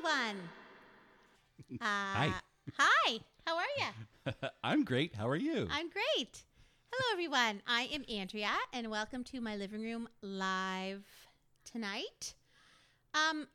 everyone. 0.00 0.36
Uh, 1.72 1.84
Hi. 1.84 2.32
Hi. 2.78 3.20
How 3.46 3.56
are 3.56 3.62
you? 3.78 4.32
I'm 4.64 4.82
great. 4.82 5.14
How 5.14 5.28
are 5.28 5.36
you? 5.36 5.68
I'm 5.70 5.88
great. 5.88 6.42
Hello, 6.90 7.12
everyone. 7.12 7.62
I 7.66 7.82
am 7.92 8.04
Andrea, 8.10 8.50
and 8.72 8.90
welcome 8.90 9.22
to 9.24 9.40
my 9.40 9.54
living 9.54 9.82
room 9.82 10.08
live 10.20 11.04
tonight. 11.70 12.34
Um, 13.14 13.46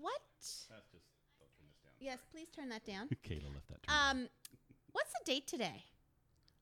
what? 0.00 0.22
That's 0.40 0.88
just, 0.92 1.04
I'll 1.40 1.48
turn 1.58 1.66
this 1.68 1.76
down. 1.84 1.92
Yes, 2.00 2.18
please 2.32 2.48
turn 2.56 2.68
that 2.70 2.86
down. 2.86 3.08
Kayla 3.28 3.52
left 3.52 3.68
that 3.68 3.82
turned 3.82 4.20
Um, 4.22 4.28
what's 4.92 5.12
the 5.12 5.24
date 5.30 5.46
today? 5.46 5.84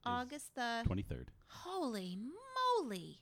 August 0.05 0.55
the. 0.57 0.82
23rd. 0.89 1.27
Holy 1.46 2.18
moly! 2.80 3.18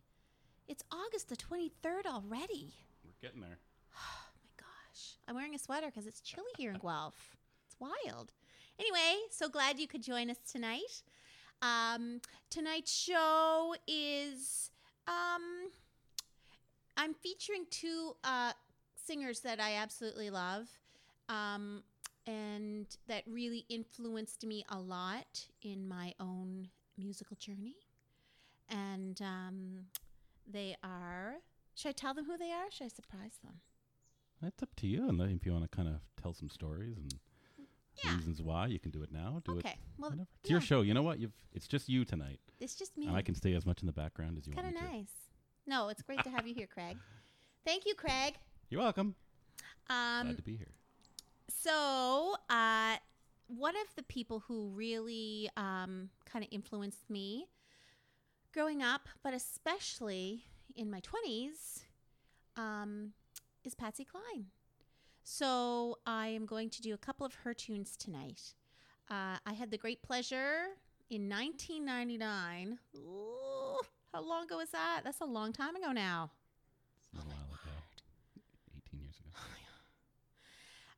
It's 0.69 0.85
August 0.91 1.29
the 1.29 1.37
twenty 1.37 1.71
third 1.83 2.07
already. 2.07 2.73
We're 3.05 3.21
getting 3.21 3.43
there. 3.43 3.59
Gosh. 4.99 5.17
I'm 5.29 5.35
wearing 5.35 5.55
a 5.55 5.59
sweater 5.59 5.87
because 5.87 6.07
it's 6.07 6.21
chilly 6.21 6.47
here 6.57 6.73
in 6.73 6.79
Guelph. 6.79 7.37
It's 7.67 7.77
wild. 7.79 8.33
Anyway, 8.79 9.21
so 9.31 9.49
glad 9.49 9.79
you 9.79 9.87
could 9.87 10.03
join 10.03 10.31
us 10.31 10.39
tonight. 10.51 11.03
Um, 11.63 12.21
tonight's 12.51 12.93
show 12.93 13.75
is 13.87 14.71
um, 15.07 15.71
I'm 16.97 17.15
featuring 17.15 17.65
two 17.71 18.17
uh, 18.25 18.53
singers 19.05 19.41
that 19.41 19.61
I 19.61 19.75
absolutely 19.75 20.31
love 20.31 20.69
um, 21.29 21.83
and 22.27 22.87
that 23.07 23.23
really 23.27 23.65
influenced 23.69 24.45
me 24.47 24.65
a 24.69 24.79
lot 24.79 25.47
in 25.63 25.87
my 25.89 26.15
own 26.21 26.69
musical 26.97 27.37
journey. 27.37 27.77
And 28.69 29.21
um, 29.23 29.87
they 30.51 30.77
are. 30.83 31.37
Should 31.75 31.91
I 31.91 31.93
tell 31.93 32.15
them 32.15 32.25
who 32.25 32.37
they 32.37 32.51
are? 32.51 32.71
Should 32.71 32.87
I 32.87 32.89
surprise 32.89 33.39
them? 33.45 33.61
That's 34.43 34.63
up 34.63 34.75
to 34.77 34.87
you. 34.87 35.09
And 35.09 35.21
if 35.21 35.45
you 35.47 35.53
want 35.53 35.71
to 35.71 35.77
kind 35.77 35.89
of 35.89 36.01
tell 36.21 36.33
some 36.33 36.49
stories 36.49 36.97
and 36.97 37.13
Yeah. 38.05 38.15
reasons 38.17 38.41
why, 38.41 38.67
you 38.69 38.79
can 38.79 38.91
do 38.93 39.03
it 39.03 39.11
now. 39.11 39.41
Do 39.45 39.59
Okay. 39.59 39.71
it. 39.73 39.79
Well, 39.99 40.11
whenever. 40.11 40.29
It's 40.41 40.51
your 40.51 40.61
show. 40.61 40.83
You 40.83 40.95
know 40.95 41.03
what? 41.03 41.19
You've. 41.19 41.33
It's 41.53 41.67
just 41.67 41.89
you 41.89 42.05
tonight, 42.05 42.41
It's 42.61 42.77
just 42.77 42.97
me. 42.97 43.07
and 43.09 43.17
I 43.17 43.23
can 43.23 43.35
stay 43.35 43.55
as 43.55 43.67
much 43.67 43.81
in 43.83 43.87
the 43.87 43.93
background 43.93 44.39
as 44.39 44.47
you 44.47 44.53
kind 44.53 44.67
want 44.67 44.77
Kind 44.77 44.87
of 44.87 44.93
me 44.93 44.99
to. 45.05 45.05
nice. 45.05 45.15
No, 45.67 45.89
it's 45.89 46.03
great 46.03 46.23
to 46.25 46.31
have 46.31 46.47
you 46.47 46.55
here, 46.55 46.67
Craig. 46.69 46.97
Thank 47.65 47.85
you, 47.87 47.95
Craig. 47.95 48.37
You're 48.71 48.81
welcome. 48.81 49.17
Um, 49.91 50.27
Glad 50.29 50.37
to 50.37 50.43
be 50.43 50.57
here. 50.57 50.73
so, 51.49 52.37
uh, 52.49 52.97
one 53.49 53.75
of 53.77 53.95
the 53.97 54.03
people 54.05 54.41
who 54.41 54.69
really 54.69 55.51
um, 55.57 56.11
kind 56.25 56.45
of 56.45 56.49
influenced 56.53 57.09
me 57.11 57.47
growing 58.53 58.83
up, 58.83 59.09
but 59.23 59.35
especially 59.35 60.45
in 60.77 60.91
my 60.91 61.01
20s, 61.01 61.83
um, 62.57 63.13
is 63.69 63.75
Patsy 63.75 64.05
Cline. 64.05 64.47
So, 65.23 65.99
I 66.07 66.29
am 66.29 66.47
going 66.47 66.71
to 66.71 66.81
do 66.81 66.95
a 66.95 66.97
couple 66.97 67.27
of 67.27 67.35
her 67.45 67.53
tunes 67.53 67.99
tonight. 67.99 68.55
Uh, 69.11 69.37
I 69.45 69.53
had 69.53 69.71
the 69.71 69.77
great 69.77 70.03
pleasure 70.03 70.69
in 71.11 71.29
1999. 71.29 72.79
Ooh, 72.97 73.79
how 74.15 74.23
long 74.27 74.45
ago 74.45 74.57
was 74.57 74.71
that? 74.71 75.03
That's 75.05 75.21
a 75.21 75.27
long 75.27 75.53
time 75.53 75.77
ago 75.77 75.93
now. 75.93 76.31
It's 76.97 77.13
a 77.13 77.17
little 77.17 77.31
while 77.31 77.61
ago. 77.63 77.71
18 78.89 79.01
years 79.01 79.17
ago. 79.19 79.39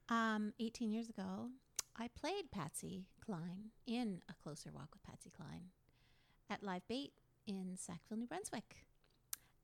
Um, 0.15 0.53
18 0.59 0.93
years 0.93 1.09
ago, 1.09 1.51
I 1.97 2.09
played 2.09 2.51
Patsy 2.51 3.07
Cline 3.25 3.71
in 3.87 4.23
A 4.29 4.35
Closer 4.43 4.71
Walk 4.73 4.89
with 4.93 5.05
Patsy 5.05 5.31
Cline 5.31 5.71
at 6.49 6.65
Live 6.65 6.87
Bait 6.89 7.13
in 7.47 7.77
Sackville, 7.77 8.19
New 8.19 8.27
Brunswick. 8.27 8.87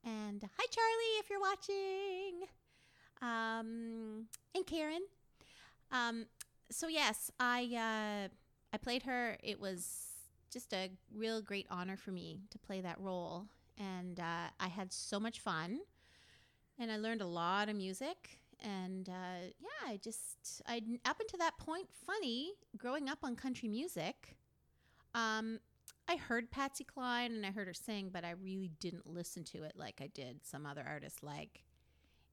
And 0.05 0.41
hi, 0.43 0.65
Charlie, 0.71 1.19
if 1.19 1.29
you're 1.29 1.41
watching. 1.41 2.47
Um, 3.21 4.27
and 4.55 4.65
Karen. 4.65 5.03
Um, 5.91 6.25
so 6.69 6.87
yes, 6.87 7.31
I 7.39 7.63
uh, 7.73 8.27
I 8.73 8.77
played 8.77 9.03
her. 9.03 9.37
It 9.43 9.59
was 9.59 10.07
just 10.51 10.73
a 10.73 10.89
real 11.15 11.41
great 11.41 11.67
honor 11.69 11.97
for 11.97 12.11
me 12.11 12.41
to 12.51 12.59
play 12.59 12.81
that 12.81 12.99
role, 12.99 13.45
and 13.77 14.19
uh, 14.19 14.49
I 14.59 14.67
had 14.67 14.91
so 14.91 15.19
much 15.19 15.39
fun 15.39 15.79
and 16.79 16.91
I 16.91 16.97
learned 16.97 17.21
a 17.21 17.27
lot 17.27 17.69
of 17.69 17.75
music. 17.75 18.39
And 18.63 19.07
uh, 19.07 19.51
yeah, 19.59 19.91
I 19.91 19.99
just 20.03 20.61
I 20.67 20.81
up 21.05 21.19
until 21.19 21.39
that 21.39 21.57
point, 21.57 21.87
funny 22.05 22.53
growing 22.77 23.09
up 23.09 23.19
on 23.23 23.35
country 23.35 23.69
music. 23.69 24.35
Um, 25.13 25.59
I 26.07 26.15
heard 26.15 26.49
Patsy 26.49 26.83
Cline 26.83 27.33
and 27.33 27.45
I 27.45 27.51
heard 27.51 27.67
her 27.67 27.73
sing, 27.73 28.09
but 28.11 28.23
I 28.23 28.31
really 28.31 28.71
didn't 28.79 29.05
listen 29.05 29.43
to 29.45 29.63
it 29.63 29.73
like 29.75 29.99
I 30.01 30.07
did 30.07 30.45
some 30.45 30.65
other 30.65 30.83
artists 30.87 31.21
like 31.21 31.63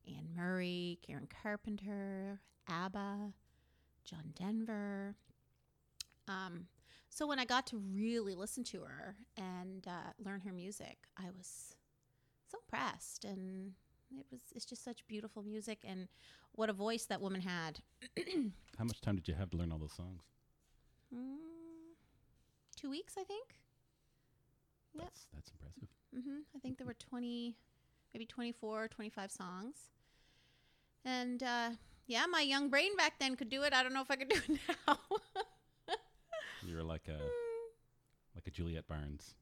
Anne 0.07 0.29
Murray, 0.37 0.99
Karen 1.07 1.29
Carpenter, 1.43 2.41
ABBA, 2.69 3.33
John 4.05 4.33
Denver. 4.35 5.17
Um, 6.29 6.67
so 7.11 7.27
when 7.27 7.39
I 7.39 7.45
got 7.45 7.67
to 7.69 7.77
really 7.79 8.35
listen 8.35 8.65
to 8.65 8.83
her 8.83 9.17
and 9.37 9.87
uh, 9.87 10.13
learn 10.25 10.41
her 10.41 10.53
music, 10.53 10.97
I 11.17 11.31
was 11.37 11.75
so 12.51 12.59
impressed 12.67 13.25
and 13.25 13.73
it 14.19 14.27
was 14.31 14.41
it's 14.55 14.65
just 14.65 14.85
such 14.85 15.05
beautiful 15.09 15.43
music 15.43 15.79
and 15.85 16.07
what 16.53 16.71
a 16.71 16.73
voice 16.73 17.05
that 17.07 17.21
woman 17.21 17.41
had 17.41 17.81
How 18.79 18.85
much 18.85 19.01
time 19.01 19.17
did 19.17 19.27
you 19.27 19.35
have 19.35 19.51
to 19.51 19.57
learn 19.57 19.73
all 19.73 19.79
those 19.79 19.93
songs? 19.95 20.23
two 22.77 22.91
weeks 22.91 23.15
i 23.19 23.25
think 23.25 23.57
Yep. 24.95 25.05
That's 25.05 25.27
that's 25.35 25.51
impressive. 25.51 25.89
hmm 26.13 26.41
i 26.55 26.59
think 26.61 26.79
there 26.79 26.87
were 26.87 26.95
20 26.95 27.57
maybe 28.15 28.25
24 28.27 28.85
or 28.85 28.89
25 28.89 29.31
songs 29.31 29.77
and 31.05 31.43
uh, 31.43 31.71
yeah 32.07 32.25
my 32.31 32.41
young 32.41 32.71
brain 32.71 32.97
back 32.97 33.15
then 33.19 33.35
could 33.37 33.49
do 33.51 33.63
it 33.63 33.75
i 33.75 33.83
don't 33.83 33.93
know 33.93 34.01
if 34.01 34.11
i 34.11 34.17
could 34.17 34.29
do 34.29 34.37
it 34.49 34.61
now 34.87 34.99
You 36.67 36.77
were 36.77 36.83
like 36.83 37.09
a 37.09 37.19
like 38.35 38.47
a 38.47 38.51
Juliette 38.51 38.89
Barnes 38.89 39.35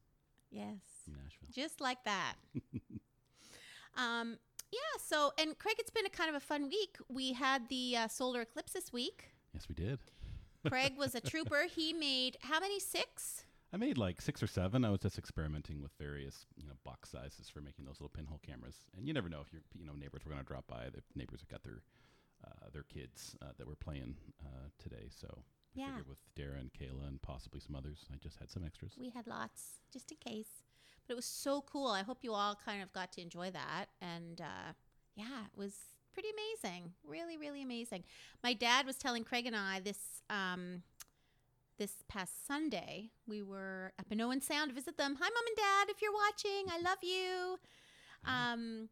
yes 0.51 0.77
Nashville. 1.07 1.47
just 1.51 1.79
like 1.81 2.03
that. 2.05 2.33
um, 3.97 4.37
yeah. 4.71 4.79
So, 4.99 5.31
and 5.39 5.57
Craig, 5.57 5.75
it's 5.79 5.89
been 5.91 6.05
a 6.05 6.09
kind 6.09 6.29
of 6.29 6.35
a 6.35 6.39
fun 6.39 6.69
week. 6.69 6.97
We 7.09 7.33
had 7.33 7.67
the 7.69 7.95
uh, 7.97 8.07
solar 8.07 8.41
eclipse 8.41 8.71
this 8.73 8.91
week. 8.93 9.25
Yes, 9.53 9.67
we 9.69 9.75
did. 9.75 9.99
Craig 10.67 10.93
was 10.97 11.13
a 11.15 11.21
trooper. 11.31 11.63
He 11.73 11.91
made 11.93 12.37
how 12.41 12.59
many? 12.59 12.79
Six. 12.79 13.42
I 13.73 13.77
made 13.77 13.97
like 13.97 14.21
six 14.21 14.43
or 14.43 14.47
seven. 14.47 14.85
I 14.85 14.91
was 14.91 14.99
just 14.99 15.17
experimenting 15.17 15.81
with 15.81 15.91
various, 15.99 16.45
you 16.55 16.67
know, 16.67 16.73
box 16.83 17.09
sizes 17.09 17.49
for 17.49 17.59
making 17.59 17.85
those 17.85 17.99
little 17.99 18.09
pinhole 18.13 18.39
cameras. 18.45 18.75
And 18.95 19.07
you 19.07 19.13
never 19.13 19.29
know 19.29 19.41
if 19.41 19.51
your, 19.51 19.63
you 19.77 19.85
know, 19.85 19.93
neighbors 19.93 20.23
were 20.23 20.31
going 20.31 20.43
to 20.43 20.47
drop 20.47 20.67
by. 20.67 20.89
The 20.93 21.01
neighbors 21.15 21.39
have 21.41 21.49
got 21.49 21.63
their, 21.63 21.81
uh, 22.45 22.69
their 22.71 22.83
kids 22.83 23.35
uh, 23.41 23.47
that 23.57 23.67
were 23.67 23.75
playing 23.75 24.15
uh, 24.45 24.69
today. 24.77 25.09
So 25.09 25.27
I 25.75 25.79
Yeah. 25.79 25.87
figured 25.87 26.07
with 26.07 26.19
Dara 26.35 26.59
and 26.59 26.71
Kayla 26.71 27.07
and 27.07 27.19
possibly 27.23 27.59
some 27.59 27.75
others, 27.75 28.05
I 28.13 28.17
just 28.17 28.37
had 28.37 28.51
some 28.51 28.63
extras. 28.63 28.93
We 28.95 29.09
had 29.09 29.25
lots, 29.25 29.79
just 29.91 30.11
in 30.11 30.17
case. 30.17 30.63
But 31.07 31.13
it 31.13 31.15
was 31.15 31.25
so 31.25 31.61
cool. 31.61 31.87
I 31.87 32.03
hope 32.03 32.19
you 32.23 32.33
all 32.33 32.55
kind 32.63 32.83
of 32.83 32.93
got 32.93 33.11
to 33.13 33.21
enjoy 33.21 33.49
that. 33.51 33.85
And 33.99 34.39
uh, 34.39 34.73
yeah, 35.15 35.45
it 35.51 35.57
was 35.57 35.73
pretty 36.13 36.29
amazing. 36.29 36.93
Really, 37.03 37.37
really 37.37 37.63
amazing. 37.63 38.03
My 38.43 38.53
dad 38.53 38.85
was 38.85 38.97
telling 38.97 39.23
Craig 39.23 39.47
and 39.47 39.55
I 39.55 39.79
this 39.79 40.21
um, 40.29 40.83
this 41.77 42.03
past 42.07 42.47
Sunday. 42.47 43.09
We 43.27 43.41
were 43.41 43.91
at 43.99 44.09
Minoan 44.09 44.41
Sound 44.41 44.69
to 44.69 44.75
visit 44.75 44.97
them. 44.97 45.15
Hi, 45.19 45.29
mom 45.29 45.47
and 45.47 45.57
dad, 45.57 45.89
if 45.89 46.01
you're 46.01 46.11
watching, 46.13 46.71
I 46.71 46.81
love 46.81 46.99
you. 47.01 47.57
Um, 48.25 48.89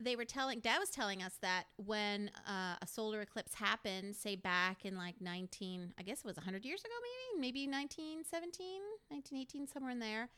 they 0.00 0.14
were 0.14 0.24
telling 0.24 0.60
dad 0.60 0.78
was 0.78 0.90
telling 0.90 1.22
us 1.22 1.34
that 1.42 1.64
when 1.76 2.30
uh, 2.46 2.76
a 2.80 2.86
solar 2.86 3.20
eclipse 3.20 3.54
happened 3.54 4.14
say 4.14 4.36
back 4.36 4.84
in 4.84 4.96
like 4.96 5.16
19 5.20 5.92
i 5.98 6.02
guess 6.02 6.18
it 6.20 6.24
was 6.24 6.36
100 6.36 6.64
years 6.64 6.80
ago 6.80 6.94
maybe 7.40 7.64
maybe 7.64 7.70
1917 7.70 8.80
1918 9.08 9.66
somewhere 9.66 9.92
in 9.92 9.98
there 9.98 10.28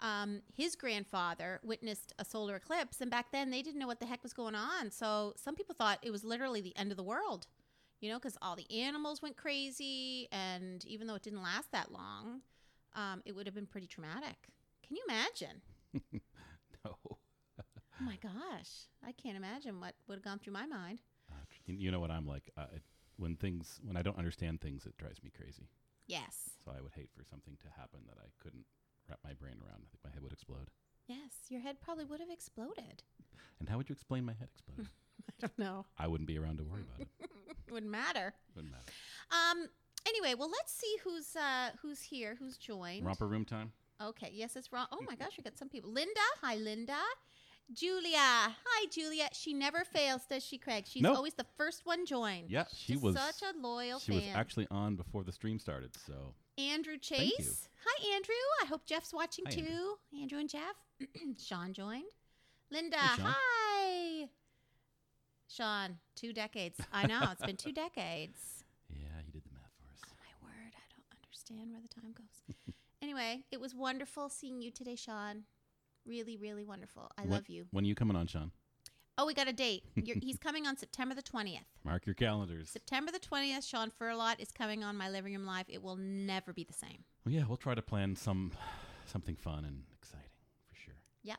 um, 0.00 0.42
his 0.52 0.74
grandfather 0.74 1.60
witnessed 1.62 2.12
a 2.18 2.24
solar 2.24 2.56
eclipse 2.56 3.00
and 3.00 3.10
back 3.10 3.26
then 3.30 3.50
they 3.50 3.62
didn't 3.62 3.78
know 3.78 3.86
what 3.86 4.00
the 4.00 4.06
heck 4.06 4.22
was 4.22 4.32
going 4.32 4.54
on 4.54 4.90
so 4.90 5.32
some 5.36 5.54
people 5.54 5.74
thought 5.78 5.98
it 6.02 6.10
was 6.10 6.24
literally 6.24 6.60
the 6.60 6.76
end 6.76 6.90
of 6.90 6.96
the 6.96 7.02
world 7.04 7.46
you 8.04 8.10
know 8.10 8.18
because 8.18 8.36
all 8.42 8.54
the 8.54 8.70
animals 8.82 9.22
went 9.22 9.34
crazy 9.36 10.28
and 10.30 10.84
even 10.84 11.06
though 11.06 11.14
it 11.14 11.22
didn't 11.22 11.42
last 11.42 11.72
that 11.72 11.90
long 11.90 12.42
um, 12.94 13.22
it 13.24 13.34
would 13.34 13.46
have 13.46 13.54
been 13.54 13.66
pretty 13.66 13.86
traumatic 13.86 14.36
can 14.86 14.96
you 14.96 15.02
imagine 15.08 15.62
No. 16.84 16.96
Oh 18.00 18.04
my 18.04 18.18
gosh, 18.22 18.88
I 19.06 19.12
can't 19.12 19.36
imagine 19.36 19.80
what 19.80 19.94
would 20.08 20.16
have 20.16 20.24
gone 20.24 20.38
through 20.38 20.52
my 20.52 20.66
mind. 20.66 20.98
Uh, 21.30 21.36
you 21.66 21.90
know 21.90 22.00
what 22.00 22.10
I'm 22.10 22.26
like. 22.26 22.50
Uh, 22.58 22.66
it, 22.74 22.82
when 23.16 23.36
things, 23.36 23.80
when 23.84 23.96
I 23.96 24.02
don't 24.02 24.18
understand 24.18 24.60
things, 24.60 24.84
it 24.84 24.96
drives 24.98 25.22
me 25.22 25.30
crazy. 25.34 25.68
Yes, 26.06 26.50
So 26.64 26.72
I 26.76 26.82
would 26.82 26.92
hate 26.94 27.08
for 27.16 27.24
something 27.24 27.56
to 27.62 27.68
happen 27.80 28.00
that 28.08 28.18
I 28.20 28.28
couldn't 28.42 28.66
wrap 29.08 29.20
my 29.24 29.32
brain 29.32 29.54
around. 29.64 29.84
I 29.84 29.88
think 29.90 30.02
my 30.04 30.10
head 30.10 30.22
would 30.22 30.32
explode. 30.32 30.68
yes, 31.06 31.32
your 31.48 31.60
head 31.60 31.80
probably 31.80 32.04
would 32.04 32.20
have 32.20 32.30
exploded. 32.30 33.04
And 33.60 33.68
how 33.68 33.76
would 33.78 33.88
you 33.88 33.94
explain 33.94 34.24
my 34.24 34.34
head 34.34 34.48
exploding? 34.52 34.88
I 35.30 35.32
don't 35.40 35.58
know. 35.58 35.86
I 35.96 36.06
wouldn't 36.08 36.28
be 36.28 36.38
around 36.38 36.58
to 36.58 36.64
worry 36.64 36.82
about 36.82 37.00
it. 37.00 37.08
Wouldn't 37.74 37.92
matter. 37.92 38.32
Wouldn't 38.54 38.72
matter. 38.72 38.84
Um. 39.30 39.68
Anyway, 40.06 40.34
well, 40.38 40.50
let's 40.50 40.72
see 40.72 40.96
who's 41.02 41.34
uh 41.36 41.70
who's 41.82 42.00
here, 42.02 42.36
who's 42.38 42.56
joined. 42.56 43.04
Romper 43.04 43.26
room 43.26 43.44
time. 43.44 43.72
Okay. 44.02 44.30
Yes, 44.32 44.54
it's 44.56 44.72
wrong. 44.72 44.86
Oh 44.92 45.00
my 45.06 45.14
gosh, 45.22 45.32
we 45.36 45.42
got 45.44 45.58
some 45.58 45.68
people. 45.68 45.90
Linda. 45.90 46.20
Hi, 46.42 46.56
Linda. 46.56 46.96
Julia. 47.72 48.18
Hi, 48.18 48.86
Julia. 48.90 49.28
She 49.32 49.54
never 49.54 49.84
fails, 49.84 50.22
does 50.28 50.44
she, 50.44 50.58
Craig? 50.58 50.84
She's 50.86 51.02
Nope. 51.02 51.16
always 51.16 51.32
the 51.34 51.46
first 51.56 51.86
one 51.86 52.04
joined. 52.04 52.50
Yeah, 52.50 52.64
she 52.74 52.92
Just 52.92 53.02
was. 53.04 53.16
such 53.16 53.42
a 53.42 53.58
loyal 53.58 53.98
she 53.98 54.12
fan. 54.12 54.20
was 54.20 54.30
actually 54.34 54.66
on 54.70 54.96
before 54.96 55.24
the 55.24 55.32
stream 55.32 55.58
started. 55.58 55.90
So 56.06 56.34
Andrew 56.58 56.98
Chase. 56.98 57.68
Hi, 57.86 58.14
Andrew. 58.14 58.34
I 58.62 58.66
hope 58.66 58.84
Jeff's 58.84 59.14
watching 59.14 59.46
Hi, 59.46 59.52
too. 59.52 59.60
Andrew. 59.62 60.20
Andrew. 60.20 60.38
and 60.40 60.48
Jeff. 60.50 60.76
Sean 61.42 61.72
joined. 61.72 62.04
Linda. 62.70 62.98
Hey, 62.98 63.16
Sean. 63.16 63.26
hi. 63.30 63.34
Sean, 65.48 65.98
two 66.16 66.32
decades. 66.32 66.78
I 66.92 67.06
know. 67.06 67.20
It's 67.32 67.44
been 67.44 67.56
two 67.56 67.72
decades. 67.84 68.64
yeah, 68.90 69.06
he 69.24 69.30
did 69.30 69.42
the 69.44 69.50
math 69.52 69.70
for 69.78 69.92
us. 69.92 70.00
Oh, 70.10 70.16
my 70.18 70.48
word. 70.48 70.72
I 70.74 70.86
don't 70.90 71.06
understand 71.24 71.70
where 71.70 71.80
the 71.80 71.88
time 71.88 72.12
goes. 72.16 72.74
anyway, 73.02 73.44
it 73.50 73.60
was 73.60 73.74
wonderful 73.74 74.28
seeing 74.28 74.60
you 74.60 74.70
today, 74.70 74.96
Sean. 74.96 75.44
Really, 76.06 76.36
really 76.36 76.64
wonderful. 76.64 77.10
I 77.16 77.22
When- 77.22 77.30
love 77.30 77.48
you. 77.48 77.66
When 77.70 77.84
are 77.84 77.88
you 77.88 77.94
coming 77.94 78.16
on, 78.16 78.26
Sean? 78.26 78.50
Oh, 79.16 79.26
we 79.26 79.32
got 79.34 79.46
a 79.46 79.52
date. 79.52 79.84
You're, 79.94 80.16
he's 80.20 80.38
coming 80.38 80.66
on 80.66 80.76
September 80.76 81.14
the 81.14 81.22
20th. 81.22 81.60
Mark 81.84 82.04
your 82.04 82.16
calendars. 82.16 82.68
September 82.68 83.12
the 83.12 83.20
20th, 83.20 83.64
Sean 83.68 83.92
Furlot 83.92 84.40
is 84.40 84.50
coming 84.50 84.82
on 84.82 84.96
my 84.96 85.08
living 85.08 85.32
room 85.34 85.46
live. 85.46 85.66
It 85.68 85.80
will 85.84 85.94
never 85.96 86.52
be 86.52 86.64
the 86.64 86.72
same. 86.72 87.04
Well, 87.24 87.32
yeah, 87.32 87.44
we'll 87.46 87.56
try 87.56 87.76
to 87.76 87.82
plan 87.82 88.16
some 88.16 88.50
something 89.06 89.36
fun 89.36 89.64
and 89.64 89.84
exciting 89.96 90.30
for 90.68 90.74
sure. 90.74 90.94
Yep. 91.22 91.38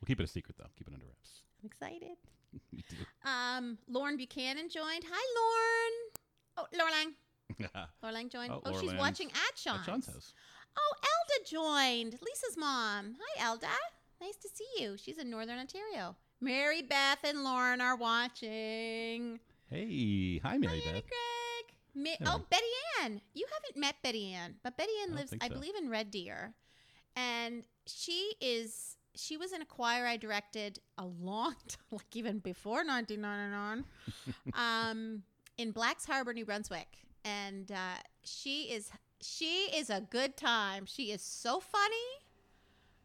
We'll 0.00 0.06
keep 0.08 0.18
it 0.18 0.24
a 0.24 0.26
secret 0.26 0.56
though. 0.58 0.66
Keep 0.76 0.88
it 0.88 0.94
under 0.94 1.06
wraps. 1.06 1.42
I'm 1.62 1.66
excited. 1.66 2.16
Um, 3.26 3.78
Lauren 3.88 4.18
Buchanan 4.18 4.68
joined. 4.68 5.04
Hi, 5.10 5.24
Lauren. 5.38 5.94
Oh, 6.58 6.66
Lauren. 6.78 7.14
At 7.74 7.88
Lauren 8.02 8.28
joined. 8.28 8.52
Oh, 8.52 8.60
Oh, 8.66 8.78
she's 8.80 8.92
watching 8.94 9.28
at 9.30 9.58
Sean's. 9.58 9.86
Sean's 9.86 10.06
house. 10.06 10.34
Oh, 10.76 10.94
Elda 11.02 11.48
joined. 11.50 12.12
Lisa's 12.20 12.56
mom. 12.58 13.14
Hi, 13.18 13.44
Elda. 13.46 13.66
Nice 14.20 14.36
to 14.36 14.48
see 14.52 14.66
you. 14.82 14.96
She's 14.98 15.16
in 15.16 15.30
Northern 15.30 15.58
Ontario. 15.58 16.16
Mary 16.42 16.82
Beth 16.82 17.18
and 17.24 17.44
Lauren 17.44 17.80
are 17.80 17.96
watching. 17.96 19.40
Hey, 19.70 20.38
hi, 20.44 20.58
Mary 20.58 20.80
Hi, 20.84 20.92
Beth. 20.92 21.02
Greg. 21.04 21.76
Mi- 21.94 22.16
Hello. 22.20 22.40
oh, 22.40 22.46
Betty 22.50 22.64
Ann. 23.02 23.22
You 23.32 23.46
haven't 23.54 23.80
met 23.80 23.94
Betty 24.02 24.32
Ann, 24.34 24.56
but 24.62 24.76
Betty 24.76 24.92
Ann 25.02 25.14
lives, 25.14 25.32
I 25.40 25.48
so. 25.48 25.54
believe, 25.54 25.74
in 25.76 25.88
Red 25.88 26.10
Deer, 26.10 26.52
and 27.16 27.64
she 27.86 28.34
is. 28.40 28.93
She 29.16 29.36
was 29.36 29.52
in 29.52 29.62
a 29.62 29.64
choir 29.64 30.06
I 30.06 30.16
directed 30.16 30.80
a 30.98 31.06
long, 31.06 31.54
time, 31.68 31.84
like 31.90 32.14
even 32.14 32.38
before 32.38 32.84
1999, 32.84 33.84
um, 34.54 35.22
in 35.58 35.70
Blacks 35.70 36.04
Harbour, 36.04 36.32
New 36.32 36.44
Brunswick, 36.44 36.88
and 37.24 37.70
uh, 37.70 38.00
she 38.22 38.64
is 38.64 38.90
she 39.20 39.70
is 39.74 39.88
a 39.90 40.00
good 40.00 40.36
time. 40.36 40.84
She 40.86 41.10
is 41.10 41.22
so 41.22 41.60
funny. 41.60 41.96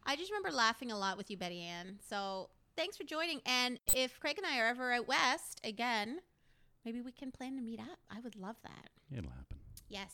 I 0.04 0.16
just 0.16 0.30
remember 0.30 0.50
laughing 0.50 0.90
a 0.90 0.98
lot 0.98 1.16
with 1.16 1.30
you, 1.30 1.36
Betty 1.36 1.62
Ann. 1.62 1.98
So 2.08 2.50
thanks 2.76 2.96
for 2.96 3.04
joining. 3.04 3.40
And 3.46 3.78
if 3.94 4.18
Craig 4.20 4.38
and 4.38 4.46
I 4.46 4.58
are 4.60 4.66
ever 4.66 4.92
out 4.92 5.08
west 5.08 5.60
again, 5.64 6.18
maybe 6.84 7.00
we 7.00 7.12
can 7.12 7.30
plan 7.30 7.56
to 7.56 7.62
meet 7.62 7.80
up. 7.80 7.98
I 8.10 8.20
would 8.20 8.36
love 8.36 8.56
that. 8.62 8.90
It'll 9.16 9.30
happen. 9.30 9.58
Yes. 9.88 10.12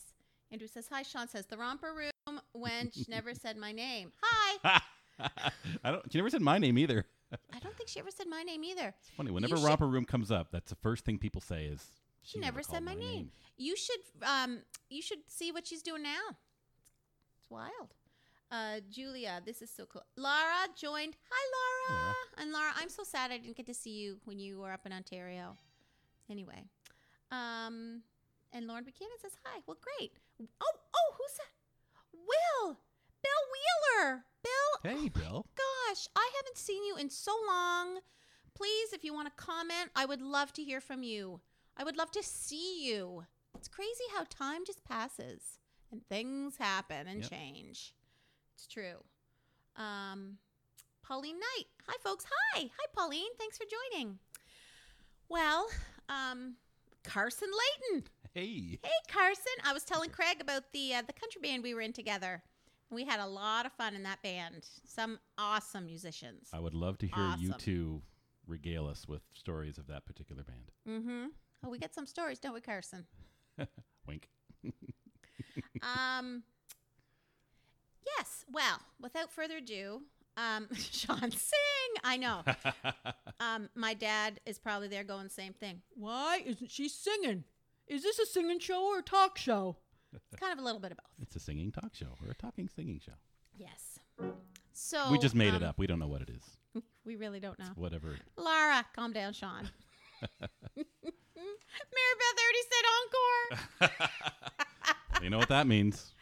Andrew 0.50 0.68
says, 0.68 0.88
Hi. 0.90 1.02
Sean 1.02 1.28
says, 1.28 1.46
The 1.46 1.56
romper 1.56 1.92
room 1.92 2.40
wench 2.56 3.08
never 3.08 3.34
said 3.34 3.56
my 3.56 3.72
name. 3.72 4.12
Hi. 4.22 4.80
I 5.84 5.90
don't. 5.90 6.10
She 6.12 6.18
never 6.18 6.30
said 6.30 6.42
my 6.42 6.58
name 6.58 6.78
either. 6.78 7.06
I 7.52 7.58
don't 7.58 7.76
think 7.76 7.88
she 7.88 7.98
ever 7.98 8.10
said 8.10 8.26
my 8.28 8.42
name 8.42 8.62
either. 8.64 8.94
It's 9.00 9.10
funny. 9.16 9.30
Whenever 9.30 9.56
should- 9.56 9.64
romper 9.64 9.86
room 9.86 10.04
comes 10.04 10.30
up, 10.30 10.48
that's 10.52 10.70
the 10.70 10.76
first 10.76 11.04
thing 11.04 11.18
people 11.18 11.40
say 11.40 11.64
is 11.66 11.84
She, 12.22 12.38
never, 12.38 12.62
said 12.62 12.70
called 12.72 12.84
my, 12.84 12.94
name. 12.94 13.30
You 13.56 13.76
should 13.76 14.00
um 14.24 14.60
you 14.90 15.02
should 15.02 15.18
see 15.28 15.50
what 15.52 15.66
she's 15.66 15.82
doing 15.82 16.02
now. 16.02 16.36
It's 17.38 17.50
wild. 17.50 17.94
Uh 18.50 18.80
Julia, 18.90 19.40
this 19.44 19.60
is 19.62 19.70
so 19.70 19.86
cool. 19.86 20.02
Lara 20.16 20.68
joined. 20.76 21.16
Hi 21.30 21.90
Laura. 21.90 22.00
Laura. 22.04 22.14
And 22.38 22.52
Laura, 22.52 22.70
I'm 22.76 22.88
so 22.88 23.02
sad 23.02 23.32
I 23.32 23.38
didn't 23.38 23.56
get 23.56 23.66
to 23.66 23.74
see 23.74 23.90
you 23.98 24.18
when 24.24 24.38
you 24.38 24.60
were 24.60 24.72
up 24.72 24.86
in 24.86 24.92
Ontario. 24.92 25.56
Anyway. 26.30 26.62
Um 27.32 28.02
and 28.52 28.66
Lauren 28.68 28.84
Buchanan 28.84 29.18
says 29.20 29.32
hi. 29.44 29.60
Well 29.66 29.78
great. 29.98 30.12
Oh 30.60 30.72
oh 30.94 31.14
who's 31.18 31.34
that? 31.38 32.20
Will. 32.66 32.78
Bill 33.26 34.02
Wheeler. 34.04 34.24
Bill 34.42 34.92
Hey, 35.00 35.08
Bill. 35.08 35.46
gosh, 35.56 36.06
I 36.14 36.30
haven't 36.36 36.56
seen 36.58 36.84
you 36.84 36.96
in 36.96 37.10
so 37.10 37.32
long. 37.48 37.98
Please, 38.54 38.92
if 38.92 39.04
you 39.04 39.12
want 39.12 39.28
to 39.28 39.42
comment, 39.44 39.90
I 39.94 40.04
would 40.06 40.22
love 40.22 40.52
to 40.54 40.62
hear 40.64 40.80
from 40.80 41.02
you. 41.02 41.40
I 41.76 41.84
would 41.84 41.96
love 41.96 42.10
to 42.12 42.22
see 42.22 42.86
you. 42.86 43.26
It's 43.56 43.68
crazy 43.68 44.04
how 44.14 44.24
time 44.30 44.64
just 44.66 44.84
passes 44.84 45.58
and 45.90 46.06
things 46.08 46.56
happen 46.56 47.06
and 47.06 47.22
Yep. 47.22 47.30
change. 47.30 47.94
It's 48.54 48.66
true. 48.66 49.02
Um, 49.76 50.38
Pauline 51.02 51.38
Knight. 51.38 51.66
Hi, 51.86 51.96
folks. 52.02 52.24
Hi. 52.54 52.60
Hi, 52.78 52.86
Pauline. 52.94 53.34
Thanks 53.38 53.58
for 53.58 53.64
joining. 53.92 54.18
Well, 55.28 55.68
um, 56.08 56.56
Carson 57.02 57.50
Layton. 57.90 58.08
Hey. 58.32 58.78
Hey, 58.82 58.90
Carson. 59.08 59.52
I 59.64 59.72
was 59.72 59.84
telling 59.84 60.10
Craig 60.10 60.40
about 60.40 60.72
the 60.72 60.94
uh, 60.94 61.02
the 61.02 61.12
country 61.12 61.40
band 61.42 61.62
we 61.62 61.74
were 61.74 61.80
in 61.80 61.92
together. 61.92 62.42
We 62.90 63.04
had 63.04 63.18
a 63.20 63.26
lot 63.26 63.66
of 63.66 63.72
fun 63.72 63.94
in 63.94 64.02
that 64.04 64.22
band. 64.22 64.66
Some 64.86 65.18
awesome 65.38 65.86
musicians. 65.86 66.48
I 66.52 66.60
would 66.60 66.74
love 66.74 66.98
to 66.98 67.06
hear 67.06 67.34
you 67.38 67.48
Awesome. 67.50 67.58
two 67.60 68.02
regale 68.46 68.86
us 68.86 69.08
with 69.08 69.22
stories 69.34 69.76
of 69.78 69.88
that 69.88 70.06
particular 70.06 70.44
band. 70.44 70.70
Mm-hmm. 70.88 71.26
Oh, 71.64 71.70
we 71.70 71.78
got 71.78 71.92
some 71.94 72.06
stories, 72.06 72.38
don't 72.38 72.54
we, 72.54 72.60
Carson? 72.60 73.06
Wink. 74.06 74.28
Um. 75.82 76.42
Yes. 78.18 78.44
Well, 78.50 78.78
without 79.00 79.32
further 79.32 79.56
ado, 79.58 80.02
um, 80.36 80.68
Sean, 80.74 81.30
sing. 81.30 81.92
I 82.04 82.16
know. 82.16 82.42
Um, 83.40 83.68
my 83.74 83.94
dad 83.94 84.40
is 84.46 84.58
probably 84.58 84.88
there 84.88 85.04
going 85.04 85.28
same 85.28 85.52
thing. 85.54 85.82
Why 85.94 86.42
isn't 86.44 86.70
she 86.70 86.88
singing? 86.88 87.44
Is 87.86 88.02
this 88.02 88.18
a 88.18 88.26
singing 88.26 88.58
show 88.58 88.86
or 88.86 88.98
a 88.98 89.02
talk 89.02 89.38
show? 89.38 89.76
It's 90.32 90.40
kind 90.40 90.52
of 90.52 90.58
a 90.58 90.62
little 90.62 90.80
bit 90.80 90.92
of 90.92 90.98
both. 90.98 91.06
it's 91.20 91.36
a 91.36 91.40
singing 91.40 91.72
talk 91.72 91.94
show 91.94 92.16
or 92.24 92.30
a 92.30 92.34
talking 92.34 92.68
singing 92.68 93.00
show. 93.04 93.12
Yes. 93.56 93.98
So 94.72 95.10
we 95.10 95.18
just 95.18 95.34
made 95.34 95.54
it 95.54 95.62
um, 95.62 95.70
up. 95.70 95.78
We 95.78 95.86
don't 95.86 95.98
know 95.98 96.08
what 96.08 96.22
it 96.22 96.30
is. 96.30 96.42
We 97.06 97.14
really 97.14 97.38
don't 97.38 97.56
know. 97.56 97.70
Whatever. 97.76 98.16
Lara, 98.36 98.84
calm 98.94 99.12
down, 99.12 99.32
Sean. 99.32 99.62
Mary 100.40 102.14
Beth 102.18 102.38
already 102.42 102.64
said 102.72 102.84
encore. 102.98 103.44
you 105.22 105.30
know 105.30 105.38
what 105.38 105.48
that 105.48 105.68
means. 105.68 106.12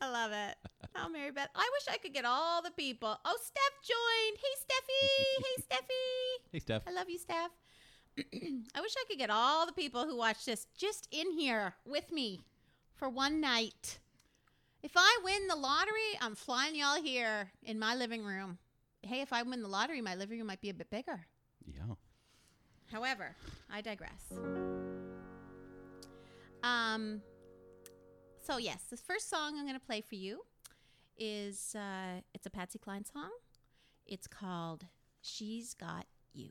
I 0.00 0.10
love 0.10 0.32
it. 0.32 0.56
Oh, 0.96 1.08
Mary 1.08 1.30
Beth. 1.30 1.50
I 1.54 1.70
wish 1.72 1.86
I 1.94 1.98
could 1.98 2.12
get 2.12 2.24
all 2.24 2.62
the 2.62 2.72
people. 2.72 3.16
Oh, 3.24 3.38
Steph 3.40 3.78
joined. 3.86 4.38
Hey, 4.42 4.54
Steffi. 4.64 5.44
Hey, 5.44 5.56
Steffi. 5.62 6.04
Hey, 6.52 6.58
Steph. 6.58 6.82
I 6.86 6.90
love 6.92 7.08
you, 7.08 7.18
Steph. 7.18 7.52
I 8.74 8.80
wish 8.80 8.94
I 8.96 9.04
could 9.08 9.18
get 9.18 9.30
all 9.30 9.66
the 9.66 9.72
people 9.72 10.04
who 10.04 10.16
watch 10.16 10.44
this 10.44 10.66
just 10.76 11.06
in 11.12 11.30
here 11.32 11.74
with 11.84 12.10
me 12.10 12.40
for 12.96 13.08
one 13.08 13.40
night. 13.40 13.98
If 14.82 14.92
I 14.96 15.18
win 15.24 15.48
the 15.48 15.56
lottery, 15.56 16.18
I'm 16.20 16.34
flying 16.34 16.74
y'all 16.74 17.02
here 17.02 17.50
in 17.62 17.78
my 17.78 17.94
living 17.94 18.24
room. 18.24 18.58
Hey, 19.02 19.20
if 19.20 19.32
I 19.32 19.42
win 19.42 19.62
the 19.62 19.68
lottery, 19.68 20.00
my 20.00 20.14
living 20.14 20.38
room 20.38 20.46
might 20.46 20.60
be 20.60 20.70
a 20.70 20.74
bit 20.74 20.90
bigger. 20.90 21.26
Yeah. 21.66 21.94
However, 22.90 23.34
I 23.70 23.80
digress. 23.80 24.32
Um, 26.62 27.22
so 28.42 28.58
yes, 28.58 28.84
this 28.90 29.00
first 29.00 29.28
song 29.28 29.56
I'm 29.56 29.66
going 29.66 29.78
to 29.78 29.86
play 29.86 30.00
for 30.00 30.14
you 30.14 30.42
is 31.18 31.74
uh, 31.74 32.20
it's 32.34 32.46
a 32.46 32.50
Patsy 32.50 32.78
Cline 32.78 33.04
song. 33.04 33.30
It's 34.06 34.26
called 34.26 34.86
"She's 35.20 35.74
Got 35.74 36.06
You." 36.32 36.50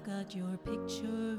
I've 0.00 0.06
got 0.06 0.34
your 0.34 0.56
picture 0.64 1.36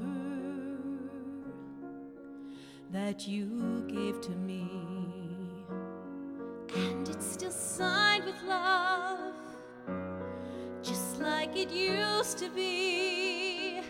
that 2.92 3.26
you 3.26 3.84
gave 3.88 4.20
to 4.20 4.30
me, 4.30 4.68
and 6.76 7.08
it's 7.08 7.26
still 7.26 7.50
signed 7.50 8.24
with 8.24 8.40
love, 8.46 9.34
just 10.80 11.18
like 11.20 11.56
it 11.56 11.72
used 11.72 12.38
to 12.38 12.48
be. 12.50 13.80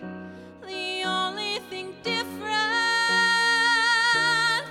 The 0.66 1.02
only 1.04 1.58
thing 1.68 1.94
different, 2.02 2.32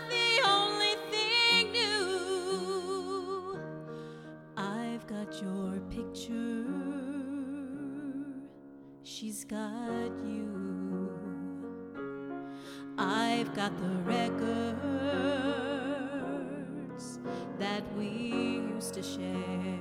the 0.10 0.41
only 0.48 0.96
thing 1.12 1.72
new. 1.74 3.60
I've 4.58 5.05
got 5.05 5.39
your 5.43 5.79
picture. 5.91 6.50
Got 9.51 10.12
you. 10.25 11.10
I've 12.98 13.53
got 13.53 13.77
the 13.77 13.89
records 14.05 14.39
that 17.60 17.84
we 17.98 18.08
used 18.74 18.93
to 18.93 19.03
share. 19.03 19.80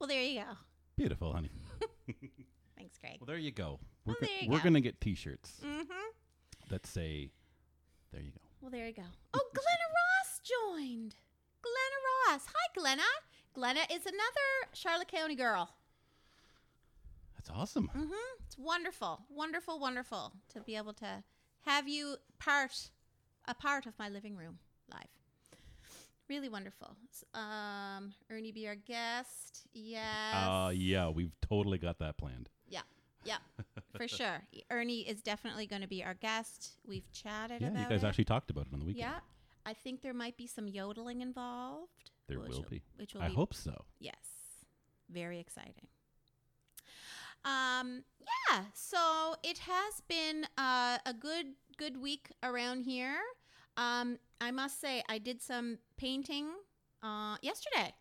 Well, 0.00 0.08
there 0.08 0.22
you 0.22 0.40
go. 0.40 0.46
Beautiful, 0.96 1.32
honey. 1.32 1.50
Thanks, 2.76 2.96
Greg. 2.98 3.18
Well, 3.20 3.26
there 3.26 3.36
you 3.36 3.50
go. 3.52 3.78
We're, 4.06 4.14
Well, 4.14 4.16
go- 4.20 4.26
there 4.26 4.36
you 4.44 4.50
we're 4.50 4.58
go. 4.58 4.64
gonna 4.64 4.80
get 4.80 5.00
T-shirts 5.00 5.60
Mm-hmm. 5.64 6.70
that 6.70 6.86
say, 6.86 7.30
"There 8.12 8.22
you 8.22 8.30
go." 8.32 8.40
Well, 8.62 8.70
there 8.70 8.86
you 8.86 8.92
go. 8.94 9.02
Oh, 9.34 9.40
Glenna 9.52 9.88
Ross 9.98 10.40
joined. 10.42 11.14
Glenna 11.62 11.98
Ross. 12.34 12.46
Hi, 12.46 12.68
Glenna. 12.74 13.02
Glenna 13.52 13.80
is 13.92 14.06
another 14.06 14.48
Charlotte 14.72 15.08
County 15.08 15.34
girl. 15.34 15.70
That's 17.36 17.50
awesome. 17.50 17.88
Mm-hmm. 17.94 18.12
It's 18.46 18.56
wonderful, 18.58 19.22
wonderful, 19.30 19.78
wonderful 19.78 20.32
to 20.54 20.60
be 20.60 20.76
able 20.76 20.92
to 20.94 21.22
have 21.66 21.88
you 21.88 22.16
part, 22.38 22.90
a 23.46 23.54
part 23.54 23.86
of 23.86 23.98
my 23.98 24.08
living 24.08 24.36
room 24.36 24.58
live. 24.90 25.08
Really 26.30 26.48
wonderful. 26.48 26.94
Um, 27.34 28.14
Ernie 28.30 28.52
be 28.52 28.68
our 28.68 28.76
guest. 28.76 29.66
Yes. 29.74 30.36
Uh, 30.36 30.70
yeah, 30.72 31.08
we've 31.08 31.32
totally 31.40 31.76
got 31.76 31.98
that 31.98 32.18
planned. 32.18 32.48
Yeah. 32.68 32.82
Yeah. 33.24 33.38
For 33.96 34.06
sure. 34.18 34.40
Ernie 34.70 35.00
is 35.00 35.22
definitely 35.22 35.66
going 35.66 35.82
to 35.82 35.88
be 35.88 36.04
our 36.04 36.14
guest. 36.14 36.76
We've 36.86 37.10
chatted 37.10 37.60
Yeah, 37.60 37.68
about 37.70 37.80
you 37.80 37.88
guys 37.88 38.04
it. 38.04 38.06
actually 38.06 38.26
talked 38.26 38.48
about 38.48 38.68
it 38.68 38.72
on 38.72 38.78
the 38.78 38.86
weekend. 38.86 39.10
Yeah. 39.10 39.18
I 39.66 39.74
think 39.74 40.02
there 40.02 40.14
might 40.14 40.36
be 40.36 40.46
some 40.46 40.68
yodeling 40.68 41.20
involved. 41.20 42.12
There 42.28 42.38
which 42.38 42.50
will 42.50 42.64
be. 42.70 42.80
Which 42.96 43.14
will 43.14 43.22
I 43.22 43.28
be 43.28 43.34
hope 43.34 43.52
so. 43.52 43.84
Yes. 43.98 44.14
Very 45.10 45.40
exciting. 45.40 45.88
Um, 47.44 48.04
yeah, 48.20 48.60
so 48.72 49.34
it 49.42 49.58
has 49.58 50.00
been 50.06 50.46
uh, 50.56 50.98
a 51.04 51.12
good 51.12 51.46
good 51.76 52.00
week 52.00 52.28
around 52.44 52.82
here. 52.82 53.16
Um, 53.76 54.18
I 54.40 54.50
must 54.50 54.80
say 54.80 55.02
I 55.08 55.18
did 55.18 55.42
some 55.42 55.78
painting 55.96 56.48
uh, 57.02 57.36
yesterday. 57.42 57.94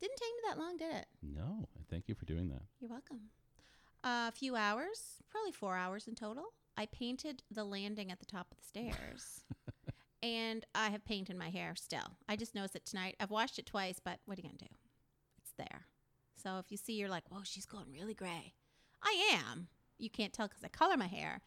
Didn't 0.00 0.16
take 0.16 0.28
me 0.28 0.42
that 0.48 0.58
long, 0.58 0.76
did 0.76 0.94
it? 0.94 1.06
No, 1.22 1.68
thank 1.90 2.08
you 2.08 2.14
for 2.14 2.26
doing 2.26 2.48
that. 2.48 2.62
You're 2.80 2.90
welcome. 2.90 3.30
A 4.04 4.30
few 4.32 4.56
hours, 4.56 5.22
probably 5.30 5.52
four 5.52 5.76
hours 5.76 6.06
in 6.06 6.14
total. 6.14 6.44
I 6.76 6.86
painted 6.86 7.42
the 7.50 7.64
landing 7.64 8.12
at 8.12 8.18
the 8.20 8.26
top 8.26 8.48
of 8.50 8.58
the 8.58 8.64
stairs. 8.64 9.40
and 10.22 10.64
I 10.74 10.90
have 10.90 11.04
paint 11.04 11.30
in 11.30 11.38
my 11.38 11.48
hair 11.48 11.74
still. 11.76 12.18
I 12.28 12.36
just 12.36 12.54
noticed 12.54 12.76
it 12.76 12.84
tonight. 12.84 13.16
I've 13.18 13.30
washed 13.30 13.58
it 13.58 13.66
twice, 13.66 13.98
but 14.02 14.18
what 14.26 14.38
are 14.38 14.42
you 14.42 14.48
going 14.48 14.58
to 14.58 14.64
do? 14.64 14.74
It's 15.38 15.52
there. 15.56 15.86
So 16.36 16.58
if 16.58 16.70
you 16.70 16.76
see, 16.76 16.94
you're 16.94 17.08
like, 17.08 17.24
whoa, 17.30 17.40
she's 17.44 17.66
going 17.66 17.86
really 17.90 18.14
gray. 18.14 18.52
I 19.02 19.40
am. 19.50 19.68
You 19.98 20.10
can't 20.10 20.32
tell 20.32 20.46
because 20.46 20.62
I 20.62 20.68
color 20.68 20.96
my 20.96 21.06
hair, 21.06 21.40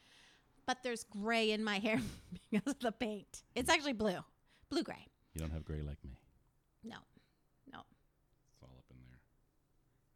but 0.70 0.84
there's 0.84 1.04
gray 1.06 1.50
in 1.50 1.64
my 1.64 1.80
hair 1.88 2.00
because 2.52 2.74
of 2.74 2.80
the 2.80 2.92
paint. 2.92 3.42
It's 3.56 3.72
actually 3.72 3.94
blue, 3.94 4.20
blue 4.70 4.84
gray. 4.84 5.08
You 5.34 5.42
don't 5.42 5.50
have 5.50 5.66
gray 5.66 5.82
like 5.82 5.98
me. 6.04 6.12
No, 6.84 6.98
no. 7.74 7.80
It's 8.54 8.62
all 8.62 8.76
up 8.78 8.86
in 8.92 8.98
there. 9.02 9.18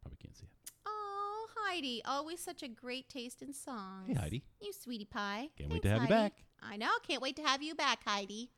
Probably 0.03 0.17
can't 0.21 0.37
see 0.37 0.43
it. 0.43 0.71
Oh, 0.85 1.47
Heidi, 1.57 2.03
always 2.05 2.39
such 2.39 2.61
a 2.61 2.67
great 2.67 3.09
taste 3.09 3.41
in 3.41 3.51
songs. 3.51 4.09
Hey, 4.09 4.13
Heidi. 4.13 4.43
You 4.61 4.71
sweetie 4.73 5.05
pie. 5.05 5.49
Can't 5.57 5.71
wait 5.71 5.81
to 5.81 5.89
have 5.89 6.03
you 6.03 6.07
back. 6.07 6.33
I 6.61 6.77
know. 6.77 6.91
Can't 7.07 7.21
wait 7.23 7.35
to 7.37 7.41
have 7.41 7.63
you 7.63 7.73
back, 7.73 8.03
Heidi. 8.05 8.51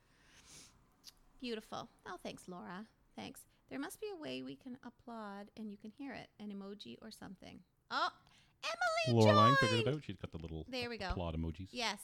Beautiful. 1.39 1.87
Oh, 2.05 2.17
thanks, 2.21 2.43
Laura. 2.49 2.85
Thanks. 3.15 3.39
There 3.69 3.79
must 3.79 4.01
be 4.01 4.07
a 4.13 4.21
way 4.21 4.43
we 4.43 4.57
can 4.57 4.77
applaud 4.85 5.49
and 5.55 5.71
you 5.71 5.77
can 5.77 5.91
hear 5.97 6.11
it, 6.11 6.27
an 6.41 6.49
emoji 6.49 6.97
or 7.01 7.09
something. 7.09 7.59
Oh, 7.89 8.09
Emily 9.07 9.24
Laureline 9.24 9.55
figured 9.57 9.88
it 9.88 9.88
out. 9.93 10.01
She's 10.05 10.17
got 10.17 10.31
the 10.31 10.38
little 10.39 10.65
There 10.69 10.89
we 10.89 10.98
go. 10.98 11.07
applaud 11.10 11.36
emojis. 11.36 11.67
Yes. 11.72 12.00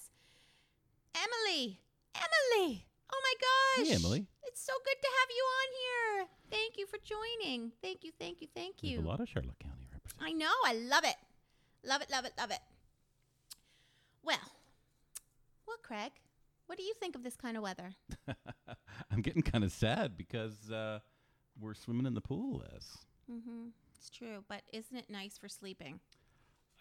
Emily. 1.16 1.80
Emily. 2.16 2.86
Oh 3.14 3.22
my 3.24 3.34
gosh. 3.42 3.88
Hey, 3.88 3.96
Emily. 3.96 4.28
It's 4.44 4.62
so 4.64 4.74
good 4.86 4.96
to 5.02 5.08
have 5.20 5.30
you 5.36 5.44
on 5.44 5.68
here. 5.82 6.28
Thank 6.50 6.78
you 6.78 6.86
for 6.86 6.98
joining. 7.04 7.72
Thank 7.82 8.04
you, 8.04 8.12
thank 8.20 8.42
you, 8.42 8.48
thank 8.56 8.76
We 8.82 8.90
you. 8.90 8.96
have 8.98 9.06
a 9.06 9.08
lot 9.10 9.20
of 9.20 9.28
Charlotte 9.30 9.60
County 9.60 9.88
representatives. 9.92 10.22
I 10.22 10.32
know. 10.34 10.52
I 10.66 10.74
love 10.74 11.04
it. 11.04 11.16
Love 11.84 12.02
it, 12.02 12.10
love 12.12 12.26
it, 12.26 12.34
love 12.38 12.52
it. 12.52 12.60
Well, 14.24 14.38
well, 15.68 15.78
Craig, 15.82 16.12
what 16.68 16.78
do 16.78 16.84
you 16.84 16.94
think 17.00 17.16
of 17.16 17.24
this 17.24 17.36
kind 17.36 17.58
of 17.58 17.64
weather? 17.64 17.92
I'm 19.12 19.22
getting 19.22 19.42
kind 19.42 19.64
of 19.64 19.72
sad 19.72 20.16
because 20.18 20.70
uh, 20.72 21.00
we're 21.60 21.74
swimming 21.74 22.06
in 22.06 22.14
the 22.14 22.22
pool. 22.22 22.64
As 22.76 22.86
Mm-hmm. 23.32 23.70
It's 23.98 24.10
true, 24.10 24.44
but 24.50 24.62
isn't 24.74 24.96
it 24.98 25.10
nice 25.10 25.38
for 25.38 25.48
sleeping? 25.48 26.00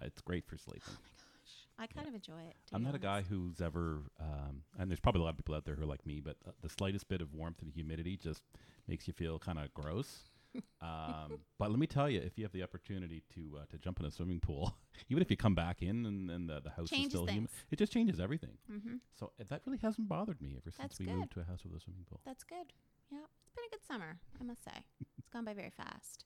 It's 0.02 0.21
great 0.21 0.47
for 0.47 0.57
sleeping. 0.57 0.83
Oh 0.88 0.92
my 1.02 1.09
gosh, 1.19 1.66
I 1.78 1.87
kind 1.87 2.09
of 2.09 2.14
enjoy 2.14 2.40
it. 2.49 2.57
I'm 2.73 2.83
not 2.83 2.95
a 2.95 2.99
guy 2.99 3.23
who's 3.28 3.61
ever, 3.61 4.02
um, 4.21 4.62
and 4.78 4.90
there's 4.90 5.00
probably 5.00 5.21
a 5.21 5.25
lot 5.25 5.30
of 5.30 5.37
people 5.37 5.54
out 5.54 5.64
there 5.64 5.75
who 5.75 5.83
are 5.83 5.87
like 5.87 6.04
me, 6.07 6.21
but 6.21 6.37
uh, 6.47 6.52
the 6.62 6.69
slightest 6.69 7.09
bit 7.09 7.21
of 7.21 7.33
warmth 7.35 7.62
and 7.62 7.73
humidity 7.73 8.16
just 8.16 8.42
makes 8.88 9.07
you 9.07 9.12
feel 9.14 9.38
kind 9.38 9.59
of 9.59 9.73
gross. 9.75 10.30
um, 10.83 11.38
but 11.61 11.71
let 11.71 11.78
me 11.78 11.87
tell 11.87 12.11
you, 12.11 12.21
if 12.21 12.37
you 12.37 12.45
have 12.45 12.50
the 12.52 12.62
opportunity 12.64 13.23
to 13.35 13.59
uh, 13.61 13.64
to 13.71 13.78
jump 13.78 14.00
in 14.00 14.07
a 14.07 14.11
swimming 14.11 14.40
pool, 14.40 14.75
even 15.09 15.23
if 15.23 15.30
you 15.30 15.37
come 15.37 15.54
back 15.54 15.80
in 15.80 16.04
and, 16.07 16.28
and 16.28 16.49
the, 16.49 16.61
the 16.61 16.71
house 16.71 16.90
Changes 16.90 17.07
is 17.07 17.11
still 17.12 17.26
humid, 17.26 17.50
things. 17.50 17.64
it 17.71 17.76
just 17.78 17.92
changes 17.92 18.19
everything. 18.19 18.59
Mm-hmm. 18.71 18.95
So 19.16 19.30
uh, 19.40 19.45
that 19.49 19.62
really 19.64 19.78
hasn't 19.80 20.09
bothered 20.09 20.42
me 20.42 20.54
ever 20.57 20.73
since 20.73 20.76
That's 20.78 20.99
we 20.99 21.07
good. 21.07 21.14
moved 21.14 21.33
to 21.35 21.40
a 21.40 21.45
house 21.45 21.61
with 21.64 21.73
a 21.76 21.80
swimming 21.80 22.04
pool. 22.11 22.21
That's 22.26 22.42
good. 22.42 22.73
Yeah, 23.12 23.19
it's 23.45 23.54
been 23.54 23.64
a 23.64 23.71
good 23.71 23.85
summer, 23.87 24.19
I 24.40 24.45
must 24.45 24.64
say. 24.64 24.73
it's 25.19 25.28
gone 25.28 25.45
by 25.45 25.54
very 25.54 25.71
fast 25.71 26.25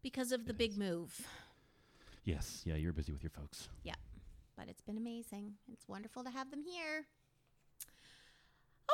because 0.00 0.30
of 0.30 0.44
the 0.46 0.52
It 0.52 0.58
big 0.58 0.70
is. 0.72 0.78
move. 0.78 1.26
Yes, 2.24 2.62
yeah, 2.64 2.74
you're 2.76 2.92
busy 2.92 3.12
with 3.12 3.22
your 3.22 3.30
folks. 3.30 3.68
Yeah. 3.82 3.94
But 4.56 4.68
it's 4.68 4.80
been 4.82 4.96
amazing. 4.96 5.54
It's 5.72 5.86
wonderful 5.88 6.24
to 6.24 6.30
have 6.30 6.50
them 6.50 6.62
here. 6.62 7.06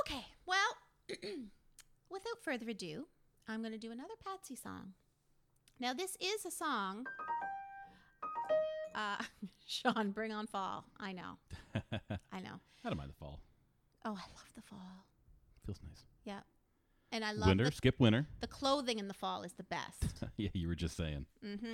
Okay, 0.00 0.24
well, 0.46 0.76
without 2.10 2.42
further 2.42 2.68
ado, 2.68 3.06
I'm 3.48 3.60
going 3.60 3.72
to 3.72 3.78
do 3.78 3.92
another 3.92 4.14
Patsy 4.24 4.56
song. 4.56 4.94
Now, 5.78 5.92
this 5.92 6.16
is 6.20 6.44
a 6.44 6.50
song. 6.50 7.06
Uh, 8.94 9.22
Sean, 9.66 10.10
bring 10.10 10.32
on 10.32 10.46
fall. 10.46 10.84
I 10.98 11.12
know. 11.12 11.38
I 12.32 12.40
know. 12.40 12.60
I 12.84 12.88
don't 12.88 12.96
mind 12.96 13.10
the 13.10 13.14
fall. 13.14 13.40
Oh, 14.04 14.10
I 14.10 14.26
love 14.34 14.50
the 14.56 14.62
fall. 14.62 15.04
Feels 15.66 15.78
nice. 15.86 16.04
Yeah. 16.24 16.40
And 17.12 17.24
I 17.24 17.32
love 17.32 17.48
winter, 17.48 17.64
the, 17.64 17.72
skip 17.72 17.98
winter. 17.98 18.26
the 18.40 18.46
clothing 18.46 18.98
in 18.98 19.08
the 19.08 19.14
fall 19.14 19.42
is 19.42 19.52
the 19.54 19.64
best. 19.64 20.24
yeah, 20.36 20.48
you 20.54 20.68
were 20.68 20.74
just 20.74 20.96
saying. 20.96 21.26
Mm-hmm. 21.44 21.66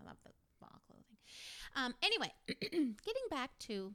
I 0.00 0.06
love 0.06 0.16
the. 0.24 0.30
Um, 1.76 1.94
anyway, 2.02 2.32
getting 2.70 3.28
back 3.30 3.50
to 3.60 3.94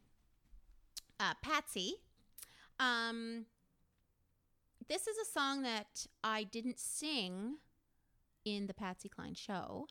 uh, 1.20 1.34
Patsy. 1.42 1.96
Um, 2.80 3.46
this 4.88 5.08
is 5.08 5.18
a 5.18 5.32
song 5.32 5.64
that 5.64 6.08
I 6.24 6.44
didn't 6.44 6.80
sing 6.80 7.58
in 8.46 8.68
the 8.68 8.74
Patsy 8.74 9.10
Cline 9.10 9.34
show, 9.34 9.88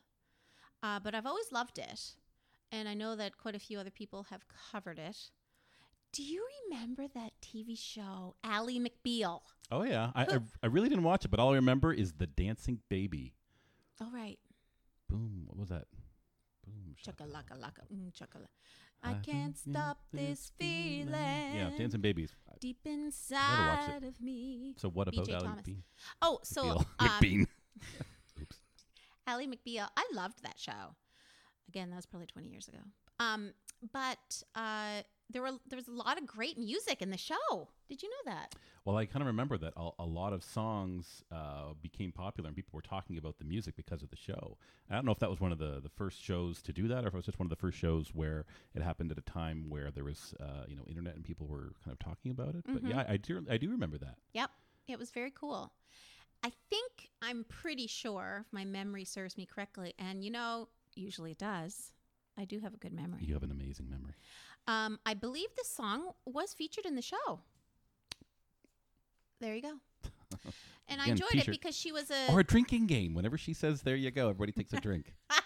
uh, 0.83 0.99
but 0.99 1.13
I've 1.15 1.25
always 1.25 1.51
loved 1.51 1.77
it, 1.77 2.15
and 2.71 2.89
I 2.89 2.93
know 2.93 3.15
that 3.15 3.37
quite 3.37 3.55
a 3.55 3.59
few 3.59 3.79
other 3.79 3.91
people 3.91 4.27
have 4.29 4.41
covered 4.71 4.99
it. 4.99 5.29
Do 6.11 6.23
you 6.23 6.43
remember 6.67 7.05
that 7.13 7.33
TV 7.41 7.77
show, 7.77 8.35
Ally 8.43 8.79
McBeal? 8.79 9.41
Oh 9.71 9.83
yeah, 9.83 10.09
I, 10.15 10.23
I 10.23 10.39
I 10.63 10.67
really 10.67 10.89
didn't 10.89 11.03
watch 11.03 11.23
it, 11.23 11.29
but 11.29 11.39
all 11.39 11.51
I 11.51 11.55
remember 11.55 11.93
is 11.93 12.13
the 12.13 12.25
dancing 12.25 12.79
baby. 12.89 13.35
All 14.01 14.11
right. 14.11 14.39
Boom. 15.07 15.43
What 15.45 15.57
was 15.57 15.69
that? 15.69 15.85
Boom. 16.89 16.95
Chakalaka 17.05 17.55
laka, 17.59 17.83
mm, 17.91 18.11
chakala. 18.13 18.47
I 19.01 19.13
can't 19.23 19.57
stop 19.57 19.99
this 20.11 20.51
feeling. 20.59 21.55
Yeah, 21.55 21.69
dancing 21.77 22.01
babies. 22.01 22.31
deep 22.59 22.79
inside 22.85 24.03
of 24.03 24.19
me. 24.19 24.75
So 24.77 24.89
what 24.89 25.07
about 25.07 25.25
B.J. 25.25 25.33
Ally 25.37 25.45
Thomas. 25.45 25.65
McBean? 25.65 25.77
Oh, 26.21 26.39
so 26.43 26.63
McBeal. 26.63 26.85
um, 26.99 27.07
McBean. 27.07 27.47
Oops. 28.41 28.57
Ally 29.27 29.45
McBeal. 29.45 29.87
I 29.95 30.05
loved 30.13 30.43
that 30.43 30.59
show. 30.59 30.95
Again, 31.69 31.89
that 31.91 31.95
was 31.95 32.05
probably 32.05 32.27
20 32.27 32.49
years 32.49 32.67
ago. 32.67 32.79
Um, 33.19 33.53
but 33.93 34.43
uh, 34.55 35.03
there 35.29 35.41
were 35.41 35.51
there 35.67 35.77
was 35.77 35.87
a 35.87 35.91
lot 35.91 36.17
of 36.17 36.25
great 36.25 36.57
music 36.57 37.01
in 37.01 37.09
the 37.11 37.17
show. 37.17 37.69
Did 37.87 38.01
you 38.01 38.09
know 38.09 38.31
that? 38.33 38.55
Well, 38.85 38.97
I 38.97 39.05
kind 39.05 39.21
of 39.21 39.27
remember 39.27 39.57
that 39.59 39.73
a, 39.77 39.89
a 39.99 40.05
lot 40.05 40.33
of 40.33 40.43
songs 40.43 41.23
uh, 41.31 41.73
became 41.81 42.11
popular 42.11 42.47
and 42.47 42.55
people 42.55 42.71
were 42.73 42.81
talking 42.81 43.17
about 43.17 43.37
the 43.37 43.43
music 43.45 43.75
because 43.75 44.01
of 44.01 44.09
the 44.09 44.15
show. 44.15 44.57
I 44.89 44.95
don't 44.95 45.05
know 45.05 45.11
if 45.11 45.19
that 45.19 45.29
was 45.29 45.39
one 45.39 45.51
of 45.51 45.59
the, 45.59 45.79
the 45.81 45.89
first 45.89 46.23
shows 46.23 46.61
to 46.63 46.73
do 46.73 46.87
that 46.87 47.03
or 47.03 47.09
if 47.09 47.13
it 47.13 47.17
was 47.17 47.25
just 47.25 47.39
one 47.39 47.45
of 47.45 47.49
the 47.51 47.55
first 47.55 47.77
shows 47.77 48.09
where 48.13 48.45
it 48.73 48.81
happened 48.81 49.11
at 49.11 49.17
a 49.17 49.21
time 49.21 49.69
where 49.69 49.91
there 49.91 50.03
was, 50.05 50.33
uh, 50.39 50.63
you 50.67 50.75
know, 50.75 50.83
internet 50.87 51.15
and 51.15 51.23
people 51.23 51.45
were 51.45 51.73
kind 51.83 51.91
of 51.91 51.99
talking 51.99 52.31
about 52.31 52.55
it. 52.55 52.65
But 52.65 52.83
Mhm. 52.83 52.89
yeah, 52.89 53.05
I 53.07 53.17
do, 53.17 53.45
I 53.49 53.57
do 53.57 53.69
remember 53.69 53.97
that. 53.99 54.15
Yep, 54.33 54.49
it 54.87 54.97
was 54.97 55.11
very 55.11 55.31
cool. 55.31 55.71
I 56.41 56.51
think 56.69 57.09
I'm 57.21 57.43
pretty 57.43 57.85
sure 57.87 58.43
if 58.45 58.53
my 58.53 58.63
memory 58.65 59.03
serves 59.03 59.37
me 59.37 59.45
correctly, 59.45 59.93
and 59.99 60.23
you 60.23 60.31
know, 60.31 60.69
usually 60.95 61.31
it 61.31 61.37
does. 61.37 61.91
I 62.37 62.45
do 62.45 62.59
have 62.59 62.73
a 62.73 62.77
good 62.77 62.93
memory. 62.93 63.25
You 63.25 63.33
have 63.33 63.43
an 63.43 63.51
amazing 63.51 63.89
memory. 63.89 64.13
Um, 64.69 64.99
I 65.05 65.13
believe 65.15 65.49
this 65.57 65.69
song 65.69 66.11
was 66.25 66.53
featured 66.53 66.85
in 66.85 66.95
the 66.95 67.01
show. 67.01 67.39
There 69.41 69.55
you 69.55 69.61
go. 69.61 69.73
And 70.91 70.99
I 70.99 71.03
Again, 71.03 71.11
enjoyed 71.17 71.29
t-shirt. 71.33 71.47
it 71.49 71.51
because 71.51 71.75
she 71.77 71.91
was 71.91 72.09
a. 72.09 72.31
Or 72.31 72.39
a 72.39 72.43
drinking 72.43 72.87
game. 72.87 73.13
Whenever 73.13 73.37
she 73.37 73.53
says, 73.53 73.83
there 73.83 73.95
you 73.95 74.09
go, 74.09 74.29
everybody 74.29 74.51
takes 74.51 74.73
a 74.73 74.79
drink. 74.81 75.13
That's 75.29 75.41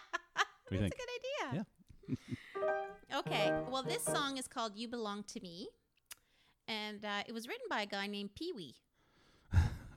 do 0.70 0.76
you 0.76 0.80
a 0.80 0.84
think? 0.84 0.96
good 0.98 1.10
idea. 1.52 1.66
Yeah. 2.10 2.16
Okay. 3.20 3.52
Well, 3.70 3.84
this 3.84 4.04
song 4.04 4.38
is 4.38 4.48
called 4.48 4.72
"You 4.76 4.88
Belong 4.88 5.24
to 5.34 5.40
Me," 5.42 5.68
and 6.68 7.04
uh, 7.06 7.24
it 7.28 7.34
was 7.34 7.48
written 7.48 7.66
by 7.70 7.82
a 7.82 7.86
guy 7.86 8.08
named 8.08 8.32
Pee 8.36 8.52
Wee, 8.56 8.76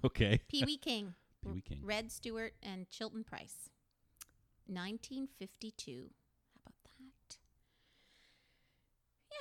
Okay. 0.04 0.40
Pee 0.48 0.64
Wee 0.66 0.76
King, 0.76 1.14
Pee 1.42 1.50
Wee 1.52 1.60
King. 1.62 1.80
Redd 1.82 2.10
Stewart, 2.12 2.52
and 2.62 2.90
Chilton 2.90 3.24
Price. 3.24 3.70
1952. 4.66 6.10
How 6.54 6.60
about 6.66 6.74
that? 6.98 7.36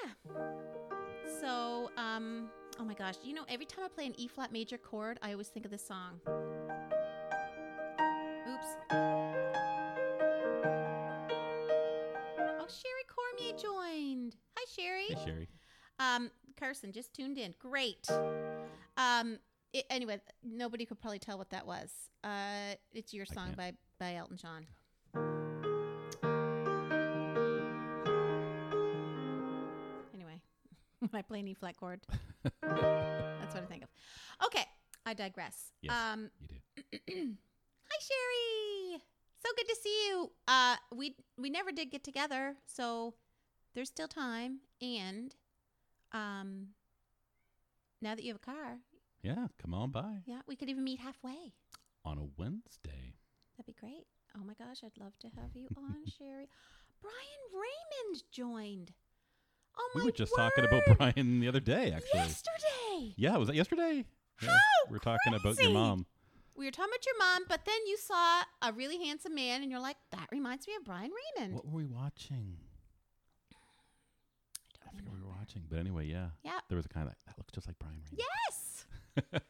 Yeah. 0.05 0.11
So, 1.41 1.89
um, 1.97 2.49
oh 2.79 2.85
my 2.85 2.93
gosh, 2.93 3.15
you 3.23 3.33
know, 3.33 3.43
every 3.49 3.65
time 3.65 3.85
I 3.85 3.87
play 3.87 4.05
an 4.05 4.13
E 4.17 4.27
flat 4.27 4.51
major 4.51 4.77
chord, 4.77 5.19
I 5.21 5.31
always 5.31 5.47
think 5.47 5.65
of 5.65 5.71
this 5.71 5.85
song. 5.85 6.19
Oops. 8.47 8.67
Oh, 12.57 12.67
Sherry 12.67 13.05
Cormier 13.07 13.57
joined. 13.57 14.35
Hi, 14.57 14.65
Sherry. 14.75 15.05
Hey, 15.09 15.25
Sherry. 15.25 15.49
Um, 15.99 16.31
Carson 16.59 16.91
just 16.91 17.13
tuned 17.13 17.37
in. 17.37 17.53
Great. 17.59 18.07
Um, 18.97 19.39
it, 19.73 19.85
anyway, 19.89 20.19
nobody 20.43 20.85
could 20.85 20.99
probably 20.99 21.19
tell 21.19 21.37
what 21.37 21.49
that 21.49 21.65
was. 21.67 21.91
Uh, 22.23 22.75
it's 22.93 23.13
your 23.13 23.25
song 23.25 23.53
by 23.57 23.73
by 23.99 24.15
Elton 24.15 24.37
John. 24.37 24.65
When 31.11 31.19
I 31.19 31.21
play 31.21 31.39
an 31.39 31.47
E 31.47 31.53
flat 31.53 31.77
chord, 31.77 32.01
that's 32.43 33.53
what 33.53 33.63
I 33.63 33.65
think 33.67 33.83
of. 33.83 33.89
Okay, 34.45 34.63
I 35.05 35.13
digress. 35.13 35.71
Yes. 35.81 35.93
Um, 35.93 36.29
You 36.39 36.47
do. 36.47 36.55
Hi, 37.87 37.97
Sherry. 38.01 39.01
So 39.37 39.49
good 39.55 39.67
to 39.67 39.75
see 39.81 40.07
you. 40.09 40.31
Uh, 40.47 40.75
we 40.95 41.15
we 41.37 41.49
never 41.49 41.71
did 41.71 41.91
get 41.91 42.03
together, 42.03 42.55
so 42.65 43.13
there's 43.73 43.89
still 43.89 44.07
time. 44.07 44.59
And 44.81 45.35
um, 46.11 46.67
now 48.01 48.15
that 48.15 48.23
you 48.23 48.33
have 48.33 48.41
a 48.41 48.45
car, 48.45 48.77
Yeah, 49.21 49.47
come 49.61 49.73
on 49.73 49.91
by 49.91 50.21
yeah, 50.25 50.39
we 50.47 50.55
could 50.55 50.69
even 50.69 50.83
meet 50.83 50.99
halfway. 50.99 51.53
on 52.03 52.17
a 52.17 52.25
Wednesday. 52.37 53.15
That'd 53.57 53.67
be 53.67 53.79
great. 53.79 54.07
Oh 54.35 54.43
my 54.45 54.53
gosh, 54.55 54.81
I'd 54.83 54.97
love 55.01 55.17
to 55.19 55.27
have 55.39 55.51
you 55.55 55.67
on, 55.77 56.05
Sherry. 56.17 56.49
Brian 57.01 57.43
Raymond 57.53 58.23
joined. 58.31 58.91
Oh 59.77 59.89
my 59.93 60.01
We 60.01 60.05
were 60.05 60.11
just 60.11 60.31
word. 60.37 60.49
talking 60.55 60.65
about 60.65 60.83
Brian 60.97 61.39
the 61.39 61.47
other 61.47 61.59
day, 61.59 61.91
actually. 61.95 62.19
yesterday. 62.19 63.13
Yeah, 63.17 63.37
was 63.37 63.47
that 63.47 63.55
yesterday? 63.55 64.05
Yeah, 64.41 64.49
How 64.49 64.57
we 64.89 64.93
were 64.93 64.99
talking 64.99 65.33
about 65.33 65.59
your 65.61 65.71
mom. 65.71 66.05
We 66.55 66.65
were 66.65 66.71
talking 66.71 66.91
about 66.93 67.05
your 67.05 67.17
mom, 67.19 67.43
but 67.49 67.65
then 67.65 67.75
you 67.87 67.97
saw 67.97 68.41
a 68.61 68.71
really 68.73 68.97
handsome 69.03 69.35
man, 69.35 69.61
and 69.61 69.69
you're 69.71 69.79
like, 69.81 69.97
"That 70.11 70.27
reminds 70.31 70.67
me 70.67 70.75
of 70.75 70.85
Brian 70.85 71.11
Raymond." 71.37 71.53
What 71.55 71.65
were 71.65 71.77
we 71.77 71.85
watching? 71.85 72.57
I 73.53 73.57
I 74.85 74.89
forget 74.91 75.05
what 75.09 75.15
we 75.15 75.21
were 75.21 75.33
watching. 75.37 75.63
But 75.69 75.79
anyway, 75.79 76.05
yeah. 76.07 76.27
Yeah. 76.43 76.59
There 76.69 76.75
was 76.77 76.85
a 76.85 76.89
kind 76.89 77.07
of 77.07 77.11
like, 77.11 77.17
that 77.27 77.37
looks 77.37 77.51
just 77.53 77.67
like 77.67 77.77
Brian 77.79 77.97
Raymond. 78.03 78.21
Yes. 79.33 79.41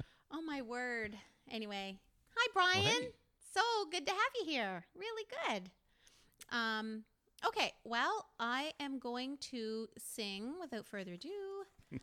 oh 0.32 0.42
my 0.42 0.62
word. 0.62 1.16
Anyway, 1.50 1.96
hi 2.36 2.48
Brian. 2.52 2.82
hey. 3.02 3.08
So 3.54 3.60
good 3.90 4.06
to 4.06 4.12
have 4.12 4.32
you 4.40 4.44
here. 4.52 4.84
Really 4.96 5.26
good. 5.46 5.70
Um. 6.50 7.04
Okay. 7.46 7.72
Well, 7.84 8.26
I 8.38 8.72
am 8.80 8.98
going 8.98 9.38
to 9.52 9.88
sing 9.98 10.54
without 10.60 10.86
further 10.86 11.12
ado. 11.12 11.28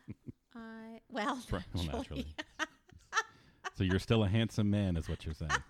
I 0.54 1.00
well, 1.10 1.38
Right, 1.50 1.62
well, 1.74 1.84
naturally. 1.84 2.26
so 3.76 3.84
you're 3.84 3.98
still 3.98 4.24
a 4.24 4.28
handsome 4.28 4.70
man, 4.70 4.96
is 4.96 5.08
what 5.08 5.24
you're 5.24 5.34
saying. 5.34 5.50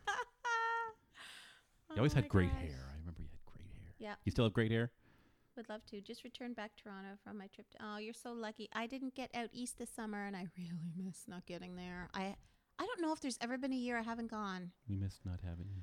You 1.90 2.00
always 2.00 2.12
Oh 2.12 2.16
had 2.16 2.24
my 2.24 2.28
great 2.28 2.50
gosh. 2.52 2.60
hair. 2.60 2.86
I 2.92 2.98
remember 3.00 3.22
you 3.22 3.28
had 3.32 3.54
great 3.54 3.68
hair. 3.72 3.94
Yeah. 3.98 4.14
You 4.26 4.30
still 4.30 4.44
have 4.44 4.52
great 4.52 4.70
hair? 4.70 4.90
Would 5.56 5.68
love 5.70 5.80
to. 5.86 6.00
Just 6.02 6.24
returned 6.24 6.54
back 6.54 6.76
to 6.76 6.82
Toronto 6.82 7.16
from 7.24 7.38
my 7.38 7.46
trip. 7.46 7.70
To, 7.70 7.78
oh, 7.80 7.96
you're 7.96 8.12
so 8.12 8.32
lucky. 8.34 8.68
I 8.74 8.86
didn't 8.86 9.14
get 9.14 9.30
out 9.34 9.48
east 9.50 9.78
this 9.78 9.88
summer, 9.88 10.26
and 10.26 10.36
I 10.36 10.46
really 10.58 10.92
miss 11.02 11.22
not 11.26 11.46
getting 11.46 11.74
there. 11.76 12.10
I 12.12 12.36
I 12.78 12.84
don't 12.84 13.00
know 13.00 13.12
if 13.14 13.20
there's 13.20 13.38
ever 13.40 13.56
been 13.56 13.72
a 13.72 13.76
year 13.76 13.96
I 13.96 14.02
haven't 14.02 14.30
gone. 14.30 14.72
We 14.90 14.96
missed 14.96 15.24
not 15.24 15.40
having 15.42 15.68
you. 15.74 15.82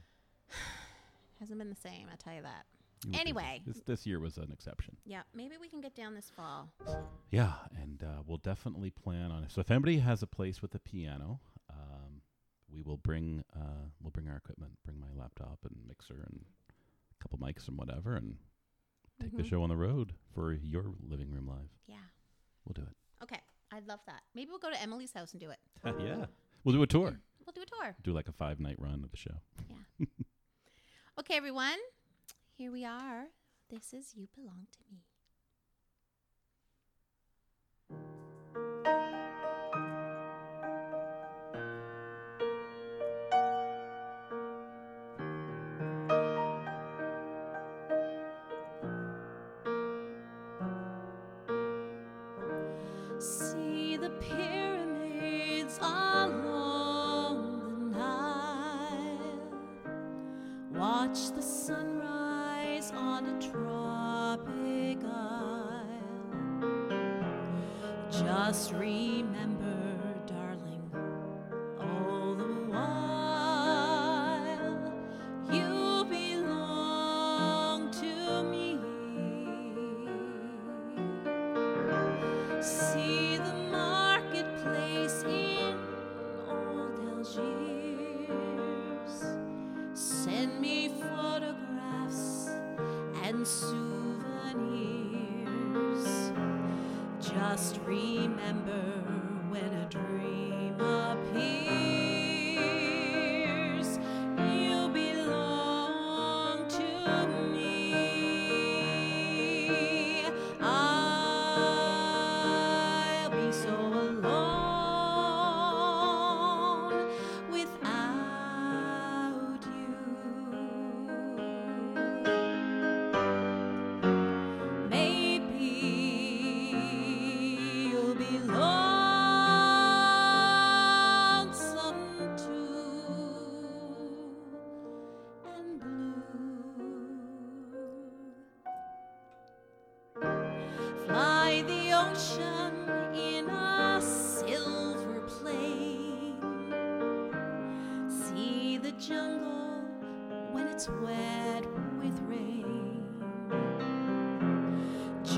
Hasn't 1.39 1.57
been 1.57 1.71
the 1.71 1.75
same. 1.75 2.05
I 2.13 2.15
tell 2.15 2.35
you 2.35 2.43
that. 2.43 2.65
You 3.05 3.09
were 3.09 3.11
busy. 3.11 3.21
Anyway. 3.21 3.61
this 3.65 3.81
this 3.85 4.05
year 4.05 4.19
was 4.19 4.37
an 4.37 4.51
exception. 4.51 4.97
Yeah, 5.05 5.21
maybe 5.33 5.55
we 5.59 5.67
can 5.69 5.81
get 5.81 5.95
down 5.95 6.13
this 6.15 6.29
fall. 6.35 6.69
Yeah, 7.31 7.53
and 7.81 8.03
uh, 8.03 8.21
we'll 8.25 8.37
definitely 8.37 8.89
plan 8.91 9.31
on 9.31 9.43
it. 9.43 9.51
So 9.51 9.61
if 9.61 9.69
anybody 9.71 9.99
has 9.99 10.21
a 10.23 10.27
place 10.27 10.61
with 10.61 10.73
a 10.75 10.79
piano, 10.79 11.39
um, 11.69 12.21
we 12.71 12.81
will 12.81 12.97
bring 12.97 13.43
uh, 13.55 13.87
we'll 14.01 14.11
bring 14.11 14.27
our 14.29 14.37
equipment, 14.37 14.73
bring 14.85 14.99
my 14.99 15.07
laptop 15.15 15.59
and 15.63 15.75
mixer 15.87 16.15
and 16.25 16.45
a 16.71 17.23
couple 17.23 17.39
mics 17.39 17.67
and 17.67 17.77
whatever, 17.77 18.15
and 18.15 18.37
take 19.21 19.35
the 19.35 19.43
Mhm. 19.43 19.49
show 19.49 19.63
on 19.63 19.69
the 19.69 19.77
road 19.77 20.13
for 20.33 20.53
your 20.53 20.85
living 21.01 21.29
room 21.29 21.47
live. 21.47 21.69
Yeah. 21.87 21.97
We'll 22.65 22.73
do 22.73 22.81
it. 22.89 22.95
Okay. 23.23 23.39
I'd 23.71 23.87
love 23.87 23.99
that. 24.05 24.21
Maybe 24.35 24.49
we'll 24.49 24.59
go 24.59 24.69
to 24.69 24.81
Emily's 24.81 25.11
house 25.13 25.31
and 25.31 25.41
do 25.41 25.49
it. 25.49 25.59
yeah, 25.99 26.25
we'll 26.63 26.75
do 26.75 26.83
a 26.83 26.87
tour. 26.87 27.19
We'll 27.45 27.53
do 27.53 27.61
a 27.61 27.65
tour. 27.65 27.95
Do 28.03 28.13
like 28.13 28.27
a 28.27 28.31
five 28.31 28.59
night 28.59 28.75
run 28.79 29.03
of 29.03 29.11
the 29.11 29.17
show. 29.17 29.41
Yeah. 29.67 30.05
okay, 31.19 31.35
everyone. 31.35 31.77
Here 32.63 32.71
we 32.71 32.85
are. 32.85 33.25
This 33.69 33.91
is 33.91 34.13
You 34.15 34.29
Belong 34.33 34.67
to 34.71 34.79
Me. 34.89 35.01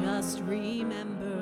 Just 0.06 0.40
remember 0.42 1.35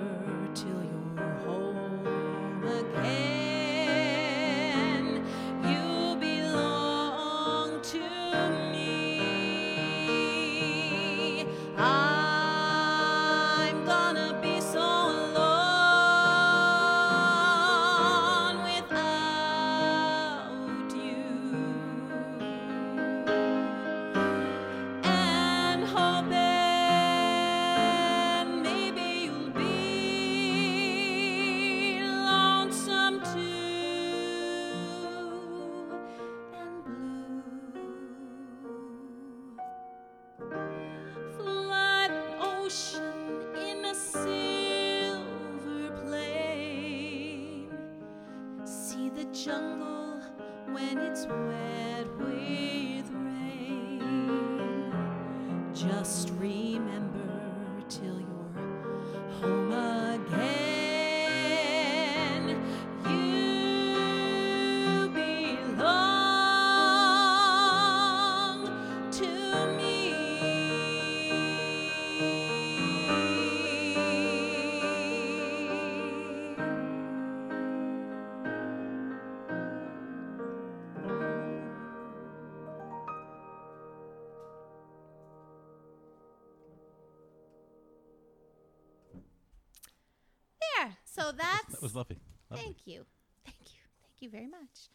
So 91.16 91.32
that's 91.32 91.68
That 91.74 91.82
was 91.82 91.96
lovely. 91.96 92.20
lovely. 92.50 92.64
Thank 92.66 92.88
you. 92.88 93.06
Thank 93.46 93.58
you. 93.62 93.80
Thank 94.02 94.22
you 94.22 94.30
very 94.30 94.48
much. 94.48 94.90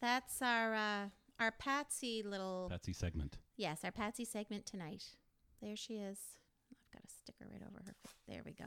That's 0.00 0.42
our 0.42 0.74
uh, 0.74 1.04
our 1.38 1.52
Patsy 1.52 2.22
little 2.24 2.68
Patsy 2.70 2.92
segment. 2.92 3.38
yes, 3.56 3.80
our 3.84 3.92
Patsy 3.92 4.24
segment 4.24 4.66
tonight. 4.66 5.04
There 5.62 5.76
she 5.76 5.94
is. 5.94 6.18
I've 6.72 6.92
got 6.92 7.04
a 7.04 7.10
sticker 7.10 7.46
right 7.50 7.62
over 7.66 7.82
her. 7.86 7.94
There 8.28 8.42
we 8.44 8.52
go. 8.52 8.66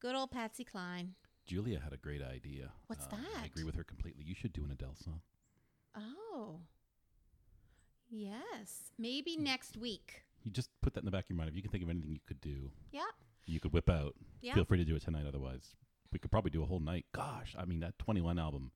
Good 0.00 0.14
old 0.14 0.30
Patsy 0.30 0.64
Cline. 0.64 1.14
Julia 1.46 1.80
had 1.82 1.92
a 1.92 1.96
great 1.96 2.22
idea. 2.22 2.70
What's 2.86 3.06
that? 3.06 3.18
I 3.42 3.46
agree 3.46 3.64
with 3.64 3.74
her 3.74 3.84
completely. 3.84 4.22
You 4.24 4.34
should 4.34 4.52
do 4.52 4.64
an 4.64 4.70
Adele 4.70 4.94
song. 5.02 5.20
Oh. 5.96 6.60
Yes. 8.10 8.92
Maybe 8.98 9.36
next 9.36 9.76
week. 9.76 10.22
You 10.44 10.50
just 10.50 10.70
put 10.82 10.94
that 10.94 11.00
in 11.00 11.04
the 11.06 11.10
back 11.10 11.24
of 11.24 11.30
your 11.30 11.36
mind. 11.38 11.50
If 11.50 11.56
you 11.56 11.62
can 11.62 11.70
think 11.70 11.82
of 11.82 11.90
anything 11.90 12.10
you 12.12 12.20
could 12.26 12.40
do, 12.40 12.70
Yeah. 12.92 13.06
you 13.46 13.60
could 13.60 13.72
whip 13.72 13.88
out. 13.90 14.14
Yeah. 14.40 14.54
Feel 14.54 14.64
free 14.64 14.78
to 14.78 14.84
do 14.84 14.94
it 14.96 15.02
tonight. 15.02 15.26
Otherwise, 15.26 15.74
we 16.12 16.18
could 16.18 16.30
probably 16.30 16.50
do 16.50 16.62
a 16.62 16.66
whole 16.66 16.80
night. 16.80 17.06
Gosh, 17.12 17.54
I 17.58 17.64
mean 17.64 17.80
that 17.80 17.98
21 17.98 18.38
album. 18.38 18.70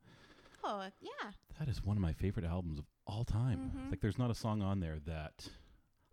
Oh, 0.65 0.87
yeah. 1.01 1.31
That 1.59 1.69
is 1.69 1.83
one 1.85 1.97
of 1.97 2.03
my 2.03 2.13
favorite 2.13 2.47
albums 2.47 2.79
of 2.79 2.85
all 3.07 3.25
time. 3.25 3.73
Mhm. 3.75 3.91
Like, 3.91 4.01
there's 4.01 4.19
not 4.19 4.31
a 4.31 4.35
song 4.35 4.63
on 4.63 4.79
there 4.81 5.01
that 5.07 5.49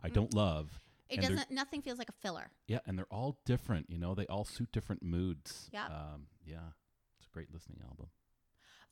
I 0.02 0.10
don't 0.10 0.34
love. 0.34 0.82
It 1.10 1.22
doesn't 1.22 1.50
nothing 1.52 1.82
feels 1.82 1.98
like 2.00 2.10
a 2.10 2.14
filler. 2.22 2.52
Yeah, 2.68 2.80
and 2.86 2.98
they're 2.98 3.12
all 3.12 3.40
different. 3.46 3.90
You 3.90 3.98
know, 3.98 4.14
they 4.16 4.26
all 4.28 4.46
suit 4.46 4.72
different 4.72 5.02
moods. 5.04 5.70
Yep. 5.74 5.90
Um, 5.90 6.28
yeah, 6.46 6.58
it's 7.18 7.28
a 7.28 7.32
great 7.32 7.52
listening 7.52 7.80
album. 7.84 8.08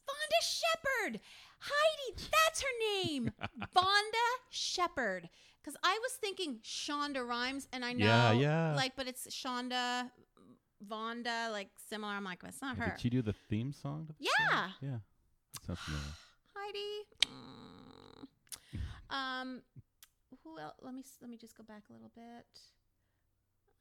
Vonda 0.07 0.41
Shepard. 0.41 1.19
Heidi, 1.59 2.27
that's 2.31 2.61
her 2.61 3.03
name. 3.03 3.31
Vonda 3.75 4.27
Shepard. 4.49 5.29
Because 5.61 5.77
I 5.83 5.99
was 6.01 6.13
thinking 6.13 6.59
Shonda 6.63 7.27
Rhimes, 7.27 7.67
and 7.73 7.83
I 7.83 7.93
know, 7.93 8.05
Yeah, 8.05 8.31
yeah. 8.31 8.75
like, 8.75 8.95
but 8.95 9.07
it's 9.07 9.27
Shonda, 9.27 10.09
Vonda, 10.85 11.51
like 11.51 11.69
similar. 11.89 12.13
I'm 12.13 12.23
like, 12.23 12.39
it's 12.47 12.61
not 12.61 12.77
her. 12.77 12.85
Did 12.91 12.99
she 12.99 13.09
do 13.09 13.21
the 13.21 13.33
theme 13.49 13.73
song? 13.73 14.07
the 14.07 14.15
Yeah. 14.19 14.49
song? 14.49 14.69
Yeah. 14.81 14.97
That 15.53 15.65
sounds 15.65 15.79
familiar. 15.79 16.05
Heidi. 16.55 17.05
Mm. 17.25 19.13
Um, 19.15 19.61
who 20.43 20.59
else? 20.59 20.75
Let 20.81 20.93
me 20.93 21.01
s- 21.01 21.17
let 21.21 21.29
me 21.29 21.37
just 21.37 21.55
go 21.57 21.63
back 21.63 21.83
a 21.89 21.93
little 21.93 22.11
bit. 22.13 22.45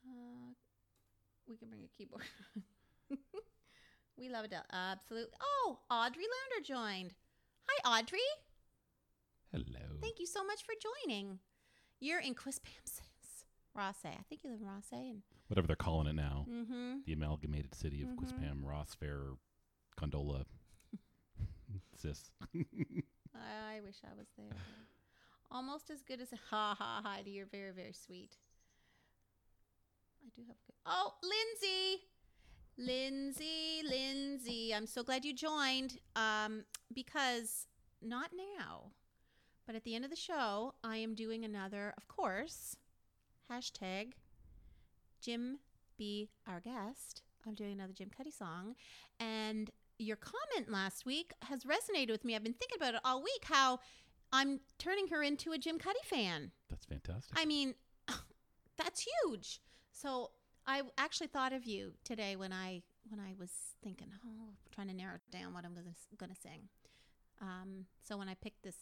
Uh, 0.07 0.55
we 1.49 1.57
can 1.57 1.69
bring 1.69 1.83
a 1.85 1.89
keyboard. 1.89 2.25
we 4.17 4.29
love 4.29 4.45
Adele. 4.45 4.65
Absolutely. 4.73 5.33
Oh, 5.41 5.79
Audrey 5.91 6.23
Lander 6.23 6.65
joined. 6.67 7.15
Hi, 7.69 7.99
Audrey. 7.99 8.21
Hello. 9.53 9.81
Thank 10.01 10.19
you 10.21 10.27
so 10.27 10.45
much 10.45 10.63
for 10.63 10.75
joining. 11.07 11.39
You're 12.01 12.21
in 12.21 12.35
Quispam, 12.35 13.01
Rothesay. 13.77 14.15
I 14.19 14.23
think 14.29 14.43
you 14.45 14.51
live 14.51 14.61
in 14.61 14.67
Rothesay. 14.67 15.11
And 15.11 15.23
Whatever 15.49 15.67
they're 15.69 15.77
calling 15.77 16.09
it 16.09 16.15
now. 16.15 16.47
mm-hmm. 16.49 16.97
The 17.07 17.13
amalgamated 17.13 17.75
city 17.75 18.03
of 18.03 18.09
Mhm. 18.09 18.17
Quispam, 18.17 18.65
Ross 18.65 18.95
Fair, 18.95 19.21
Gondola, 19.97 20.45
Sis. 21.97 22.31
I 23.35 23.81
wish 23.85 23.97
I 24.05 24.15
was 24.17 24.27
there. 24.37 24.57
Almost 25.51 25.91
as 25.91 26.03
good 26.03 26.21
as 26.21 26.31
ha 26.51 26.75
ha 26.77 27.01
Heidi. 27.05 27.31
You're 27.33 27.47
very 27.47 27.71
very 27.73 27.93
sweet. 27.93 28.37
I 30.25 30.29
do 30.35 30.43
have 30.43 30.57
a 30.57 30.67
good. 30.67 30.75
Oh, 30.85 31.15
Lindsay, 31.23 32.03
Lindsay, 32.77 33.83
Lindsay. 33.89 34.75
I'm 34.75 34.87
so 34.87 35.03
glad 35.05 35.25
you 35.25 35.33
joined. 35.33 35.99
Um, 36.17 36.65
because 36.93 37.67
not 38.03 38.31
now, 38.59 38.91
But 39.67 39.75
at 39.75 39.83
the 39.85 39.95
end 39.97 40.05
of 40.05 40.11
the 40.11 40.17
show, 40.17 40.75
I 40.85 40.97
am 40.99 41.15
doing 41.17 41.45
another, 41.45 41.93
of 41.97 42.07
course, 42.07 42.77
hashtag 43.51 44.13
Jim 45.21 45.59
be 45.97 46.29
our 46.47 46.61
guest. 46.61 47.23
I'm 47.47 47.55
doing 47.55 47.73
another 47.73 47.93
Jim 47.93 48.11
Cuddy 48.17 48.31
song. 48.31 48.75
And 49.21 49.71
your 49.99 50.17
comment 50.17 50.71
last 50.71 51.07
week 51.07 51.33
has 51.43 51.65
resonated 51.65 52.11
with 52.11 52.25
me. 52.25 52.35
I've 52.35 52.45
been 52.45 52.53
thinking 52.53 52.77
about 52.77 52.95
it 52.95 53.01
all 53.05 53.23
week 53.23 53.45
how 53.45 53.81
I'm 54.33 54.61
turning 54.79 55.09
her 55.09 55.23
into 55.23 55.53
a 55.53 55.59
Jim 55.59 55.79
Cuddy 55.79 56.01
fan. 56.05 56.51
That's 56.69 56.85
fantastic. 56.85 57.39
I 57.39 57.45
mean, 57.45 57.75
that's 58.77 59.07
huge. 59.25 59.61
So 59.93 60.31
I 60.67 60.83
actually 60.99 61.29
thought 61.29 61.53
of 61.53 61.65
you 61.65 61.93
today 62.05 62.37
when 62.37 62.53
I 62.53 62.83
when 63.09 63.21
I 63.21 63.35
was 63.39 63.51
thinking, 63.85 64.09
oh, 64.27 64.51
trying 64.75 64.89
to 64.89 64.95
narrow 64.95 65.19
down 65.31 65.55
what 65.55 65.65
I'm 65.65 65.75
gonna 65.75 65.95
gonna 66.19 66.35
sing. 66.35 66.69
Um, 67.41 67.87
so 68.03 68.17
when 68.17 68.29
I 68.29 68.35
picked 68.35 68.63
this 68.63 68.77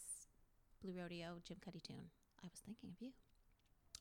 Blue 0.83 0.95
Rodeo 0.99 1.37
Jim 1.45 1.59
Cuddy 1.65 1.81
tune, 1.81 2.11
I 2.43 2.47
was 2.51 2.61
thinking 2.65 2.91
of 2.91 3.01
you. 3.01 3.13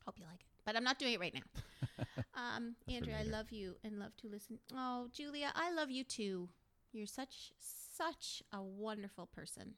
Hope 0.05 0.19
you 0.19 0.25
like 0.25 0.41
it, 0.41 0.47
but 0.65 0.75
I'm 0.75 0.83
not 0.83 0.99
doing 0.99 1.13
it 1.13 1.19
right 1.19 1.33
now. 1.33 2.23
um, 2.35 2.75
Andrea, 2.87 3.17
I 3.19 3.23
love 3.23 3.51
you 3.51 3.75
and 3.83 3.99
love 3.99 4.15
to 4.17 4.27
listen. 4.27 4.59
Oh, 4.73 5.07
Julia, 5.13 5.51
I 5.55 5.71
love 5.71 5.89
you 5.89 6.03
too. 6.03 6.49
You're 6.91 7.07
such 7.07 7.53
such 7.59 8.43
a 8.51 8.61
wonderful 8.61 9.27
person. 9.27 9.75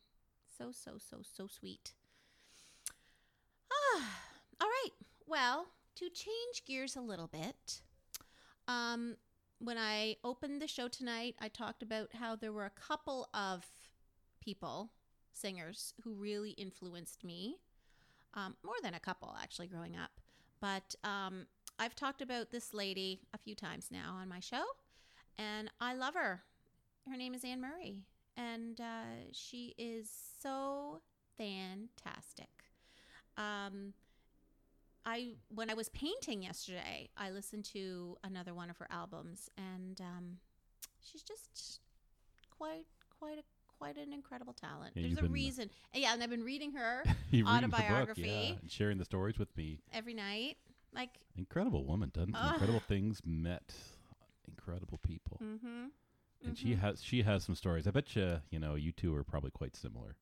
So 0.58 0.72
so 0.72 0.94
so 0.98 1.18
so 1.22 1.48
sweet. 1.48 1.94
Ah, 3.72 4.20
all 4.62 4.68
right. 4.68 4.92
Well, 5.28 5.68
to 5.96 6.10
change 6.10 6.66
gears 6.66 6.96
a 6.96 7.02
little 7.02 7.28
bit, 7.28 7.82
um, 8.68 9.18
when 9.60 9.78
I 9.78 10.18
opened 10.24 10.62
the 10.62 10.68
show 10.68 10.88
tonight, 10.88 11.36
I 11.40 11.48
talked 11.48 11.82
about 11.82 12.14
how 12.14 12.36
there 12.36 12.52
were 12.52 12.66
a 12.66 12.70
couple 12.70 13.30
of 13.34 13.66
people, 14.42 14.92
singers, 15.34 15.94
who 16.04 16.14
really 16.14 16.52
influenced 16.52 17.24
me. 17.24 17.58
Um, 18.36 18.56
more 18.64 18.76
than 18.84 18.94
a 18.94 19.00
couple, 19.00 19.34
actually, 19.42 19.68
growing 19.68 19.96
up. 19.96 20.12
But 20.60 20.96
um, 21.04 21.48
I've 21.80 21.96
talked 21.96 22.22
about 22.22 22.52
this 22.52 22.74
lady 22.74 23.22
a 23.34 23.38
few 23.38 23.56
times 23.56 23.90
now 23.92 24.18
on 24.20 24.28
my 24.28 24.40
show, 24.40 24.64
and 25.38 25.72
I 25.80 25.94
love 25.94 26.16
her. 26.16 26.44
Her 27.10 27.18
name 27.18 27.34
is 27.34 27.46
Anne 27.46 27.62
Murray, 27.62 28.00
and 28.36 28.80
uh, 28.82 29.30
she 29.32 29.76
is 29.78 30.10
so 30.42 31.02
fantastic. 31.38 32.50
Um, 33.38 33.94
I 35.06 35.36
when 35.54 35.70
I 35.70 35.76
was 35.76 35.90
painting 35.90 36.42
yesterday, 36.42 37.10
I 37.16 37.30
listened 37.30 37.66
to 37.66 38.18
another 38.24 38.54
one 38.54 38.70
of 38.70 38.78
her 38.78 38.88
albums, 38.90 39.50
and 39.58 40.02
um, 40.02 40.38
she's 41.02 41.22
just 41.22 41.80
quite 42.58 42.86
quite 43.20 43.38
a 43.38 43.44
quite 43.78 43.98
an 43.98 44.14
incredible 44.14 44.54
talent. 44.54 44.94
Yeah, 44.96 45.04
There's 45.08 45.20
a 45.20 45.22
been- 45.24 45.32
reason, 45.32 45.70
yeah, 45.94 46.14
and 46.14 46.22
I've 46.24 46.30
been 46.30 46.44
reading 46.44 46.72
her 46.74 47.04
You 47.32 47.46
reading 47.46 47.70
book, 47.70 47.80
autobiography. 47.80 48.22
yeah, 48.22 48.60
and 48.62 48.72
sharing 48.72 48.98
the 48.98 49.06
stories 49.06 49.38
with 49.38 49.56
me. 49.58 49.80
every 49.94 50.14
night. 50.14 50.58
Like, 50.94 51.10
Incredible 51.38 51.84
woman, 51.86 52.10
done 52.14 52.32
Ugh. 52.34 52.54
incredible 52.54 52.80
things, 52.88 53.22
met 53.26 53.74
incredible 54.48 54.98
people, 55.00 55.40
mm-hmm. 55.44 55.88
and 56.46 56.58
she 56.58 56.76
has 56.76 57.04
she 57.04 57.22
has 57.24 57.44
some 57.44 57.56
stories. 57.56 57.86
I 57.86 57.92
bet 57.92 58.16
you 58.16 58.38
you 58.50 58.60
know 58.60 58.76
you 58.76 58.94
two 58.94 59.14
are 59.16 59.24
probably 59.26 59.52
quite 59.52 59.76
similar. 59.76 60.16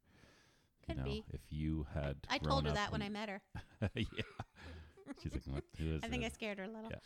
Could 0.88 0.96
you 0.98 1.04
know, 1.04 1.10
be. 1.10 1.24
if 1.32 1.42
you 1.50 1.86
had, 1.94 2.18
I 2.28 2.40
told 2.40 2.64
grown 2.64 2.66
her 2.66 2.72
that 2.72 2.92
when 2.92 3.04
I 3.04 3.10
met 3.10 3.30
her. 3.30 3.42
yeah, 3.96 4.04
she's 5.22 5.32
like, 5.32 5.44
what? 5.46 5.64
Who 5.78 5.86
is 5.96 6.02
I 6.04 6.08
think 6.08 6.26
I 6.26 6.30
scared 6.30 6.58
her 6.58 6.64
a 6.64 6.68
little. 6.68 6.90
Yeah. 6.90 6.98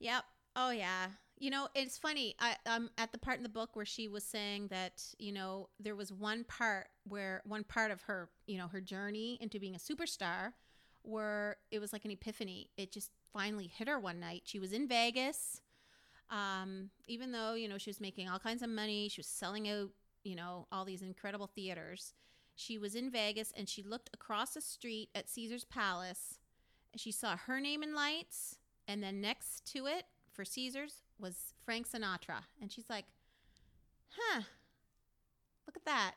Yep. 0.00 0.24
Oh 0.62 0.70
yeah. 0.70 1.06
You 1.38 1.48
know, 1.48 1.68
it's 1.74 1.96
funny. 1.96 2.36
I'm 2.66 2.90
at 2.98 3.12
the 3.12 3.18
part 3.18 3.38
in 3.38 3.42
the 3.42 3.48
book 3.48 3.70
where 3.72 3.86
she 3.86 4.08
was 4.08 4.22
saying 4.22 4.68
that, 4.68 5.02
you 5.18 5.32
know, 5.32 5.70
there 5.80 5.96
was 5.96 6.12
one 6.12 6.44
part 6.44 6.88
where 7.04 7.40
one 7.46 7.64
part 7.64 7.90
of 7.90 8.02
her, 8.02 8.28
you 8.46 8.58
know, 8.58 8.68
her 8.68 8.82
journey 8.82 9.38
into 9.40 9.58
being 9.58 9.74
a 9.74 9.78
superstar 9.78 10.52
where 11.00 11.56
it 11.70 11.78
was 11.78 11.94
like 11.94 12.04
an 12.04 12.10
epiphany. 12.10 12.68
It 12.76 12.92
just 12.92 13.10
finally 13.32 13.68
hit 13.74 13.88
her 13.88 13.98
one 13.98 14.20
night. 14.20 14.42
She 14.44 14.58
was 14.58 14.74
in 14.74 14.86
Vegas. 14.86 15.62
Um, 16.28 16.90
even 17.06 17.32
though, 17.32 17.54
you 17.54 17.66
know, 17.66 17.78
she 17.78 17.88
was 17.88 18.00
making 18.00 18.28
all 18.28 18.38
kinds 18.38 18.60
of 18.60 18.68
money, 18.68 19.08
she 19.08 19.20
was 19.20 19.26
selling 19.26 19.66
out, 19.66 19.88
you 20.24 20.36
know, 20.36 20.66
all 20.70 20.84
these 20.84 21.00
incredible 21.00 21.46
theaters. 21.46 22.12
She 22.54 22.76
was 22.76 22.94
in 22.94 23.10
Vegas 23.10 23.50
and 23.56 23.66
she 23.66 23.82
looked 23.82 24.10
across 24.12 24.52
the 24.52 24.60
street 24.60 25.08
at 25.14 25.30
Caesar's 25.30 25.64
Palace. 25.64 26.38
And 26.92 27.00
she 27.00 27.12
saw 27.12 27.38
her 27.38 27.60
name 27.60 27.82
in 27.82 27.94
lights 27.94 28.58
and 28.86 29.02
then 29.02 29.22
next 29.22 29.64
to 29.72 29.86
it 29.86 30.04
for 30.32 30.44
Caesars 30.44 31.02
was 31.18 31.54
Frank 31.64 31.88
Sinatra. 31.88 32.42
And 32.60 32.70
she's 32.72 32.88
like, 32.88 33.06
huh, 34.10 34.42
look 35.66 35.76
at 35.76 35.84
that. 35.84 36.14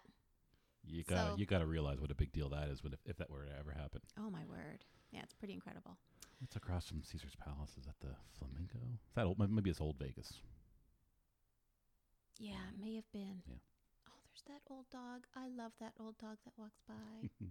You 0.86 1.04
got 1.04 1.32
So- 1.32 1.36
you 1.38 1.45
got 1.45 1.60
to 1.60 1.65
realize 1.65 1.99
what 1.99 2.12
a 2.12 2.15
big 2.15 2.32
deal 2.32 2.49
that 2.49 2.67
is 2.69 2.84
when 2.84 2.93
if, 2.93 2.99
if 3.06 3.17
that 3.17 3.30
were 3.30 3.45
to 3.45 3.58
ever 3.58 3.71
happen. 3.71 4.02
Oh, 4.19 4.30
my 4.30 4.43
word. 4.49 4.84
Yeah, 5.12 5.21
it's 5.23 5.34
pretty 5.34 5.54
incredible. 5.54 5.97
It's 6.43 6.56
across 6.56 6.88
from 6.88 7.04
Caesar's 7.04 7.36
Palace? 7.36 7.71
Is 7.80 7.86
that 7.86 7.95
the 8.02 8.15
Flamingo? 8.38 8.80
Is 8.93 9.13
that 9.15 9.26
old? 9.26 9.39
Maybe 9.39 9.69
it's 9.69 9.80
Old 9.80 9.97
Vegas. 9.97 10.41
Yeah, 12.39 12.60
it 12.73 12.82
may 12.84 12.95
have 12.95 13.10
been. 13.13 13.41
Yeah. 13.47 13.56
Oh, 14.10 14.19
there's 14.26 14.43
that 14.47 14.62
old 14.73 14.89
dog. 14.91 15.26
I 15.36 15.47
love 15.47 15.71
that 15.80 15.93
old 15.99 16.17
dog 16.17 16.38
that 16.43 16.54
walks 16.58 16.82
by. 16.88 17.30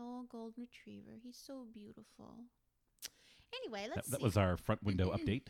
old 0.00 0.28
golden 0.30 0.54
retriever. 0.64 1.12
He's 1.22 1.36
so 1.40 1.66
beautiful. 1.72 2.34
Anyway, 3.62 3.82
that, 3.88 3.96
let's 3.96 4.08
that 4.08 4.18
see. 4.20 4.24
was 4.24 4.36
our 4.36 4.56
front 4.56 4.82
window 4.82 5.10
update. 5.16 5.46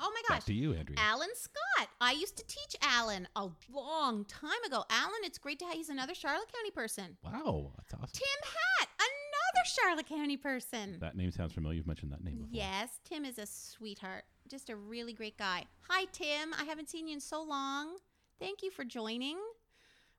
Oh 0.00 0.10
my 0.14 0.22
Back 0.28 0.38
gosh. 0.38 0.46
to 0.46 0.54
you, 0.54 0.72
Andrea. 0.74 0.98
Alan 1.00 1.28
Scott. 1.34 1.88
I 2.00 2.12
used 2.12 2.36
to 2.36 2.44
teach 2.46 2.76
Alan 2.82 3.28
a 3.36 3.48
long 3.72 4.24
time 4.24 4.62
ago. 4.66 4.84
Alan, 4.90 5.20
it's 5.24 5.38
great 5.38 5.58
to 5.60 5.64
have. 5.66 5.74
He's 5.74 5.88
another 5.90 6.14
Charlotte 6.14 6.50
County 6.52 6.70
person. 6.70 7.16
wow, 7.24 7.72
that's 7.76 7.94
awesome. 7.94 8.08
Tim 8.12 8.42
Hatt, 8.44 8.88
another 8.98 9.64
Charlotte 9.66 10.08
County 10.08 10.36
person. 10.36 10.96
That 11.00 11.16
name 11.16 11.30
sounds 11.30 11.52
familiar. 11.52 11.76
You've 11.76 11.86
mentioned 11.86 12.12
that 12.12 12.24
name 12.24 12.36
before. 12.38 12.48
Yes, 12.52 13.00
Tim 13.04 13.24
is 13.24 13.38
a 13.38 13.46
sweetheart. 13.46 14.24
Just 14.48 14.70
a 14.70 14.76
really 14.76 15.12
great 15.12 15.36
guy. 15.38 15.64
Hi, 15.88 16.06
Tim. 16.12 16.54
I 16.58 16.64
haven't 16.64 16.88
seen 16.90 17.06
you 17.06 17.14
in 17.14 17.20
so 17.20 17.42
long. 17.42 17.96
Thank 18.40 18.62
you 18.62 18.70
for 18.70 18.84
joining. 18.84 19.36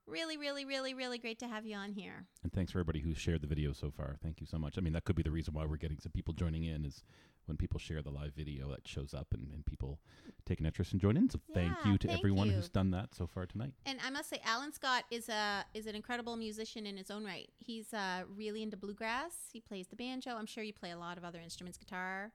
Really, 0.08 0.36
really, 0.38 0.66
really, 0.66 0.94
really 0.94 1.18
great 1.20 1.40
to 1.40 1.48
have 1.48 1.66
you 1.66 1.76
on 1.76 1.92
here. 1.92 2.26
And 2.44 2.52
thanks 2.52 2.72
for 2.72 2.80
everybody 2.80 3.00
who's 3.00 3.18
shared 3.18 3.42
the 3.42 3.48
video 3.48 3.72
so 3.72 3.92
far. 3.92 4.18
Thank 4.22 4.42
you 4.42 4.48
so 4.48 4.58
much. 4.58 4.78
I 4.78 4.82
mean, 4.82 4.94
that 4.94 5.06
could 5.06 5.16
be 5.16 5.24
the 5.24 5.32
reason 5.32 5.54
why 5.54 5.66
we're 5.66 5.78
getting 5.78 6.00
some 6.00 6.12
people 6.12 6.34
joining 6.34 6.64
in 6.66 6.86
is 6.86 7.04
when 7.46 7.58
people 7.58 7.80
share 7.80 8.02
the 8.02 8.10
live 8.10 8.34
video 8.36 8.70
that 8.70 8.88
shows 8.88 9.14
up 9.14 9.28
and, 9.34 9.52
and 9.54 9.66
people 9.66 10.00
take 10.46 10.60
an 10.60 10.66
interest 10.66 10.92
and 10.92 11.02
join 11.02 11.18
in. 11.18 11.30
So 11.30 11.40
thank 11.54 11.74
you 11.86 11.98
to 11.98 12.08
thank 12.08 12.20
everyone 12.20 12.48
you. 12.48 12.54
who's 12.54 12.70
done 12.70 12.92
that 12.92 13.14
so 13.16 13.28
far 13.28 13.46
tonight. 13.46 13.74
And 13.86 14.00
I 14.06 14.10
must 14.10 14.30
say, 14.30 14.40
Alan 14.46 14.74
Scott 14.74 15.04
is 15.12 15.30
a 15.30 15.66
is 15.74 15.88
an 15.88 15.96
incredible 15.96 16.36
musician 16.36 16.86
in 16.86 16.98
his 16.98 17.12
own 17.12 17.24
right. 17.26 17.50
He's 17.58 17.94
uh, 17.94 18.24
really 18.36 18.64
into 18.64 18.78
bluegrass. 18.78 19.34
He 19.52 19.60
plays 19.60 19.88
the 19.88 19.96
banjo. 19.96 20.32
I'm 20.32 20.46
sure 20.46 20.64
you 20.64 20.74
play 20.74 20.92
a 20.92 20.98
lot 20.98 21.18
of 21.18 21.24
other 21.24 21.40
instruments, 21.40 21.78
guitar. 21.78 22.32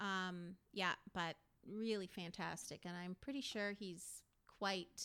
Um, 0.00 0.56
yeah, 0.72 0.92
but 1.12 1.36
really 1.70 2.06
fantastic. 2.06 2.80
And 2.84 2.94
I'm 2.96 3.16
pretty 3.20 3.40
sure 3.40 3.72
he's 3.72 4.22
quite 4.58 5.04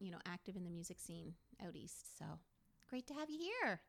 you 0.00 0.10
know 0.10 0.18
active 0.26 0.56
in 0.56 0.64
the 0.64 0.70
music 0.70 1.00
scene 1.00 1.34
out 1.64 1.74
east. 1.76 2.18
So 2.18 2.24
great 2.88 3.06
to 3.08 3.14
have 3.14 3.30
you 3.30 3.38
here. 3.38 3.80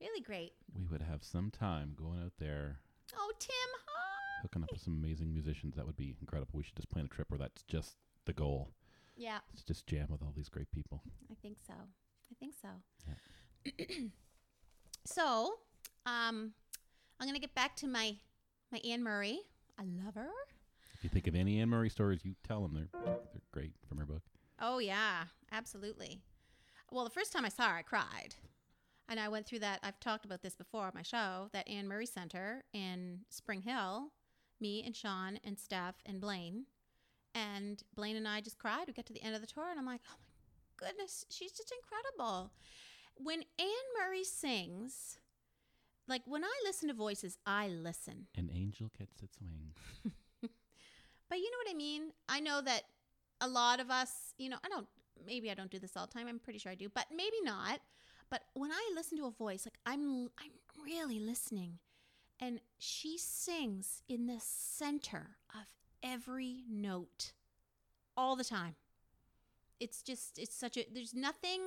Really 0.00 0.20
great. 0.22 0.52
We 0.76 0.84
would 0.84 1.02
have 1.02 1.22
some 1.22 1.50
time 1.50 1.94
going 1.96 2.20
out 2.24 2.32
there 2.40 2.80
Oh, 3.14 3.32
Tim, 3.38 3.52
hi. 3.86 4.21
Hooking 4.42 4.62
up 4.62 4.70
with 4.72 4.80
some 4.82 4.94
amazing 4.94 5.32
musicians. 5.32 5.76
That 5.76 5.86
would 5.86 5.96
be 5.96 6.16
incredible. 6.20 6.50
We 6.54 6.62
should 6.64 6.76
just 6.76 6.90
plan 6.90 7.04
a 7.06 7.08
trip 7.08 7.30
where 7.30 7.38
that's 7.38 7.62
just 7.62 7.96
the 8.24 8.32
goal. 8.32 8.70
Yeah, 9.16 9.38
It's 9.52 9.62
just 9.62 9.86
jam 9.86 10.08
with 10.10 10.22
all 10.22 10.32
these 10.34 10.48
great 10.48 10.70
people. 10.72 11.02
I 11.30 11.34
think 11.42 11.58
so. 11.66 11.74
I 11.74 12.34
think 12.40 12.54
so. 12.60 13.84
so, 15.04 15.54
um, 16.06 16.52
I'm 17.20 17.26
gonna 17.28 17.38
get 17.38 17.54
back 17.54 17.76
to 17.76 17.86
my 17.86 18.16
my 18.70 18.78
Anne 18.78 19.02
Murray. 19.02 19.40
I 19.78 19.82
love 20.04 20.14
her. 20.14 20.30
If 20.94 21.04
you 21.04 21.10
think 21.10 21.26
of 21.26 21.34
any 21.34 21.60
Anne 21.60 21.68
Murray 21.68 21.90
stories, 21.90 22.20
you 22.24 22.34
tell 22.46 22.62
them. 22.62 22.74
They're 22.74 22.88
they're 23.04 23.42
great 23.52 23.72
from 23.88 23.98
her 23.98 24.06
book. 24.06 24.22
Oh 24.60 24.78
yeah, 24.78 25.24
absolutely. 25.52 26.22
Well, 26.90 27.04
the 27.04 27.10
first 27.10 27.32
time 27.32 27.44
I 27.44 27.48
saw 27.48 27.68
her, 27.68 27.76
I 27.76 27.82
cried, 27.82 28.34
and 29.08 29.20
I 29.20 29.28
went 29.28 29.46
through 29.46 29.60
that. 29.60 29.80
I've 29.82 30.00
talked 30.00 30.24
about 30.24 30.42
this 30.42 30.54
before 30.54 30.84
on 30.86 30.92
my 30.94 31.02
show. 31.02 31.48
That 31.52 31.68
Anne 31.68 31.86
Murray 31.86 32.06
Center 32.06 32.64
in 32.72 33.20
Springhill. 33.28 34.10
Me 34.62 34.82
and 34.84 34.96
Sean 34.96 35.38
and 35.44 35.58
Steph 35.58 35.96
and 36.06 36.20
Blaine, 36.20 36.64
and 37.34 37.82
Blaine 37.94 38.16
and 38.16 38.26
I 38.26 38.40
just 38.40 38.58
cried. 38.58 38.84
We 38.86 38.94
got 38.94 39.06
to 39.06 39.12
the 39.12 39.22
end 39.22 39.34
of 39.34 39.40
the 39.40 39.46
tour, 39.46 39.68
and 39.70 39.78
I'm 39.78 39.86
like, 39.86 40.00
oh 40.08 40.16
my 40.18 40.86
goodness, 40.86 41.26
she's 41.28 41.52
just 41.52 41.72
incredible. 41.82 42.52
When 43.16 43.42
Anne 43.58 43.88
Murray 44.00 44.24
sings, 44.24 45.18
like 46.08 46.22
when 46.24 46.44
I 46.44 46.52
listen 46.64 46.88
to 46.88 46.94
voices, 46.94 47.36
I 47.44 47.68
listen. 47.68 48.28
An 48.36 48.48
angel 48.50 48.90
gets 48.98 49.22
its 49.22 49.36
wings. 49.40 49.76
But 51.32 51.38
you 51.38 51.50
know 51.50 51.56
what 51.64 51.74
I 51.74 51.78
mean? 51.78 52.02
I 52.28 52.40
know 52.40 52.60
that 52.60 52.82
a 53.40 53.48
lot 53.48 53.80
of 53.80 53.90
us, 53.90 54.34
you 54.36 54.50
know, 54.50 54.58
I 54.62 54.68
don't, 54.68 54.86
maybe 55.24 55.50
I 55.50 55.54
don't 55.54 55.70
do 55.70 55.78
this 55.78 55.96
all 55.96 56.06
the 56.06 56.12
time. 56.12 56.28
I'm 56.28 56.38
pretty 56.38 56.58
sure 56.58 56.70
I 56.70 56.74
do, 56.74 56.90
but 56.94 57.06
maybe 57.10 57.38
not. 57.42 57.80
But 58.28 58.42
when 58.52 58.70
I 58.70 58.92
listen 58.94 59.16
to 59.16 59.24
a 59.24 59.30
voice, 59.30 59.64
like 59.64 59.78
I'm, 59.86 60.28
I'm 60.38 60.50
really 60.84 61.18
listening. 61.18 61.78
And 62.40 62.60
she 62.78 63.18
sings 63.18 64.02
in 64.08 64.26
the 64.26 64.38
center 64.40 65.36
of 65.54 65.66
every 66.02 66.64
note 66.68 67.32
all 68.16 68.34
the 68.36 68.44
time. 68.44 68.74
It's 69.78 70.02
just, 70.02 70.38
it's 70.38 70.54
such 70.54 70.76
a, 70.76 70.84
there's 70.92 71.14
nothing 71.14 71.60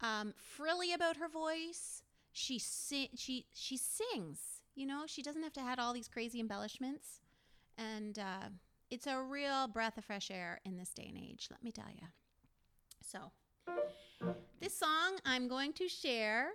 um, 0.00 0.34
frilly 0.36 0.92
about 0.92 1.16
her 1.16 1.28
voice. 1.28 2.02
she 2.32 2.58
si- 2.58 3.10
she 3.16 3.46
she 3.52 3.76
sings. 3.76 4.38
You 4.74 4.86
know, 4.86 5.04
she 5.06 5.22
doesn't 5.22 5.42
have 5.42 5.52
to 5.54 5.60
add 5.60 5.80
all 5.80 5.92
these 5.92 6.06
crazy 6.08 6.38
embellishments, 6.38 7.20
and 7.76 8.16
uh, 8.18 8.48
it's 8.90 9.08
a 9.08 9.20
real 9.20 9.66
breath 9.66 9.98
of 9.98 10.04
fresh 10.04 10.30
air 10.30 10.60
in 10.64 10.76
this 10.76 10.90
day 10.90 11.06
and 11.08 11.18
age. 11.18 11.48
Let 11.50 11.64
me 11.64 11.72
tell 11.72 11.90
you. 11.92 12.06
So, 13.02 13.32
this 14.60 14.76
song 14.76 15.18
I'm 15.24 15.48
going 15.48 15.72
to 15.74 15.88
share. 15.88 16.50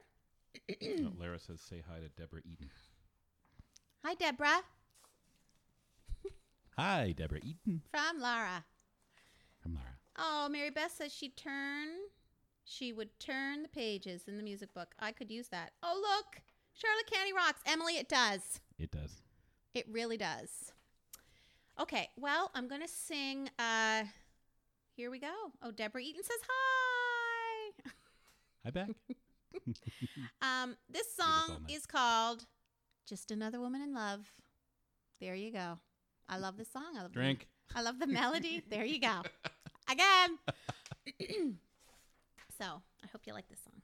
Oh, 0.82 1.12
Lara 1.20 1.40
says, 1.40 1.60
"Say 1.60 1.84
hi 1.86 2.00
to 2.00 2.08
Deborah 2.10 2.42
Eaton." 2.46 2.70
Hi, 4.04 4.16
Deborah 4.16 4.62
Hi, 6.78 7.14
Deborah 7.16 7.40
Eaton 7.42 7.82
from 7.90 8.20
Lara. 8.20 8.66
from 9.62 9.76
Lara. 9.76 9.98
Oh, 10.18 10.50
Mary 10.52 10.70
Beth 10.70 10.92
says 10.92 11.14
she 11.14 11.30
turn 11.30 11.88
she 12.66 12.94
would 12.94 13.18
turn 13.20 13.62
the 13.64 13.70
pages 13.70 14.24
in 14.28 14.38
the 14.38 14.44
music 14.44 14.74
book. 14.74 14.96
I 15.00 15.12
could 15.12 15.30
use 15.30 15.50
that. 15.50 15.72
Oh, 15.84 16.00
look. 16.02 16.42
Charlotte 16.74 17.12
County 17.12 17.34
rocks. 17.34 17.62
Emily, 17.66 17.98
it 17.98 18.08
does. 18.08 18.62
It 18.80 18.90
does. 18.90 19.22
It 19.74 19.86
really 19.92 20.16
does. 20.18 20.72
Okay, 21.80 22.10
well, 22.18 22.52
I'm 22.56 22.68
going 22.68 22.82
to 22.82 22.88
sing 22.88 23.50
uh 23.60 24.04
here 24.96 25.10
we 25.10 25.20
go. 25.20 25.34
Oh, 25.62 25.72
Deborah 25.72 26.02
Eaton 26.02 26.24
says 26.24 26.38
hi. 26.48 27.92
Hi, 28.66 28.70
back. 28.72 28.90
Um 30.42 30.76
this 30.90 31.16
song 31.16 31.66
is 31.70 31.86
called 31.86 32.46
Just 33.08 33.32
Another 33.32 33.60
Woman 33.60 33.82
in 33.82 33.94
Love. 33.94 34.32
There 35.20 35.36
you 35.36 35.52
go. 35.52 35.80
I 36.30 36.38
love 36.38 36.58
this 36.58 36.72
song. 36.72 36.96
I 36.98 37.02
love 37.02 37.12
the- 37.14 37.20
Drink. 37.20 37.48
I 37.76 37.82
love 37.82 38.00
the 38.00 38.08
melody. 38.08 38.64
There 38.70 38.86
you 38.86 39.00
go. 39.00 39.22
Again. 39.92 40.38
so 42.58 42.66
I 42.66 43.08
hope 43.12 43.22
you 43.26 43.34
like 43.34 43.48
this 43.50 43.60
song. 43.64 43.82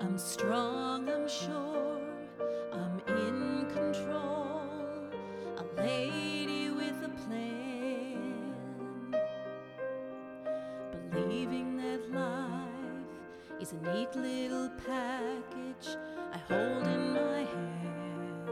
I'm 0.00 0.18
strong, 0.18 1.08
I'm 1.08 1.28
sure. 1.28 2.00
I'm 2.72 3.00
in 3.08 3.66
control. 3.72 4.33
Is 13.64 13.72
a 13.72 13.94
neat 13.94 14.14
little 14.14 14.68
package 14.86 15.96
I 16.34 16.38
hold 16.50 16.86
in 16.86 17.14
my 17.14 17.44
hand. 17.54 18.50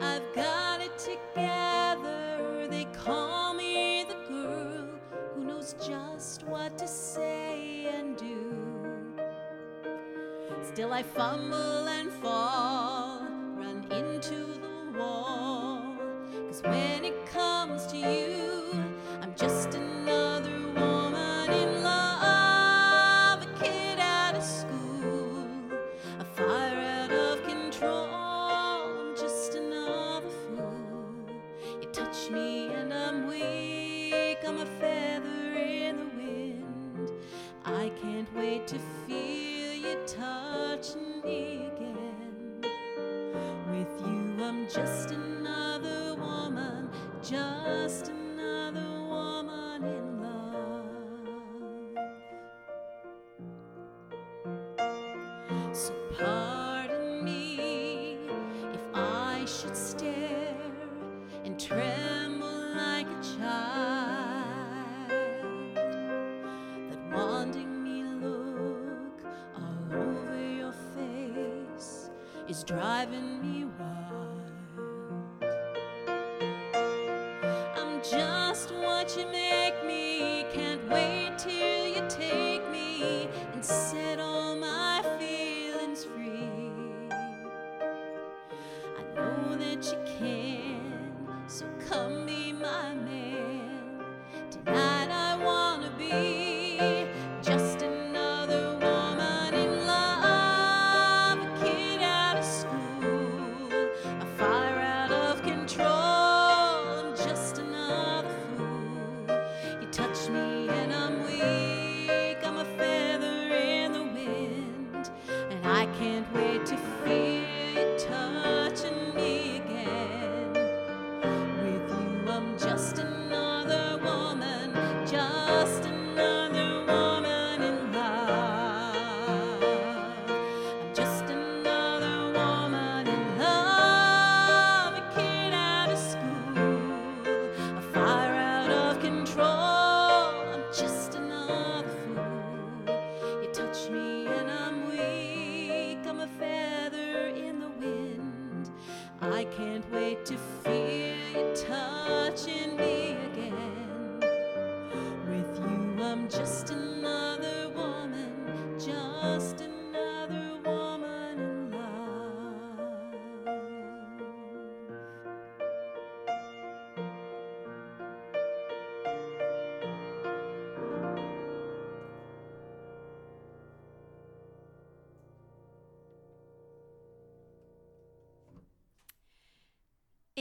I've 0.00 0.34
got 0.34 0.80
it 0.80 0.96
together. 0.96 2.66
They 2.70 2.86
call 3.04 3.52
me 3.52 4.06
the 4.08 4.14
girl 4.26 4.88
who 5.34 5.44
knows 5.44 5.74
just 5.86 6.44
what 6.44 6.78
to 6.78 6.88
say 6.88 7.88
and 7.92 8.16
do. 8.16 8.56
Still, 10.62 10.94
I 10.94 11.02
fumble 11.02 11.88
and 11.88 12.10
fall, 12.10 13.20
run 13.54 13.86
into 13.90 14.46
the 14.64 14.98
wall. 14.98 15.94
Cause 16.46 16.62
when 16.62 17.04
it 17.04 17.26
comes 17.26 17.86
to 17.88 17.98
you, 17.98 18.33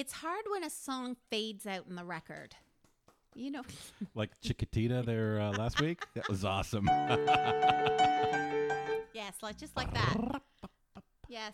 It's 0.04 0.12
hard 0.12 0.44
when 0.52 0.66
a 0.66 0.70
song 0.70 1.16
fades 1.30 1.66
out 1.66 1.86
in 1.90 1.96
the 1.96 2.04
record. 2.04 2.58
You 3.36 3.52
know, 3.52 3.62
Like 4.16 4.32
Chiquitita 4.42 5.06
there 5.06 5.40
uh, 5.40 5.52
last 5.54 5.80
week. 5.80 6.04
That 6.14 6.28
was 6.28 6.44
awesome. 6.44 6.88
yes, 9.14 9.36
like 9.42 9.58
just 9.58 9.78
like 9.78 9.94
that. 9.94 10.42
Yes. 11.30 11.54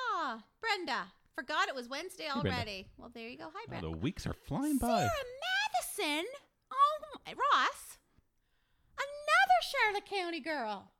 Ah, 0.00 0.42
Brenda. 0.62 1.02
Forgot 1.34 1.68
it 1.68 1.74
was 1.74 1.86
Wednesday 1.86 2.28
Brenda. 2.32 2.48
already. 2.50 2.86
Well, 2.96 3.10
there 3.12 3.28
you 3.28 3.36
go. 3.36 3.44
Hi, 3.54 3.60
Oh, 3.66 3.68
Brenda. 3.68 3.90
the 3.90 3.96
weeks 3.98 4.26
are 4.26 4.32
flying 4.32 4.78
by. 4.78 5.00
Sarah 5.00 5.10
Matheson. 5.44 6.24
Oh, 6.72 6.98
my- 7.26 7.32
Ross. 7.34 7.98
Another 8.96 9.60
Charlotte 9.70 10.06
County 10.08 10.40
girl. 10.40 10.90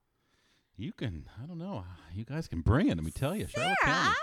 You 0.76 0.92
can, 0.92 1.24
I 1.42 1.46
don't 1.46 1.56
know. 1.56 1.86
You 2.14 2.26
guys 2.26 2.48
can 2.48 2.60
bring 2.60 2.88
it. 2.88 2.96
Let 2.98 3.04
me 3.06 3.12
tell 3.12 3.34
you, 3.34 3.46
Charlotte 3.46 3.76
Sarah. 3.82 3.94
County. 3.94 4.16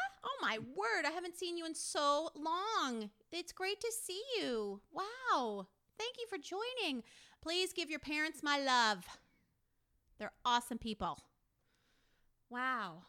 My 0.53 0.59
word! 0.59 1.05
I 1.07 1.09
haven't 1.09 1.35
seen 1.35 1.57
you 1.57 1.65
in 1.65 1.73
so 1.73 2.29
long. 2.35 3.09
It's 3.31 3.51
great 3.51 3.79
to 3.81 3.91
see 3.91 4.21
you. 4.37 4.81
Wow. 4.91 5.65
Thank 5.97 6.17
you 6.19 6.27
for 6.29 6.37
joining. 6.37 7.01
Please 7.41 7.73
give 7.73 7.89
your 7.89 7.99
parents 7.99 8.43
my 8.43 8.59
love. 8.59 9.03
They're 10.19 10.31
awesome 10.45 10.77
people. 10.77 11.17
Wow. 12.51 13.01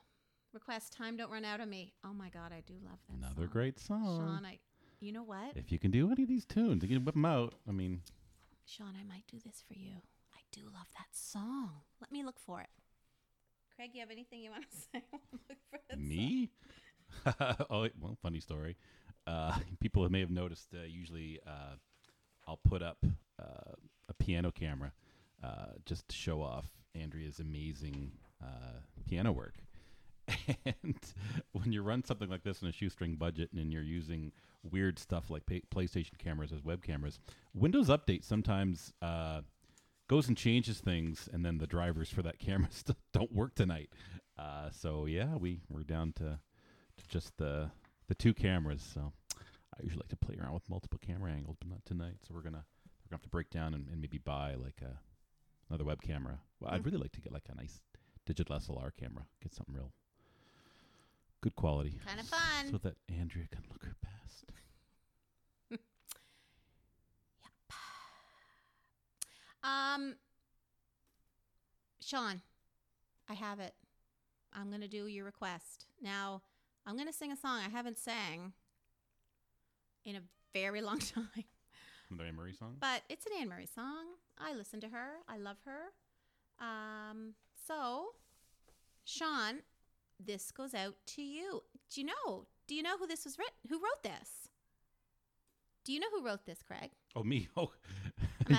Request 0.55 0.95
time 0.95 1.19
don't 1.19 1.31
run 1.31 1.45
out 1.45 1.61
on 1.61 1.69
me. 1.69 1.93
Oh 2.03 2.15
my 2.15 2.31
god, 2.31 2.51
I 2.51 2.63
do 2.67 2.73
love 2.83 2.99
that. 3.11 3.19
Another 3.19 3.43
song. 3.43 3.51
great 3.53 3.79
song. 3.79 4.17
Sean, 4.17 4.47
I 4.47 4.59
you 5.01 5.13
know 5.13 5.25
what? 5.25 5.55
If 5.55 5.71
you 5.71 5.79
can 5.79 5.91
do 5.91 6.11
any 6.11 6.23
of 6.23 6.29
these 6.31 6.47
tunes, 6.47 6.83
you 6.83 6.89
can 6.89 7.05
whip 7.05 7.15
them 7.15 7.27
out. 7.27 7.57
I 7.69 7.73
mean, 7.73 8.01
Sean, 8.65 8.95
I 8.99 9.05
might 9.05 9.25
do 9.31 9.37
this 9.45 9.63
for 9.69 9.75
you. 9.75 9.97
I 10.35 10.41
do 10.51 10.63
love 10.63 10.89
that 10.95 11.09
song. 11.13 11.73
Let 12.01 12.11
me 12.11 12.25
look 12.25 12.39
for 12.39 12.63
it. 12.63 12.71
Craig, 13.77 13.91
you 13.93 14.01
have 14.01 14.11
anything 14.11 14.41
you 14.41 14.51
want 14.51 14.65
to 14.71 14.77
say? 14.95 15.03
look 15.13 15.59
for 15.71 15.79
that 15.91 15.99
song? 15.99 16.49
oh, 17.71 17.89
well, 18.01 18.17
funny 18.23 18.41
story. 18.41 18.77
Uh, 19.27 19.57
people 19.81 20.09
may 20.09 20.21
have 20.21 20.31
noticed. 20.31 20.69
Uh, 20.75 20.85
usually, 20.87 21.41
uh, 21.47 21.77
I'll 22.47 22.61
put 22.69 22.83
up 22.83 22.99
uh, 23.41 23.73
a 24.09 24.15
piano 24.15 24.51
camera 24.51 24.93
uh, 25.43 25.73
just 25.85 26.09
to 26.09 26.17
show 26.17 26.43
off 26.43 26.67
Andrea's 26.95 27.41
amazing 27.41 28.13
uh, 28.43 28.81
piano 29.09 29.33
work. 29.33 29.55
And 30.65 30.99
when 31.53 31.73
you 31.73 31.83
run 31.83 32.05
something 32.05 32.29
like 32.29 32.43
this 32.45 32.63
on 32.63 32.69
a 32.69 32.73
shoestring 32.73 33.17
budget 33.17 33.51
and 33.55 33.73
you're 33.73 33.83
using 33.83 34.33
weird 34.63 34.99
stuff 34.99 35.31
like 35.31 35.45
pa- 35.47 35.67
PlayStation 35.75 36.17
cameras 36.19 36.53
as 36.53 36.63
web 36.65 36.83
cameras, 36.83 37.19
Windows 37.55 37.89
Update 37.89 38.25
sometimes 38.25 38.93
goes 40.09 40.29
and 40.29 40.37
changes 40.37 40.81
things, 40.81 41.29
and 41.33 41.45
then 41.45 41.59
the 41.59 41.67
drivers 41.67 42.09
for 42.11 42.23
that 42.23 42.39
camera 42.39 42.69
don't 43.13 43.33
work 43.33 43.55
tonight. 43.55 43.91
So 44.73 45.05
yeah, 45.07 45.37
we 45.37 45.61
we're 45.69 45.83
down 45.83 46.13
to 46.15 46.39
just 47.07 47.37
the 47.39 47.71
the 48.09 48.15
two 48.15 48.35
cameras. 48.35 48.83
So 48.95 49.13
I 49.37 49.83
usually 49.83 50.01
like 50.03 50.09
to 50.09 50.17
play 50.17 50.37
around 50.41 50.55
with 50.55 50.69
multiple 50.69 50.99
camera 51.05 51.33
angles, 51.33 51.57
but 51.59 51.69
not 51.69 51.85
tonight. 51.85 52.17
So 52.27 52.35
we're 52.35 52.43
gonna 52.43 52.65
we're 53.05 53.11
gonna 53.11 53.19
have 53.19 53.23
to 53.23 53.29
break 53.29 53.51
down 53.51 53.75
and, 53.75 53.89
and 53.89 54.01
maybe 54.01 54.19
buy 54.19 54.55
like 54.55 54.81
a 54.83 54.99
another 55.71 55.85
web 55.85 56.03
camera. 56.03 56.39
Well, 56.61 56.73
I'd 56.73 56.83
Mm. 56.83 56.87
really 56.87 56.99
like 56.99 57.13
to 57.13 57.21
get 57.21 57.33
like 57.33 57.49
a 57.49 57.55
nice 57.55 57.81
digital 58.27 58.57
SLR 58.57 58.91
camera, 58.97 59.25
get 59.43 59.55
something 59.55 59.75
real 59.75 59.93
good 61.41 61.55
quality, 61.57 62.01
Kind 62.07 62.21
of 62.21 62.27
fun. 62.27 62.71
so 62.71 62.79
that 62.79 62.97
Andrea 63.09 63.47
can 63.51 63.63
look 63.71 63.85
her 63.85 63.95
best. 64.03 64.45
yep. 65.71 65.81
Um, 69.63 70.17
Sean, 72.01 72.41
I 73.29 73.35
have 73.35 73.61
it. 73.61 73.75
I'm 74.53 74.69
going 74.69 74.81
to 74.83 74.89
do 74.89 75.07
your 75.07 75.25
request. 75.25 75.87
Now, 76.01 76.43
I'm 76.87 76.95
going 76.97 77.07
to 77.07 77.13
sing 77.13 77.33
a 77.33 77.37
song 77.37 77.61
I 77.65 77.69
haven't 77.71 77.99
sang 77.99 78.53
in 80.05 80.17
a 80.17 80.21
very 80.53 80.81
long 80.89 80.99
time, 80.99 81.45
Another 82.11 82.29
Anne 82.29 82.37
Murray 82.37 82.53
song. 82.53 82.77
but 82.81 83.03
it's 83.09 83.27
an 83.27 83.33
Anne 83.41 83.49
Murray 83.49 83.69
song. 83.73 84.05
I 84.39 84.53
listen 84.55 84.81
to 84.81 84.89
her, 84.89 85.13
I 85.29 85.39
love 85.39 85.57
her. 85.65 85.93
Um, 86.65 87.35
so, 87.67 88.09
Sean, 89.05 89.61
this 90.25 90.51
goes 90.51 90.75
out 90.75 90.95
to 91.09 91.23
you. 91.23 91.63
Do 91.93 92.01
you 92.01 92.07
know? 92.07 92.47
Do 92.67 92.75
you 92.75 92.83
know 92.83 92.97
who 92.99 93.07
this 93.07 93.25
was 93.25 93.39
written? 93.39 93.55
Who 93.69 93.77
wrote 93.77 94.03
this? 94.03 94.49
Do 95.85 95.93
you 95.93 96.01
know 96.01 96.07
who 96.13 96.25
wrote 96.25 96.47
this, 96.47 96.63
Craig? 96.63 96.91
Oh 97.17 97.23
me. 97.23 97.49
Oh, 97.57 97.71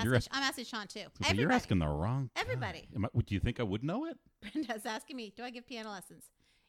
I'm 0.02 0.14
asking, 0.14 0.32
I'm 0.32 0.42
asking 0.42 0.64
Sean 0.64 0.86
too. 0.88 1.04
so 1.22 1.32
you're 1.32 1.52
asking 1.52 1.78
the 1.78 1.86
wrong. 1.86 2.28
guy. 2.34 2.40
Everybody. 2.42 2.88
I, 2.96 3.06
would 3.12 3.30
you 3.30 3.38
think 3.38 3.60
I 3.60 3.62
would 3.62 3.84
know 3.84 4.04
it? 4.06 4.16
Brenda's 4.42 4.84
asking 4.84 5.16
me, 5.16 5.32
do 5.36 5.44
I 5.44 5.50
give 5.50 5.64
piano 5.66 5.90
lessons? 5.90 6.24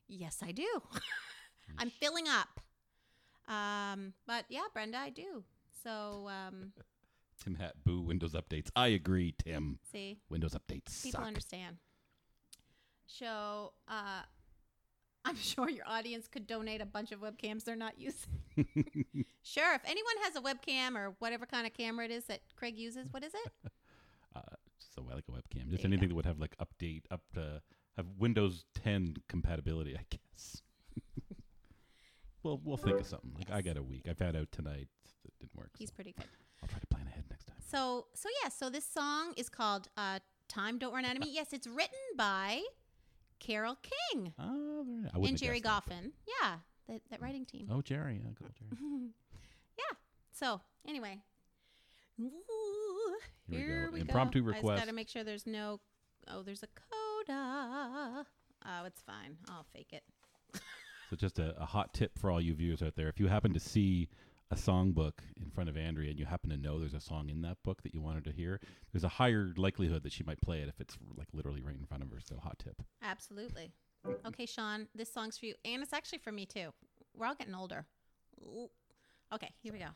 Yes, 0.07 0.37
I 0.43 0.51
do. 0.51 0.67
I'm 1.77 1.89
filling 1.89 2.25
up. 2.27 2.59
Um, 3.47 4.13
but 4.25 4.45
yeah, 4.49 4.63
Brenda, 4.73 4.97
I 4.97 5.09
do. 5.09 5.43
So, 5.83 6.27
um, 6.29 6.73
Tim 7.43 7.55
Hat 7.55 7.73
Boo 7.85 8.01
Windows 8.01 8.33
updates. 8.33 8.69
I 8.75 8.87
agree, 8.87 9.33
Tim. 9.37 9.79
see, 9.91 10.17
Windows 10.29 10.53
updates 10.53 11.03
people 11.03 11.19
suck. 11.19 11.27
understand. 11.27 11.77
So, 13.05 13.73
uh, 13.87 14.21
I'm 15.25 15.37
sure 15.37 15.69
your 15.69 15.87
audience 15.87 16.27
could 16.27 16.47
donate 16.47 16.81
a 16.81 16.85
bunch 16.85 17.11
of 17.11 17.19
webcams 17.19 17.63
they're 17.63 17.75
not 17.75 17.99
using. 17.99 18.29
sure, 19.43 19.73
if 19.75 19.81
anyone 19.85 20.15
has 20.23 20.35
a 20.35 20.41
webcam 20.41 20.95
or 20.95 21.15
whatever 21.19 21.45
kind 21.45 21.67
of 21.67 21.73
camera 21.73 22.05
it 22.05 22.11
is 22.11 22.25
that 22.25 22.41
Craig 22.55 22.77
uses, 22.77 23.11
what 23.11 23.23
is 23.23 23.33
it? 23.33 23.71
uh, 24.35 24.41
so 24.79 25.05
I 25.11 25.15
like 25.15 25.25
a 25.27 25.31
webcam. 25.31 25.69
Just 25.69 25.83
anything 25.85 26.09
that 26.09 26.15
would 26.15 26.25
have 26.25 26.39
like 26.39 26.55
update 26.57 27.03
up 27.11 27.21
to 27.33 27.61
have 27.97 28.05
Windows 28.17 28.65
10 28.83 29.17
compatibility, 29.27 29.95
I 29.97 30.05
guess. 30.09 30.61
Well, 32.47 32.61
we'll 32.63 32.77
think 32.77 32.99
of 33.01 33.05
something. 33.05 33.33
Like 33.37 33.51
I 33.51 33.61
got 33.61 33.75
a 33.75 33.83
week. 33.83 34.07
I 34.09 34.13
found 34.13 34.37
out 34.37 34.49
tonight 34.53 34.87
it 35.25 35.33
didn't 35.37 35.53
work. 35.53 35.71
He's 35.77 35.89
so 35.89 35.95
pretty 35.95 36.13
good. 36.13 36.27
I'll 36.63 36.69
try 36.69 36.79
to 36.79 36.87
plan 36.87 37.05
ahead 37.07 37.25
next 37.29 37.45
time. 37.45 37.57
So 37.59 38.07
so 38.13 38.29
yeah, 38.41 38.49
so 38.49 38.69
this 38.69 38.85
song 38.85 39.33
is 39.35 39.49
called 39.49 39.89
uh, 39.97 40.19
"Time 40.47 40.79
Don't 40.79 40.93
Run 40.93 41.03
Out 41.03 41.17
of 41.17 41.21
Me." 41.21 41.29
Yes, 41.29 41.51
it's 41.51 41.67
written 41.67 41.99
by 42.15 42.61
Carole 43.39 43.77
King 43.81 44.33
Oh, 44.39 44.85
very 44.87 45.01
nice. 45.01 45.11
I 45.13 45.17
and 45.17 45.27
have 45.27 45.35
Gerry 45.35 45.59
guessed 45.59 45.89
that, 45.89 45.95
Goffin. 45.95 46.11
Yeah, 46.41 46.55
that, 46.87 47.01
that 47.11 47.21
writing 47.21 47.45
team. 47.45 47.67
Oh, 47.69 47.81
Gerry. 47.81 48.21
Yeah, 48.23 48.31
Gerry. 48.39 48.81
yeah. 49.77 49.97
So 50.31 50.61
anyway, 50.87 51.19
Ooh, 52.21 53.17
Here 53.49 53.89
we 53.91 53.99
go. 53.99 54.01
Impromptu 54.03 54.41
go. 54.41 54.49
I 54.49 54.53
just 54.53 54.63
request. 54.63 54.81
got 54.83 54.87
to 54.87 54.95
make 54.95 55.09
sure 55.09 55.23
there's 55.25 55.45
no. 55.45 55.81
Oh, 56.29 56.43
there's 56.43 56.63
a 56.63 56.67
coda. 56.67 58.25
Oh, 58.65 58.85
it's 58.85 59.01
fine. 59.01 59.37
I'll 59.49 59.65
fake 59.73 59.91
it. 59.91 60.03
So 61.09 61.15
just 61.15 61.39
a, 61.39 61.55
a 61.61 61.65
hot 61.65 61.93
tip 61.93 62.17
for 62.19 62.29
all 62.29 62.41
you 62.41 62.53
viewers 62.53 62.81
out 62.81 62.95
there: 62.95 63.07
if 63.07 63.19
you 63.19 63.27
happen 63.27 63.53
to 63.53 63.59
see 63.59 64.09
a 64.49 64.55
songbook 64.55 65.13
in 65.41 65.49
front 65.49 65.69
of 65.69 65.77
Andrea 65.77 66.09
and 66.09 66.17
you 66.19 66.25
happen 66.25 66.49
to 66.49 66.57
know 66.57 66.79
there's 66.79 66.93
a 66.93 67.01
song 67.01 67.29
in 67.29 67.41
that 67.41 67.57
book 67.63 67.83
that 67.83 67.93
you 67.93 68.01
wanted 68.01 68.23
to 68.25 68.31
hear, 68.31 68.59
there's 68.93 69.03
a 69.03 69.09
higher 69.09 69.53
likelihood 69.57 70.03
that 70.03 70.11
she 70.13 70.23
might 70.23 70.39
play 70.41 70.59
it 70.61 70.69
if 70.69 70.79
it's 70.79 70.97
like 71.17 71.27
literally 71.33 71.61
right 71.61 71.75
in 71.77 71.85
front 71.85 72.03
of 72.03 72.09
her. 72.11 72.19
So 72.21 72.37
hot 72.37 72.57
tip. 72.59 72.81
Absolutely. 73.03 73.73
Okay, 74.25 74.45
Sean, 74.45 74.87
this 74.95 75.11
song's 75.11 75.37
for 75.37 75.47
you, 75.47 75.55
and 75.65 75.83
it's 75.83 75.91
actually 75.91 76.19
for 76.19 76.31
me 76.31 76.45
too. 76.45 76.69
We're 77.13 77.25
all 77.25 77.35
getting 77.35 77.55
older. 77.55 77.85
Okay, 79.33 79.49
here 79.61 79.73
we 79.73 79.79
go. 79.79 79.87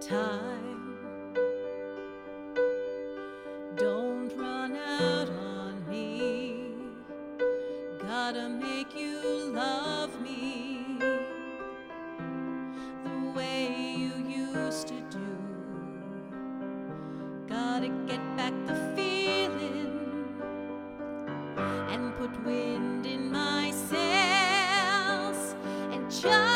Time 0.00 0.85
Gotta 8.26 8.48
make 8.48 8.92
you 8.96 9.20
love 9.54 10.20
me 10.20 10.98
the 13.04 13.30
way 13.36 13.94
you 13.96 14.10
used 14.28 14.88
to 14.88 15.00
do. 15.10 15.28
Gotta 17.46 17.86
get 18.08 18.18
back 18.36 18.52
the 18.66 18.74
feeling 18.96 20.34
and 21.92 22.16
put 22.16 22.44
wind 22.44 23.06
in 23.06 23.30
my 23.30 23.70
sails 23.70 25.54
and 25.92 26.10
chart 26.10 26.55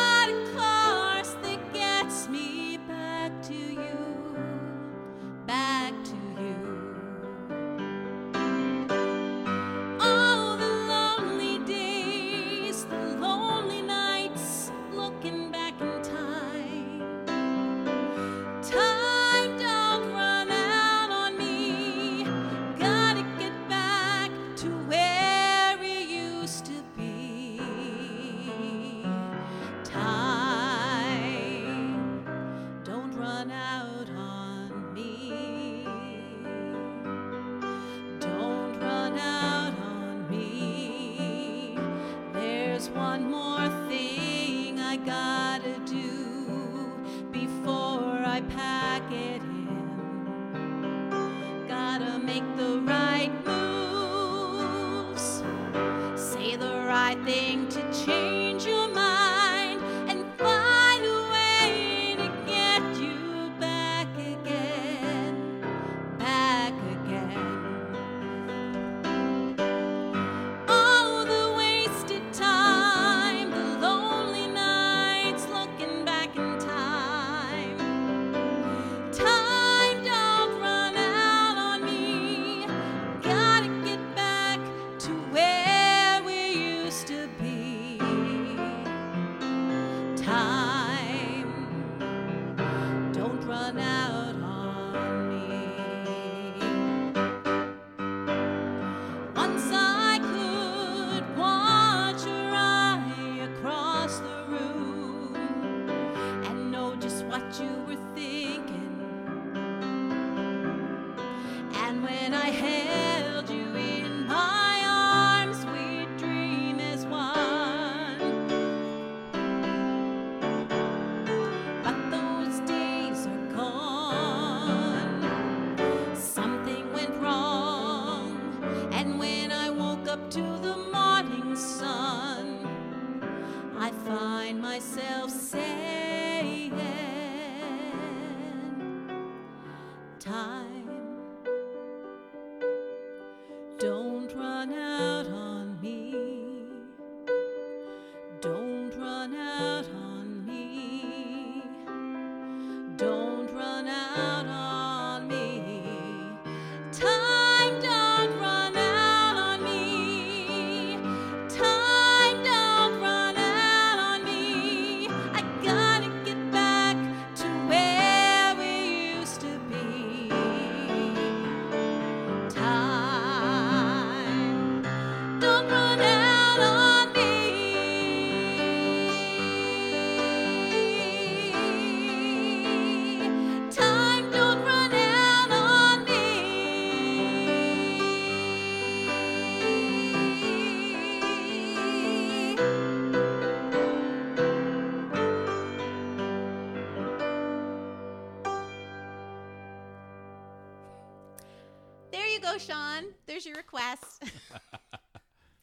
Sean. 203.43 203.45
There's 203.45 203.47
your 203.47 203.57
request. 203.57 204.23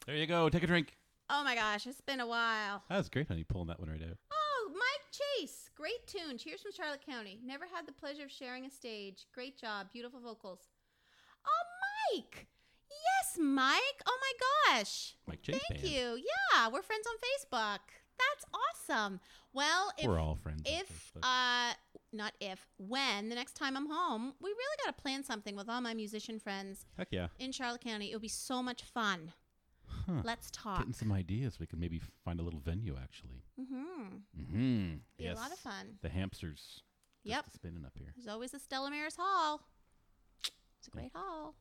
There 0.06 0.16
you 0.16 0.26
go. 0.26 0.48
Take 0.48 0.64
a 0.64 0.68
drink. 0.68 0.94
oh 1.30 1.44
my 1.44 1.54
gosh, 1.54 1.86
it's 1.86 2.00
been 2.00 2.22
a 2.22 2.26
while. 2.28 2.82
That 2.90 2.96
was 2.96 3.10
great, 3.10 3.28
honey. 3.28 3.44
Pulling 3.44 3.68
that 3.68 3.78
one 3.78 3.90
right 3.90 4.02
out. 4.02 4.16
Oh, 4.32 4.70
Mike 4.74 5.12
Chase. 5.12 5.70
Great 5.76 6.08
tune. 6.08 6.38
Cheers 6.38 6.62
from 6.62 6.72
Charlotte 6.72 7.02
County. 7.06 7.40
Never 7.46 7.66
had 7.70 7.86
the 7.86 7.92
pleasure 7.92 8.24
of 8.24 8.32
sharing 8.32 8.66
a 8.66 8.70
stage. 8.70 9.26
Great 9.36 9.60
job. 9.60 9.88
Beautiful 9.92 10.22
vocals. 10.22 10.60
Oh, 11.46 12.14
Mike. 12.16 12.48
Yes, 12.90 13.38
Mike. 13.38 14.02
Oh 14.08 14.18
my 14.22 14.76
gosh. 14.78 15.16
Mike 15.28 15.42
Chase 15.42 15.60
Thank 15.68 15.82
Band. 15.82 15.94
you. 15.94 16.22
Yeah, 16.54 16.70
we're 16.70 16.82
friends 16.84 17.06
on 17.06 17.18
Facebook. 17.18 17.80
That's 18.18 18.46
awesome. 18.90 19.20
Well, 19.54 19.92
if 19.98 20.08
We're 20.08 20.20
all 20.22 20.36
friends. 20.36 20.62
if 20.66 21.12
uh 21.22 21.74
not 22.14 22.34
if 22.40 22.66
when 22.78 23.30
the 23.30 23.36
next 23.36 23.54
time 23.54 23.76
I'm 23.78 23.90
home, 23.90 24.34
we 24.42 24.50
really 24.50 24.78
got 24.86 24.96
to 24.96 25.02
plan 25.02 25.24
something 25.24 25.56
with 25.56 25.68
all 25.70 25.82
my 25.82 25.94
musician 25.94 26.40
friends 26.40 26.86
Heck 26.98 27.08
yeah. 27.12 27.28
in 27.40 27.52
Charlotte 27.52 27.82
County. 27.82 28.12
It 28.12 28.16
would 28.16 28.22
be 28.22 28.28
so 28.28 28.64
much 28.64 28.84
fun. 28.84 29.34
Huh. 30.06 30.22
Let's 30.24 30.50
talk. 30.52 30.80
Getting 30.80 30.94
some 30.94 31.12
ideas. 31.12 31.60
We 31.60 31.66
could 31.66 31.80
maybe 31.80 32.02
find 32.26 32.40
a 32.40 32.44
little 32.44 32.60
venue, 32.60 32.96
actually. 33.02 33.44
Mm-hmm. 33.60 34.16
Mm-hmm. 34.42 34.94
Be 35.18 35.24
Yes. 35.24 35.38
a 35.38 35.40
lot 35.42 35.52
of 35.52 35.60
fun. 35.60 35.98
The 36.02 36.10
hamsters. 36.10 36.82
Yep. 37.24 37.46
Spinning 37.54 37.86
up 37.86 37.94
here. 37.98 38.14
There's 38.16 38.28
always 38.28 38.52
the 38.52 38.60
Stella 38.60 38.90
Maris 38.90 39.16
Hall. 39.18 39.62
It's 40.80 40.88
a 40.88 40.92
great 40.92 41.12
hall. 41.14 41.56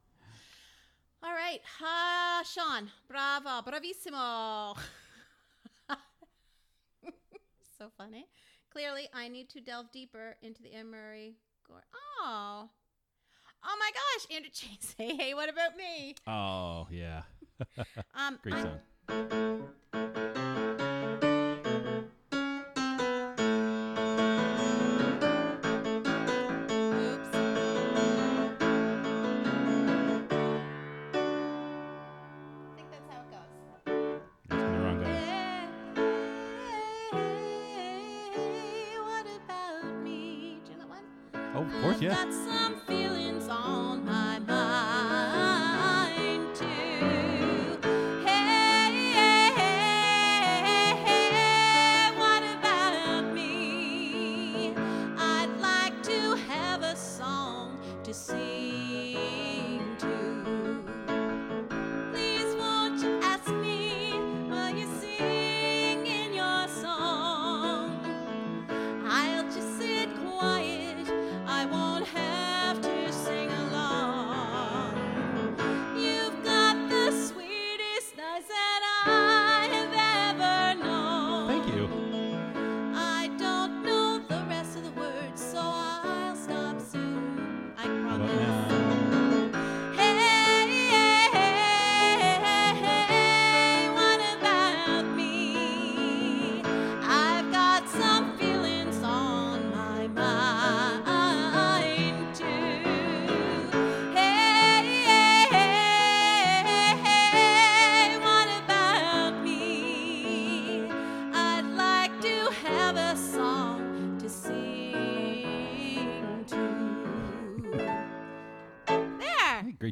All 1.22 1.32
right. 1.32 1.60
Uh, 1.82 2.42
Sean. 2.44 2.90
Bravo. 3.08 3.62
Bravissimo. 3.68 4.76
so 7.78 7.90
funny. 7.96 8.26
Clearly, 8.76 9.08
I 9.14 9.28
need 9.28 9.48
to 9.50 9.60
delve 9.62 9.90
deeper 9.90 10.36
into 10.42 10.62
the 10.62 10.74
Anne 10.74 10.90
Murray 10.90 11.36
Gore. 11.66 11.82
Oh. 12.20 12.68
Oh 13.64 13.76
my 13.80 13.90
gosh. 13.90 14.36
Andrew 14.36 14.50
Chase. 14.52 14.94
Hey, 14.98 15.16
hey, 15.16 15.32
what 15.32 15.48
about 15.48 15.78
me? 15.78 16.14
Oh 16.26 16.86
yeah. 16.90 17.22
Um, 18.14 18.38
Great 18.42 18.56
song. 19.08 20.32
Of 41.66 41.82
course, 41.82 42.00
yeah. 42.00 42.75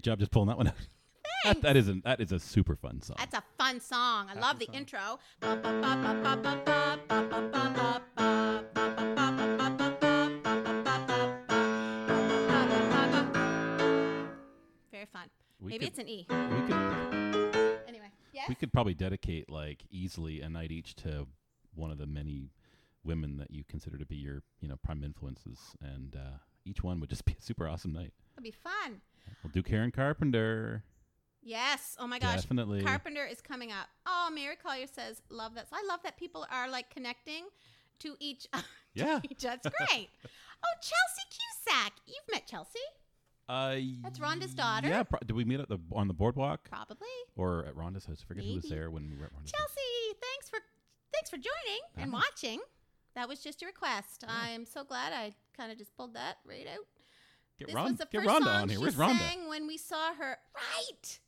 Job 0.05 0.19
just 0.21 0.31
pulling 0.31 0.49
that 0.49 0.57
one 0.57 0.69
out. 0.69 0.75
That, 1.45 1.61
that 1.63 1.77
is 1.77 1.89
a 1.89 1.95
that 2.05 2.21
is 2.21 2.33
a 2.33 2.39
super 2.39 2.75
fun 2.77 3.03
song. 3.03 3.17
That's 3.19 3.35
a 3.35 3.43
fun 3.59 3.81
song. 3.81 4.29
I 4.35 4.39
love 4.41 4.59
the 4.59 4.67
song. 4.67 4.75
intro. 4.77 5.19
Very 14.91 15.07
fun. 15.13 15.29
We 15.61 15.71
Maybe 15.73 15.87
could- 15.87 15.89
it's 15.89 15.99
an 15.99 16.09
E. 16.09 16.27
we 16.29 16.63
could 16.67 17.85
Anyway, 17.89 18.11
yes. 18.33 18.49
we 18.49 18.55
could 18.55 18.73
probably 18.73 18.95
dedicate 18.95 19.51
like 19.51 19.85
easily 19.91 20.41
a 20.41 20.49
night 20.49 20.71
each 20.71 20.95
to 20.97 21.27
one 21.75 21.91
of 21.91 21.99
the 21.99 22.07
many 22.07 22.51
women 23.03 23.37
that 23.39 23.51
you 23.51 23.65
consider 23.69 23.99
to 23.99 24.07
be 24.07 24.17
your 24.17 24.43
you 24.61 24.69
know 24.69 24.77
prime 24.83 25.03
influences, 25.03 25.59
and 25.83 26.15
uh, 26.17 26.39
each 26.65 26.83
one 26.83 27.01
would 27.01 27.11
just 27.11 27.25
be 27.25 27.35
a 27.39 27.43
super 27.43 27.69
awesome 27.69 27.93
night. 27.93 28.13
It'll 28.37 28.43
be 28.45 28.51
fun. 28.53 29.01
We'll 29.43 29.51
do 29.53 29.63
Karen 29.63 29.91
Carpenter. 29.91 30.85
Yes. 31.43 31.97
Oh 32.01 32.07
my 32.07 32.19
gosh. 32.19 32.37
Definitely. 32.43 32.83
Carpenter 32.83 33.25
is 33.27 33.41
coming 33.43 33.71
up. 33.71 33.89
Oh, 34.07 34.31
Mary 34.35 34.57
Collier 34.57 34.87
says, 34.87 35.21
"Love 35.29 35.55
that." 35.57 35.69
So 35.69 35.77
I 35.77 35.85
love 35.89 36.01
that 36.05 36.17
people 36.17 36.47
are 36.51 36.69
like 36.71 36.89
connecting 36.91 37.45
to 38.01 38.17
each. 38.19 38.45
to 38.53 38.65
Yeah. 38.95 39.21
each- 39.29 39.43
That's 39.43 39.67
great. 39.67 40.09
oh, 40.25 40.75
Chelsea 40.81 41.23
Cusack. 41.31 41.93
You've 42.07 42.25
met 42.33 42.47
Chelsea, 42.47 42.79
Uh, 43.49 43.77
That's 44.03 44.19
Rhonda's 44.19 44.55
daughter. 44.55 44.89
Yeah. 44.89 45.03
Pro- 45.03 45.19
did 45.27 45.33
we 45.37 45.45
meet 45.45 45.61
at 45.61 45.69
the 45.69 45.79
on 45.93 46.09
the 46.09 46.15
boardwalk 46.15 46.69
probably. 46.71 47.07
or 47.37 47.67
at 47.67 47.75
Rhonda's 47.75 48.07
house? 48.07 48.21
I 48.25 48.27
forget 48.27 48.45
who 48.45 48.55
was 48.55 48.65
there 48.65 48.91
when 48.91 49.11
we 49.11 49.17
were 49.17 49.27
at 49.27 49.33
Rhonda's. 49.35 49.53
Chelsea, 49.53 50.19
thanks 50.23 50.49
for 50.49 50.59
thanks 51.13 51.29
for 51.29 51.37
joining 51.37 51.81
and 51.99 52.11
watching. 52.13 52.61
That 53.15 53.29
was 53.29 53.41
just 53.41 53.63
a 53.63 53.67
request. 53.67 54.25
I'm 54.27 54.65
so 54.65 54.83
glad 54.83 55.13
I 55.13 55.35
kind 55.57 55.71
of 55.71 55.77
just 55.79 55.95
pulled 55.95 56.15
that 56.15 56.39
right 56.47 56.67
out. 56.67 56.87
Get, 57.59 57.69
this 57.69 57.75
Ron- 57.75 57.85
was 57.91 57.99
the 57.99 58.07
get 58.11 58.23
first 58.25 58.29
Rhonda 58.29 58.45
song 58.45 58.63
on 58.63 58.69
here. 58.69 58.79
she 58.79 58.83
Where's 58.83 58.95
Rhonda? 58.97 59.19
sang 59.19 59.49
when 59.49 59.67
we 59.67 59.77
saw 59.79 60.15
her. 60.15 60.39
Right. 60.55 61.21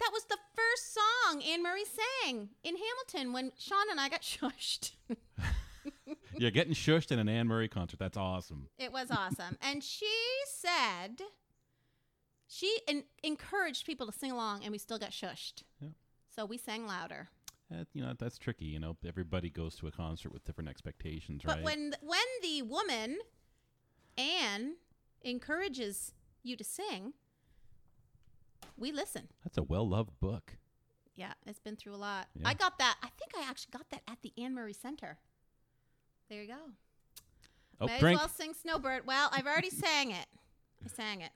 That 0.00 0.10
was 0.12 0.24
the 0.24 0.38
first 0.56 0.94
song 0.94 1.42
Anne 1.42 1.62
Murray 1.62 1.84
sang 1.84 2.48
in 2.64 2.74
Hamilton 2.76 3.32
when 3.32 3.52
Sean 3.58 3.90
and 3.90 4.00
I 4.00 4.08
got 4.08 4.22
shushed. 4.22 4.92
You're 6.38 6.50
getting 6.50 6.72
shushed 6.74 7.12
in 7.12 7.18
an 7.18 7.28
Anne 7.28 7.46
Murray 7.46 7.68
concert. 7.68 7.98
That's 7.98 8.16
awesome. 8.16 8.68
it 8.78 8.92
was 8.92 9.10
awesome. 9.10 9.56
and 9.62 9.84
she 9.84 10.10
said 10.46 11.22
she 12.48 12.80
en- 12.88 13.04
encouraged 13.22 13.86
people 13.86 14.06
to 14.06 14.12
sing 14.12 14.30
along, 14.32 14.62
and 14.64 14.72
we 14.72 14.78
still 14.78 14.98
got 14.98 15.10
shushed. 15.10 15.62
Yeah. 15.80 15.88
So 16.34 16.44
we 16.46 16.56
sang 16.56 16.86
louder. 16.86 17.28
Uh, 17.72 17.84
you 17.92 18.02
know 18.02 18.14
that's 18.18 18.38
tricky. 18.38 18.64
You 18.64 18.80
know, 18.80 18.96
everybody 19.06 19.48
goes 19.50 19.76
to 19.76 19.86
a 19.86 19.92
concert 19.92 20.32
with 20.32 20.42
different 20.44 20.68
expectations, 20.70 21.44
right? 21.44 21.52
But 21.52 21.56
right? 21.58 21.64
when 21.64 21.78
th- 21.92 22.02
when 22.02 22.20
the 22.42 22.62
woman 22.62 23.18
Anne 24.18 24.74
encourages 25.22 26.12
you 26.42 26.56
to 26.56 26.64
sing, 26.64 27.12
we 28.76 28.92
listen. 28.92 29.28
that's 29.44 29.58
a 29.58 29.62
well-loved 29.62 30.18
book. 30.20 30.56
Yeah, 31.16 31.32
it's 31.46 31.58
been 31.60 31.76
through 31.76 31.94
a 31.94 31.96
lot. 31.96 32.28
Yeah. 32.34 32.48
I 32.48 32.54
got 32.54 32.78
that. 32.78 32.96
I 33.02 33.08
think 33.18 33.32
I 33.36 33.48
actually 33.48 33.72
got 33.72 33.90
that 33.90 34.00
at 34.08 34.18
the 34.22 34.32
Anne 34.42 34.54
Murray 34.54 34.72
Center. 34.72 35.18
There 36.30 36.40
you 36.40 36.48
go. 36.48 36.54
Oh, 37.80 37.86
May 37.86 37.98
drink. 37.98 38.18
as 38.18 38.22
well 38.22 38.28
sing 38.28 38.54
Snowbird. 38.54 39.06
Well, 39.06 39.28
I've 39.32 39.46
already 39.46 39.70
sang 39.70 40.12
it. 40.12 40.26
I 40.84 40.88
sang 40.88 41.20
it. 41.22 41.30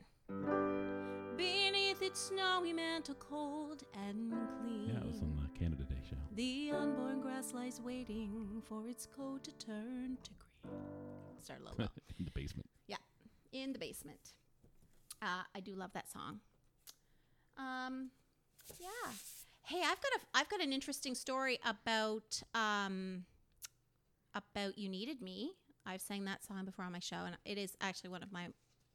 Beneath 1.36 2.00
its 2.00 2.20
snowy 2.20 2.72
mantle, 2.72 3.16
cold 3.16 3.82
and 4.08 4.32
clean. 4.62 4.88
Yeah, 4.88 5.00
it 5.00 5.06
was 5.06 5.20
on 5.20 5.36
the 5.42 5.58
Canada 5.58 5.82
Day 5.82 5.96
show. 6.08 6.16
The 6.36 6.70
unborn 6.74 7.20
grass 7.20 7.52
lies 7.52 7.80
waiting 7.84 8.62
for 8.68 8.88
its 8.88 9.06
coat 9.06 9.42
to 9.44 9.50
turn 9.52 10.16
to 10.22 10.30
green. 10.38 10.80
Start 11.42 11.60
a 11.60 11.64
little 11.64 11.76
low. 11.84 11.88
in 12.18 12.24
the 12.24 12.30
basement. 12.30 12.68
In 13.54 13.72
the 13.72 13.78
basement. 13.78 14.32
Uh, 15.22 15.42
I 15.54 15.60
do 15.60 15.74
love 15.74 15.92
that 15.94 16.10
song. 16.10 16.40
Um, 17.56 18.10
yeah. 18.78 19.10
Hey, 19.62 19.78
I've 19.80 20.00
got 20.02 20.12
a 20.16 20.18
I've 20.34 20.48
got 20.50 20.60
an 20.60 20.72
interesting 20.72 21.14
story 21.14 21.58
about 21.64 22.42
um 22.54 23.24
about 24.34 24.76
you 24.76 24.88
needed 24.90 25.22
me. 25.22 25.52
I've 25.86 26.00
sang 26.02 26.24
that 26.24 26.44
song 26.44 26.64
before 26.64 26.84
on 26.84 26.92
my 26.92 26.98
show, 26.98 27.24
and 27.24 27.36
it 27.44 27.56
is 27.56 27.76
actually 27.80 28.10
one 28.10 28.22
of 28.22 28.32
my 28.32 28.48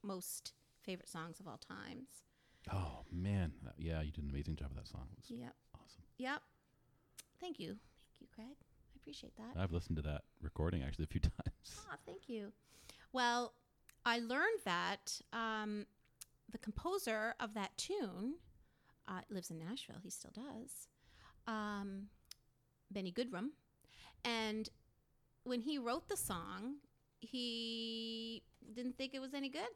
most 0.04 0.54
favorite 0.84 1.10
songs 1.10 1.40
of 1.40 1.48
all 1.48 1.58
times. 1.58 2.08
Oh 2.72 3.06
man, 3.12 3.54
That- 3.64 3.76
yeah, 3.80 4.02
you 4.02 4.12
did 4.12 4.24
an 4.26 4.30
amazing 4.30 4.58
job 4.58 4.70
with 4.70 4.78
that 4.84 4.88
song. 4.88 5.08
It 5.12 5.18
was 5.18 5.30
Yep. 5.32 5.56
awesome. 5.76 6.04
Yep. 6.18 6.42
Thank 7.40 7.60
you. 7.60 7.68
Thank 7.70 8.22
you, 8.22 8.28
Craig. 8.36 8.58
I 8.60 8.96
appreciate 8.98 9.36
that. 9.38 9.56
I've 9.58 9.72
listened 9.72 9.96
to 9.96 10.02
that 10.04 10.24
recording 10.42 10.84
actually 10.84 11.06
a 11.06 11.08
few 11.08 11.22
times. 11.38 11.88
Ah, 11.90 11.98
thank 12.06 12.28
you. 12.28 12.52
Well, 13.14 13.54
I 14.10 14.20
learned 14.20 14.62
that 14.66 15.22
um, 15.34 15.86
the 16.52 16.58
composer 16.58 17.36
of 17.40 17.54
that 17.54 17.78
tune 17.78 18.36
uh, 19.08 19.22
lives 19.30 19.52
in 19.52 19.60
Nashville. 19.60 20.00
He 20.02 20.10
still 20.10 20.34
does. 20.34 20.88
Um, 21.46 22.08
Benny 22.90 23.12
Goodrum. 23.12 23.50
And 24.26 24.68
when 25.44 25.62
he 25.62 25.78
wrote 25.78 26.10
the 26.10 26.18
song, 26.18 26.78
he 27.20 28.42
didn't 28.74 28.98
think 28.98 29.14
it 29.14 29.20
was 29.20 29.36
any 29.36 29.50
good. 29.50 29.70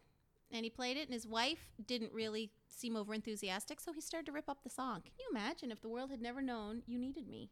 And 0.52 0.64
he 0.64 0.70
played 0.70 0.98
it, 0.98 1.06
and 1.06 1.14
his 1.14 1.28
wife 1.28 1.72
didn't 1.86 2.12
really 2.12 2.52
seem 2.70 2.96
over 2.96 3.14
enthusiastic. 3.14 3.80
So 3.80 3.94
he 3.94 4.02
started 4.02 4.26
to 4.28 4.32
rip 4.32 4.50
up 4.50 4.64
the 4.64 4.70
song. 4.70 5.02
Can 5.02 5.14
you 5.20 5.28
imagine 5.32 5.72
if 5.72 5.82
the 5.82 5.90
world 5.90 6.10
had 6.10 6.22
never 6.22 6.42
known 6.42 6.82
you 6.88 6.98
needed 6.98 7.28
me? 7.28 7.52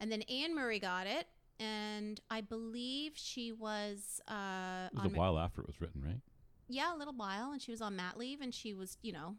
And 0.00 0.10
then 0.10 0.22
Anne 0.22 0.54
Murray 0.54 0.78
got 0.78 1.06
it, 1.06 1.28
and 1.60 2.20
I 2.30 2.40
believe 2.40 3.12
she 3.16 3.52
was. 3.52 4.20
Uh, 4.28 4.88
It 4.92 4.96
was 4.96 5.04
a 5.06 5.08
ma- 5.10 5.18
while 5.18 5.38
after 5.38 5.60
it 5.60 5.66
was 5.66 5.80
written, 5.80 6.02
right? 6.02 6.20
yeah, 6.68 6.94
a 6.94 6.96
little 6.96 7.14
while, 7.14 7.52
and 7.52 7.60
she 7.60 7.70
was 7.70 7.80
on 7.82 7.94
mat 7.96 8.16
leave, 8.18 8.40
and 8.40 8.54
she 8.54 8.72
was, 8.74 8.96
you 9.02 9.12
know, 9.12 9.36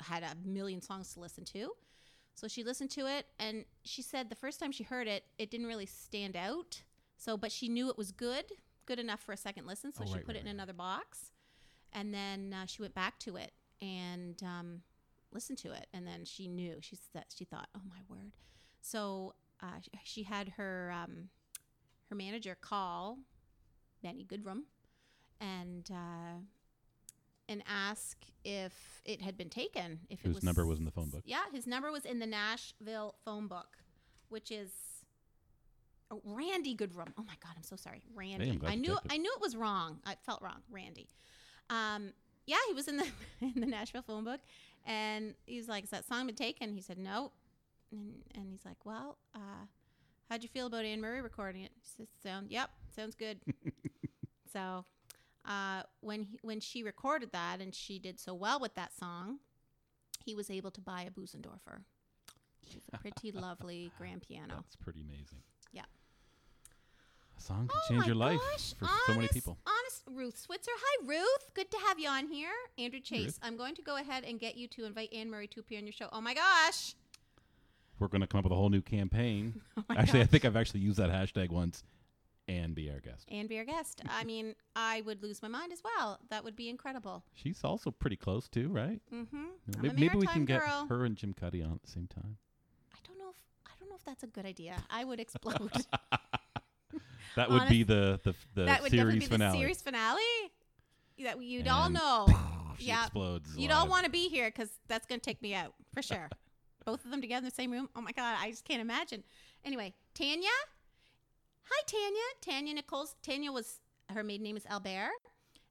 had 0.00 0.22
a 0.22 0.34
million 0.44 0.80
songs 0.80 1.12
to 1.14 1.20
listen 1.20 1.44
to. 1.44 1.72
So 2.34 2.48
she 2.48 2.64
listened 2.64 2.90
to 2.92 3.06
it, 3.06 3.26
and 3.38 3.64
she 3.84 4.00
said 4.02 4.30
the 4.30 4.34
first 4.36 4.58
time 4.58 4.72
she 4.72 4.82
heard 4.84 5.06
it, 5.06 5.24
it 5.38 5.50
didn't 5.50 5.66
really 5.66 5.86
stand 5.86 6.34
out. 6.36 6.82
So, 7.18 7.36
but 7.36 7.52
she 7.52 7.68
knew 7.68 7.88
it 7.90 7.98
was 7.98 8.10
good, 8.10 8.46
good 8.86 8.98
enough 8.98 9.20
for 9.20 9.32
a 9.32 9.36
second 9.36 9.66
listen. 9.66 9.92
So 9.92 10.02
Oh, 10.02 10.06
she 10.06 10.14
right, 10.14 10.24
put 10.24 10.28
right, 10.34 10.36
it 10.36 10.40
in 10.40 10.46
right. 10.46 10.54
another 10.54 10.72
box, 10.72 11.30
and 11.92 12.12
then 12.12 12.54
uh, 12.54 12.66
she 12.66 12.80
went 12.82 12.94
back 12.94 13.18
to 13.20 13.36
it 13.36 13.52
and 13.82 14.42
um, 14.42 14.80
listened 15.30 15.58
to 15.58 15.72
it, 15.72 15.86
and 15.92 16.06
then 16.06 16.24
she 16.24 16.48
knew. 16.48 16.78
She 16.80 16.96
said 17.12 17.24
she 17.36 17.44
thought, 17.44 17.68
"Oh 17.76 17.82
my 17.88 17.98
word!" 18.08 18.32
So 18.80 19.34
uh, 19.62 19.80
she 20.02 20.22
had 20.24 20.48
her 20.56 20.90
um, 20.90 21.28
her 22.12 22.16
manager 22.16 22.54
call 22.60 23.16
Benny 24.02 24.26
Goodrum 24.26 24.64
and 25.40 25.90
uh, 25.90 26.40
and 27.48 27.62
ask 27.66 28.18
if 28.44 28.74
it 29.06 29.22
had 29.22 29.38
been 29.38 29.48
taken. 29.48 30.00
If 30.10 30.20
Whose 30.20 30.36
was 30.36 30.44
number 30.44 30.66
was 30.66 30.78
in 30.78 30.84
the 30.84 30.90
phone 30.90 31.08
book? 31.08 31.22
Yeah, 31.24 31.44
his 31.52 31.66
number 31.66 31.90
was 31.90 32.04
in 32.04 32.18
the 32.18 32.26
Nashville 32.26 33.14
phone 33.24 33.46
book, 33.46 33.78
which 34.28 34.50
is 34.50 34.70
oh, 36.10 36.20
Randy 36.22 36.76
Goodrum. 36.76 37.08
Oh 37.18 37.24
my 37.24 37.36
God, 37.42 37.54
I'm 37.56 37.62
so 37.62 37.76
sorry, 37.76 38.02
Randy. 38.14 38.50
I'm 38.50 38.60
I 38.66 38.74
knew 38.74 38.92
it. 38.92 39.00
I 39.08 39.16
knew 39.16 39.32
it 39.34 39.40
was 39.40 39.56
wrong. 39.56 39.98
I 40.04 40.16
felt 40.26 40.42
wrong, 40.42 40.60
Randy. 40.70 41.08
Um, 41.70 42.12
yeah, 42.46 42.58
he 42.68 42.74
was 42.74 42.88
in 42.88 42.98
the 42.98 43.06
in 43.40 43.54
the 43.58 43.66
Nashville 43.66 44.02
phone 44.02 44.24
book, 44.24 44.40
and 44.84 45.34
he 45.46 45.56
was 45.56 45.66
like, 45.66 45.84
"Is 45.84 45.90
that 45.90 46.06
song 46.06 46.26
been 46.26 46.34
taken?" 46.34 46.74
He 46.74 46.82
said, 46.82 46.98
"No," 46.98 47.32
and 47.90 48.16
and 48.34 48.50
he's 48.50 48.66
like, 48.66 48.84
"Well, 48.84 49.16
uh, 49.34 49.64
how'd 50.30 50.42
you 50.42 50.48
feel 50.48 50.66
about 50.66 50.84
Anne 50.84 51.00
Murray 51.00 51.20
recording 51.22 51.62
it?" 51.62 51.72
He 51.74 51.88
says, 51.96 52.08
"Sound, 52.22 52.50
yep, 52.50 52.70
sounds 52.94 53.14
good." 53.14 53.40
so, 54.52 54.84
uh, 55.44 55.82
when 56.00 56.22
he, 56.22 56.38
when 56.42 56.60
she 56.60 56.82
recorded 56.82 57.32
that 57.32 57.60
and 57.60 57.74
she 57.74 57.98
did 57.98 58.20
so 58.20 58.34
well 58.34 58.60
with 58.60 58.74
that 58.74 58.94
song, 58.94 59.38
he 60.24 60.34
was 60.34 60.50
able 60.50 60.70
to 60.70 60.80
buy 60.80 61.02
a 61.02 61.10
Bösendorfer. 61.10 61.82
It's 62.76 62.88
a 62.92 62.98
pretty 62.98 63.32
lovely 63.34 63.90
grand 63.98 64.22
piano. 64.22 64.54
That's 64.56 64.76
pretty 64.76 65.00
amazing. 65.02 65.42
Yeah. 65.72 65.82
A 67.36 67.40
song 67.40 67.68
can 67.68 67.78
Oh 67.78 67.88
change 67.88 68.06
your 68.06 68.14
life 68.14 68.38
gosh, 68.52 68.74
for 68.74 68.88
so 69.06 69.14
many 69.14 69.28
people. 69.28 69.58
Honest 69.66 70.02
Ruth 70.06 70.38
Switzer. 70.38 70.70
Hi, 70.76 71.06
Ruth. 71.06 71.50
Good 71.54 71.70
to 71.70 71.78
have 71.88 71.98
you 71.98 72.08
on 72.08 72.26
here. 72.26 72.52
Andrew 72.78 73.00
Chase. 73.00 73.24
Ruth. 73.24 73.38
I'm 73.42 73.56
going 73.56 73.74
to 73.74 73.82
go 73.82 73.96
ahead 73.96 74.24
and 74.24 74.38
get 74.38 74.56
you 74.56 74.68
to 74.68 74.84
invite 74.84 75.12
Anne 75.12 75.30
Murray 75.30 75.48
to 75.48 75.60
appear 75.60 75.78
on 75.78 75.86
your 75.86 75.92
show. 75.92 76.08
Oh 76.12 76.20
my 76.20 76.34
gosh. 76.34 76.94
We're 78.02 78.08
going 78.08 78.20
to 78.22 78.26
come 78.26 78.38
up 78.40 78.44
with 78.44 78.52
a 78.52 78.56
whole 78.56 78.68
new 78.68 78.82
campaign. 78.82 79.60
Oh 79.78 79.84
actually, 79.96 80.20
I 80.22 80.24
think 80.26 80.44
I've 80.44 80.56
actually 80.56 80.80
used 80.80 80.98
that 80.98 81.10
hashtag 81.10 81.50
once 81.50 81.82
and 82.48 82.74
be 82.74 82.90
our 82.90 82.98
guest. 83.00 83.26
and 83.30 83.48
be 83.48 83.58
our 83.58 83.64
guest. 83.64 84.02
I 84.08 84.24
mean, 84.32 84.54
I 84.74 85.02
would 85.06 85.22
lose 85.22 85.40
my 85.42 85.48
mind 85.48 85.72
as 85.72 85.80
well. 85.84 86.18
That 86.30 86.42
would 86.44 86.56
be 86.56 86.68
incredible. 86.68 87.22
She's 87.34 87.60
also 87.64 87.90
pretty 87.92 88.16
close 88.16 88.48
too, 88.48 88.68
right? 88.68 89.00
Mm-hmm. 89.14 89.36
You 89.36 89.42
know, 89.42 89.78
I'm 89.78 89.82
may- 89.82 89.88
a 89.88 89.94
maybe 89.94 90.18
we 90.18 90.26
can 90.26 90.44
get 90.44 90.62
her 90.62 91.04
and 91.04 91.16
Jim 91.16 91.32
Cuddy 91.32 91.62
on 91.62 91.72
at 91.72 91.82
the 91.82 91.90
same 91.90 92.06
time. 92.08 92.36
I 92.92 92.98
don't 93.06 93.18
know 93.18 93.30
if 93.30 93.36
I 93.66 93.70
don't 93.78 93.88
know 93.88 93.96
if 93.96 94.04
that's 94.04 94.24
a 94.24 94.26
good 94.26 94.44
idea. 94.46 94.82
I 94.90 95.04
would 95.04 95.20
explode. 95.20 95.70
That 97.36 97.48
would 97.50 97.66
be 97.68 97.84
Honest- 97.84 97.88
the 97.88 98.20
the, 98.24 98.34
the 98.54 98.64
that 98.66 98.82
would 98.82 98.90
definitely 98.92 98.98
series 98.98 99.20
be 99.20 99.26
finale. 99.26 99.52
the 99.52 99.58
series 99.62 99.82
finale. 99.82 100.22
That 101.24 101.42
you'd 101.42 101.68
all 101.68 101.88
know. 101.88 102.26
she 102.78 102.86
Yeah. 102.88 103.02
explodes. 103.04 103.56
You'd 103.56 103.70
all 103.70 103.88
want 103.88 104.04
to 104.04 104.10
be 104.10 104.28
here 104.28 104.48
because 104.50 104.68
that's 104.88 105.06
going 105.06 105.18
to 105.20 105.24
take 105.24 105.40
me 105.40 105.54
out 105.54 105.72
for 105.94 106.02
sure. 106.02 106.28
Both 106.84 107.04
of 107.04 107.10
them 107.10 107.20
together 107.20 107.38
in 107.38 107.44
the 107.44 107.54
same 107.54 107.70
room. 107.70 107.88
Oh 107.94 108.00
my 108.00 108.12
God, 108.12 108.36
I 108.40 108.50
just 108.50 108.64
can't 108.64 108.80
imagine. 108.80 109.22
Anyway, 109.64 109.94
Tanya. 110.14 110.48
Hi, 111.64 111.82
Tanya. 111.86 112.22
Tanya 112.40 112.74
Nichols. 112.74 113.14
Tanya 113.22 113.52
was, 113.52 113.80
her 114.12 114.22
maiden 114.22 114.44
name 114.44 114.56
is 114.56 114.66
Albert. 114.66 115.10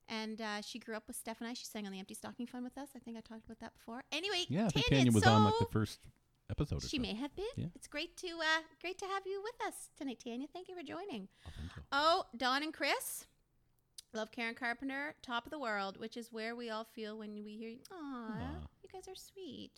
And 0.07 0.41
uh, 0.41 0.61
she 0.61 0.79
grew 0.79 0.95
up 0.95 1.03
with 1.07 1.15
Steph 1.15 1.39
and 1.39 1.49
I. 1.49 1.53
She 1.53 1.65
sang 1.65 1.85
on 1.85 1.91
the 1.91 1.99
Empty 1.99 2.15
Stocking 2.15 2.47
Fund 2.47 2.63
with 2.63 2.77
us. 2.77 2.89
I 2.95 2.99
think 2.99 3.17
I 3.17 3.21
talked 3.21 3.45
about 3.45 3.59
that 3.59 3.73
before. 3.73 4.03
Anyway, 4.11 4.45
Yeah, 4.49 4.65
I 4.65 4.69
think 4.69 4.87
Tanya, 4.87 5.05
Tanya 5.05 5.11
was 5.13 5.23
so 5.23 5.31
on 5.31 5.43
like 5.45 5.59
the 5.59 5.65
first 5.71 5.99
episode. 6.49 6.81
She 6.83 6.97
so. 6.97 7.01
may 7.01 7.13
have 7.13 7.33
been. 7.35 7.45
Yeah. 7.55 7.65
It's 7.75 7.87
great 7.87 8.17
to 8.17 8.27
uh, 8.27 8.61
great 8.81 8.97
to 8.99 9.05
have 9.05 9.23
you 9.25 9.41
with 9.41 9.55
us 9.67 9.89
tonight, 9.97 10.19
Tanya. 10.23 10.47
Thank 10.51 10.67
you 10.67 10.75
for 10.75 10.83
joining. 10.83 11.29
Oh, 11.47 11.51
you. 11.63 11.69
Oh, 11.93 12.25
Don 12.35 12.63
and 12.63 12.73
Chris. 12.73 13.25
Love 14.13 14.31
Karen 14.33 14.55
Carpenter, 14.55 15.15
top 15.21 15.45
of 15.45 15.51
the 15.51 15.59
world, 15.59 15.97
which 15.97 16.17
is 16.17 16.33
where 16.33 16.53
we 16.53 16.69
all 16.69 16.83
feel 16.83 17.17
when 17.17 17.45
we 17.45 17.55
hear, 17.55 17.71
Aw, 17.93 17.95
Aw. 17.95 18.67
you 18.83 18.89
guys 18.91 19.07
are 19.07 19.15
sweet. 19.15 19.71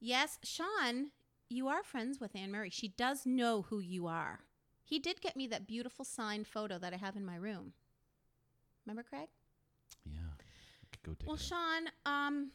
Yes, 0.00 0.38
Sean, 0.42 1.10
you 1.50 1.68
are 1.68 1.82
friends 1.82 2.20
with 2.20 2.34
Anne 2.34 2.50
Murray. 2.50 2.70
She 2.70 2.88
does 2.88 3.26
know 3.26 3.62
who 3.68 3.80
you 3.80 4.06
are. 4.06 4.40
He 4.82 4.98
did 4.98 5.20
get 5.20 5.36
me 5.36 5.46
that 5.48 5.66
beautiful 5.66 6.04
signed 6.04 6.46
photo 6.46 6.78
that 6.78 6.94
I 6.94 6.96
have 6.96 7.16
in 7.16 7.24
my 7.24 7.36
room. 7.36 7.74
Remember, 8.86 9.02
Craig? 9.02 9.28
Yeah, 10.06 10.18
go 11.04 11.12
take 11.12 11.28
Well. 11.28 11.36
Sean, 11.36 11.88
um, 12.06 12.50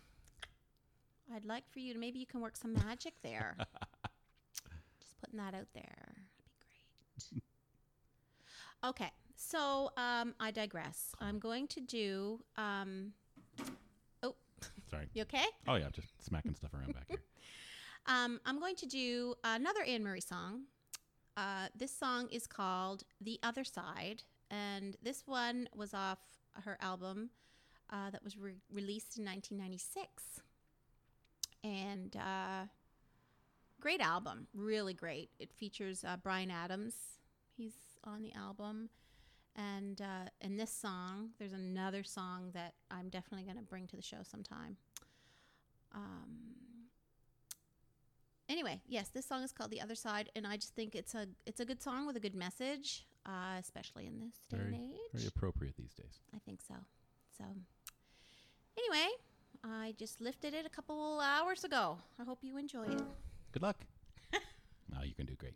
I'd 1.34 1.46
like 1.46 1.70
for 1.70 1.80
you 1.80 1.94
to 1.94 2.00
maybe 2.00 2.20
you 2.20 2.26
can 2.26 2.42
work 2.42 2.58
some 2.58 2.74
magic 2.74 3.14
there. 3.22 3.56
Just 5.00 5.20
putting 5.22 5.38
that 5.38 5.54
out 5.54 5.68
there. 5.74 6.16
That'd 6.16 7.30
be 7.32 7.42
great. 8.82 8.90
okay, 8.90 9.12
so 9.36 9.92
um, 9.98 10.34
I 10.40 10.50
digress. 10.52 11.14
I'm 11.22 11.38
going 11.38 11.68
to 11.68 11.80
do. 11.80 12.40
Um, 12.58 13.14
oh, 14.24 14.36
Sorry. 14.90 15.08
you 15.14 15.22
okay? 15.22 15.46
Oh 15.68 15.76
yeah, 15.76 15.86
I'm 15.86 15.92
just 15.92 16.08
smacking 16.26 16.56
stuff 16.56 16.74
around 16.74 16.94
back 16.94 17.06
here. 17.08 17.20
Um, 18.08 18.40
I'm 18.46 18.60
going 18.60 18.76
to 18.78 18.86
do 18.86 19.36
another 19.44 19.82
Anne 19.84 20.04
Murray 20.04 20.22
song. 20.22 20.64
Uh, 21.36 21.68
this 21.76 21.96
song 21.96 22.30
is 22.32 22.46
called 22.46 23.04
The 23.20 23.40
Other 23.42 23.64
Side, 23.64 24.24
and 24.52 24.96
this 25.02 25.24
one 25.26 25.68
was 25.76 25.94
off 25.94 26.20
her 26.64 26.78
album 26.82 27.32
uh, 27.92 28.12
that 28.12 28.24
was 28.24 28.38
re- 28.38 28.62
released 28.72 29.18
in 29.18 29.26
1996. 29.26 30.42
And 31.64 32.16
uh, 32.16 32.68
great 33.82 34.02
album, 34.02 34.48
really 34.54 34.94
great. 34.94 35.32
It 35.40 35.52
features 35.52 36.06
uh, 36.08 36.18
Bryan 36.18 36.52
Adams, 36.52 36.94
he's 37.58 37.74
on 38.04 38.22
the 38.22 38.34
album. 38.34 38.90
And 39.56 40.00
uh, 40.00 40.30
in 40.42 40.58
this 40.58 40.72
song, 40.72 41.30
there's 41.40 41.54
another 41.54 42.04
song 42.04 42.52
that 42.54 42.76
I'm 42.92 43.10
definitely 43.10 43.46
going 43.46 43.58
to 43.58 43.64
bring 43.64 43.88
to 43.88 43.96
the 43.96 44.02
show 44.02 44.20
sometime. 44.22 44.78
Um, 45.94 46.56
anyway, 48.50 48.82
yes, 48.88 49.10
this 49.10 49.26
song 49.26 49.44
is 49.44 49.52
called 49.52 49.72
"The 49.72 49.82
Other 49.82 49.96
Side," 49.96 50.30
and 50.36 50.46
I 50.46 50.58
just 50.58 50.76
think 50.76 50.96
it's 50.96 51.16
a 51.16 51.28
it's 51.46 51.60
a 51.60 51.66
good 51.66 51.82
song 51.82 52.06
with 52.08 52.16
a 52.16 52.20
good 52.20 52.36
message, 52.36 53.06
uh, 53.26 53.58
especially 53.60 54.06
in 54.08 54.20
this 54.20 54.36
day 54.50 54.58
Very, 54.58 54.76
and 54.76 54.84
age. 54.94 55.12
very 55.14 55.28
appropriate 55.28 55.76
these 55.78 55.94
days. 55.94 56.20
I 56.34 56.40
think 56.40 56.62
so. 56.62 56.76
So, 57.38 57.46
anyway, 58.78 59.10
I 59.64 59.94
just 59.98 60.22
lifted 60.22 60.54
it 60.54 60.66
a 60.66 60.70
couple 60.70 61.20
hours 61.20 61.64
ago. 61.64 61.98
I 62.20 62.24
hope 62.24 62.40
you 62.42 62.58
enjoy 62.58 62.86
it. 62.86 63.04
Good 63.52 63.62
luck. 63.62 63.78
oh, 64.34 65.04
you 65.04 65.14
can 65.14 65.26
do 65.26 65.36
great. 65.36 65.56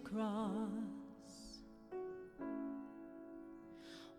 cross? 0.00 0.68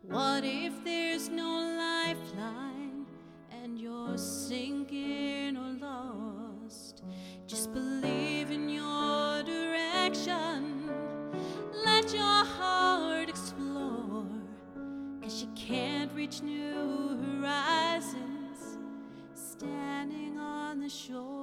What 0.01 0.43
if 0.43 0.83
there's 0.83 1.29
no 1.29 1.75
lifeline 1.77 3.05
and 3.51 3.79
you're 3.79 4.17
sinking 4.17 5.57
or 5.57 5.73
lost? 5.79 7.03
Just 7.45 7.73
believe 7.73 8.51
in 8.51 8.69
your 8.69 9.43
direction. 9.43 10.89
Let 11.85 12.13
your 12.13 12.45
heart 12.45 13.29
explore. 13.29 14.25
Cause 15.21 15.41
you 15.41 15.49
can't 15.55 16.11
reach 16.13 16.41
new 16.41 17.17
horizons 17.39 18.77
standing 19.33 20.37
on 20.39 20.79
the 20.79 20.89
shore. 20.89 21.36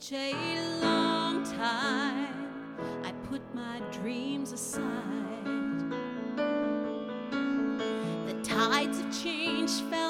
Such 0.00 0.12
a 0.12 0.80
long 0.80 1.44
time, 1.44 2.48
I 3.04 3.12
put 3.28 3.42
my 3.54 3.80
dreams 3.92 4.52
aside. 4.52 4.80
The 8.26 8.40
tides 8.42 8.98
of 8.98 9.22
change 9.22 9.70
felt 9.90 10.09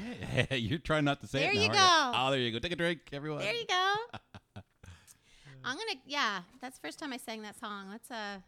you're 0.50 0.78
trying 0.78 1.04
not 1.04 1.20
to 1.20 1.26
say 1.26 1.40
There 1.40 1.52
it 1.52 1.56
now, 1.56 1.62
you 1.62 1.68
go. 1.68 2.12
Oh, 2.14 2.30
there 2.30 2.40
you 2.40 2.50
go. 2.52 2.58
Take 2.58 2.72
a 2.72 2.76
drink, 2.76 3.00
everyone. 3.12 3.40
There 3.40 3.54
you 3.54 3.66
go. 3.66 3.94
I'm 5.64 5.76
gonna. 5.76 6.00
Yeah, 6.06 6.40
that's 6.60 6.78
the 6.78 6.86
first 6.86 6.98
time 6.98 7.12
I 7.12 7.16
sang 7.18 7.42
that 7.42 7.58
song. 7.58 7.86
That's 7.90 8.10
a. 8.10 8.42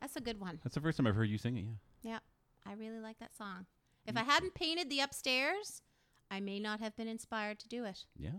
That's 0.00 0.16
a 0.16 0.20
good 0.20 0.40
one. 0.40 0.58
That's 0.64 0.74
the 0.74 0.80
first 0.80 0.96
time 0.98 1.06
I've 1.06 1.14
heard 1.14 1.28
you 1.28 1.38
sing 1.38 1.56
it. 1.56 1.64
Yeah. 2.02 2.10
Yeah, 2.12 2.18
I 2.66 2.74
really 2.74 2.98
like 2.98 3.18
that 3.20 3.36
song. 3.36 3.66
If 4.06 4.16
I 4.16 4.22
hadn't 4.22 4.54
painted 4.54 4.90
the 4.90 5.00
upstairs, 5.00 5.82
I 6.30 6.40
may 6.40 6.58
not 6.58 6.80
have 6.80 6.96
been 6.96 7.06
inspired 7.08 7.60
to 7.60 7.68
do 7.68 7.84
it. 7.84 8.04
Yeah. 8.16 8.30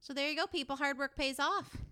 So 0.00 0.12
there 0.12 0.28
you 0.28 0.36
go, 0.36 0.46
people. 0.46 0.74
Hard 0.76 0.98
work 0.98 1.16
pays 1.16 1.38
off. 1.38 1.76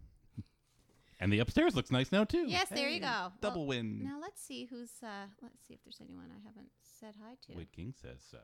And 1.23 1.31
the 1.31 1.41
upstairs 1.41 1.77
looks 1.77 1.91
nice 1.91 2.11
now 2.13 2.25
too. 2.25 2.47
Yes, 2.49 2.71
there 2.71 2.89
you 2.89 2.99
go. 2.99 3.31
Double 3.43 3.67
Well, 3.67 3.77
win. 3.77 4.03
Now 4.03 4.19
let's 4.23 4.41
see 4.41 4.65
who's. 4.65 4.89
uh 5.03 5.27
Let's 5.43 5.59
see 5.69 5.75
if 5.75 5.81
there's 5.85 5.99
anyone 6.01 6.31
I 6.35 6.41
haven't 6.49 6.71
said 6.99 7.13
hi 7.23 7.35
to. 7.47 7.59
Wade 7.59 7.71
King 7.73 7.93
says, 8.01 8.23
uh, 8.33 8.39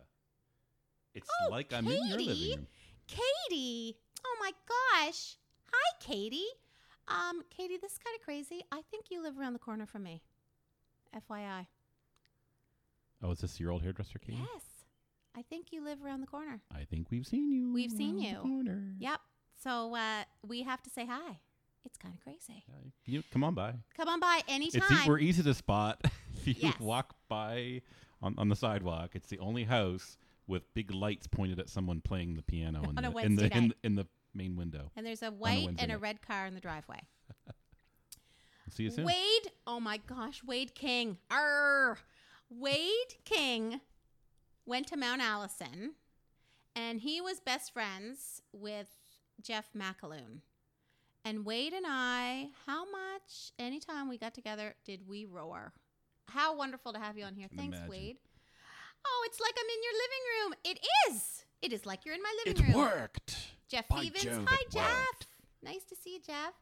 "It's 1.16 1.28
Oh, 1.44 1.50
like 1.50 1.72
I'm 1.72 1.86
in 1.86 2.06
your 2.08 2.18
Katie. 2.18 2.26
living 2.34 2.58
room." 2.58 2.66
Katie. 3.06 3.96
Oh 4.24 4.36
my 4.40 4.52
gosh. 4.68 5.36
Hi, 5.72 5.96
Katie. 6.00 6.46
Um, 7.08 7.42
Katie, 7.50 7.76
this 7.80 7.92
is 7.92 7.98
kind 7.98 8.14
of 8.18 8.22
crazy. 8.24 8.62
I 8.72 8.82
think 8.90 9.06
you 9.10 9.22
live 9.22 9.38
around 9.38 9.52
the 9.52 9.58
corner 9.60 9.86
from 9.86 10.02
me. 10.02 10.22
FYI. 11.14 11.66
Oh, 13.22 13.30
is 13.30 13.38
this 13.40 13.58
your 13.60 13.70
old 13.70 13.82
hairdresser, 13.82 14.18
Katie? 14.18 14.38
Yes. 14.38 14.62
I 15.36 15.42
think 15.42 15.72
you 15.72 15.84
live 15.84 16.02
around 16.04 16.20
the 16.20 16.26
corner. 16.26 16.60
I 16.74 16.84
think 16.84 17.10
we've 17.10 17.26
seen 17.26 17.50
you. 17.50 17.72
We've 17.72 17.90
seen 17.90 18.18
you. 18.18 18.36
corner. 18.38 18.94
Yep. 18.98 19.20
So 19.62 19.94
uh, 19.94 20.24
we 20.46 20.62
have 20.62 20.82
to 20.82 20.90
say 20.90 21.06
hi. 21.06 21.38
It's 21.84 21.96
kind 21.98 22.14
of 22.14 22.20
crazy. 22.22 22.64
Yeah, 22.68 22.74
you, 23.04 23.22
come 23.30 23.44
on 23.44 23.54
by. 23.54 23.74
Come 23.96 24.08
on 24.08 24.18
by 24.18 24.42
anytime. 24.48 24.82
It's 24.90 25.06
we're 25.06 25.18
easy 25.18 25.42
to 25.44 25.54
spot. 25.54 26.00
if 26.34 26.46
you 26.46 26.54
Yes. 26.58 26.80
walk 26.80 27.14
by 27.28 27.82
on, 28.20 28.34
on 28.38 28.48
the 28.48 28.56
sidewalk, 28.56 29.10
it's 29.14 29.28
the 29.28 29.38
only 29.38 29.64
house 29.64 30.16
with 30.46 30.62
big 30.74 30.92
lights 30.92 31.26
pointed 31.26 31.58
at 31.58 31.68
someone 31.68 32.00
playing 32.00 32.34
the 32.34 32.42
piano 32.42 32.82
in 32.96 33.04
a 33.04 33.10
the, 33.10 33.18
in, 33.18 33.36
the, 33.36 33.56
in, 33.56 33.74
in 33.82 33.94
the 33.94 34.06
main 34.34 34.56
window. 34.56 34.90
and 34.96 35.06
there's 35.06 35.22
a 35.22 35.30
white 35.30 35.64
Wednesday 35.64 35.82
and 35.82 35.92
a 35.92 35.98
red 35.98 36.22
car 36.22 36.46
in 36.46 36.54
the 36.54 36.60
driveway. 36.60 37.00
See 38.70 38.84
you 38.84 38.90
soon. 38.90 39.04
Wade, 39.04 39.52
oh 39.66 39.80
my 39.80 39.98
gosh, 39.98 40.42
Wade 40.44 40.74
King. 40.74 41.18
Arr. 41.30 41.98
Wade 42.50 43.14
King 43.24 43.80
went 44.66 44.88
to 44.88 44.96
Mount 44.96 45.22
Allison 45.22 45.94
and 46.74 47.00
he 47.00 47.20
was 47.20 47.40
best 47.40 47.72
friends 47.72 48.42
with 48.52 48.88
Jeff 49.42 49.70
McAloon. 49.76 50.40
And 51.24 51.44
Wade 51.44 51.72
and 51.72 51.86
I, 51.88 52.50
how 52.66 52.84
much, 52.84 53.50
anytime 53.58 54.08
we 54.08 54.18
got 54.18 54.34
together, 54.34 54.74
did 54.84 55.08
we 55.08 55.24
roar? 55.24 55.72
How 56.28 56.54
wonderful 56.54 56.92
to 56.92 56.98
have 57.00 57.18
you 57.18 57.24
on 57.24 57.34
here. 57.34 57.48
Thanks, 57.56 57.78
imagine. 57.78 57.90
Wade. 57.90 58.16
Oh, 59.08 59.24
it's 59.26 59.40
like 59.40 59.54
I'm 59.58 59.70
in 59.70 59.82
your 59.82 59.92
living 60.02 60.24
room. 60.34 60.54
It 60.64 60.78
is. 61.14 61.44
It 61.62 61.72
is 61.72 61.86
like 61.86 62.04
you're 62.04 62.14
in 62.14 62.22
my 62.22 62.34
living 62.44 62.62
It 62.64 62.66
room. 62.74 62.76
worked. 62.84 63.36
Jeff 63.68 63.88
By 63.88 64.00
Stevens. 64.00 64.24
Jove, 64.24 64.44
Hi, 64.48 64.62
Jeff. 64.70 64.82
worked. 64.90 65.26
Nice 65.62 65.84
to 65.84 65.96
see 65.96 66.14
you, 66.14 66.20
Jeff. 66.26 66.52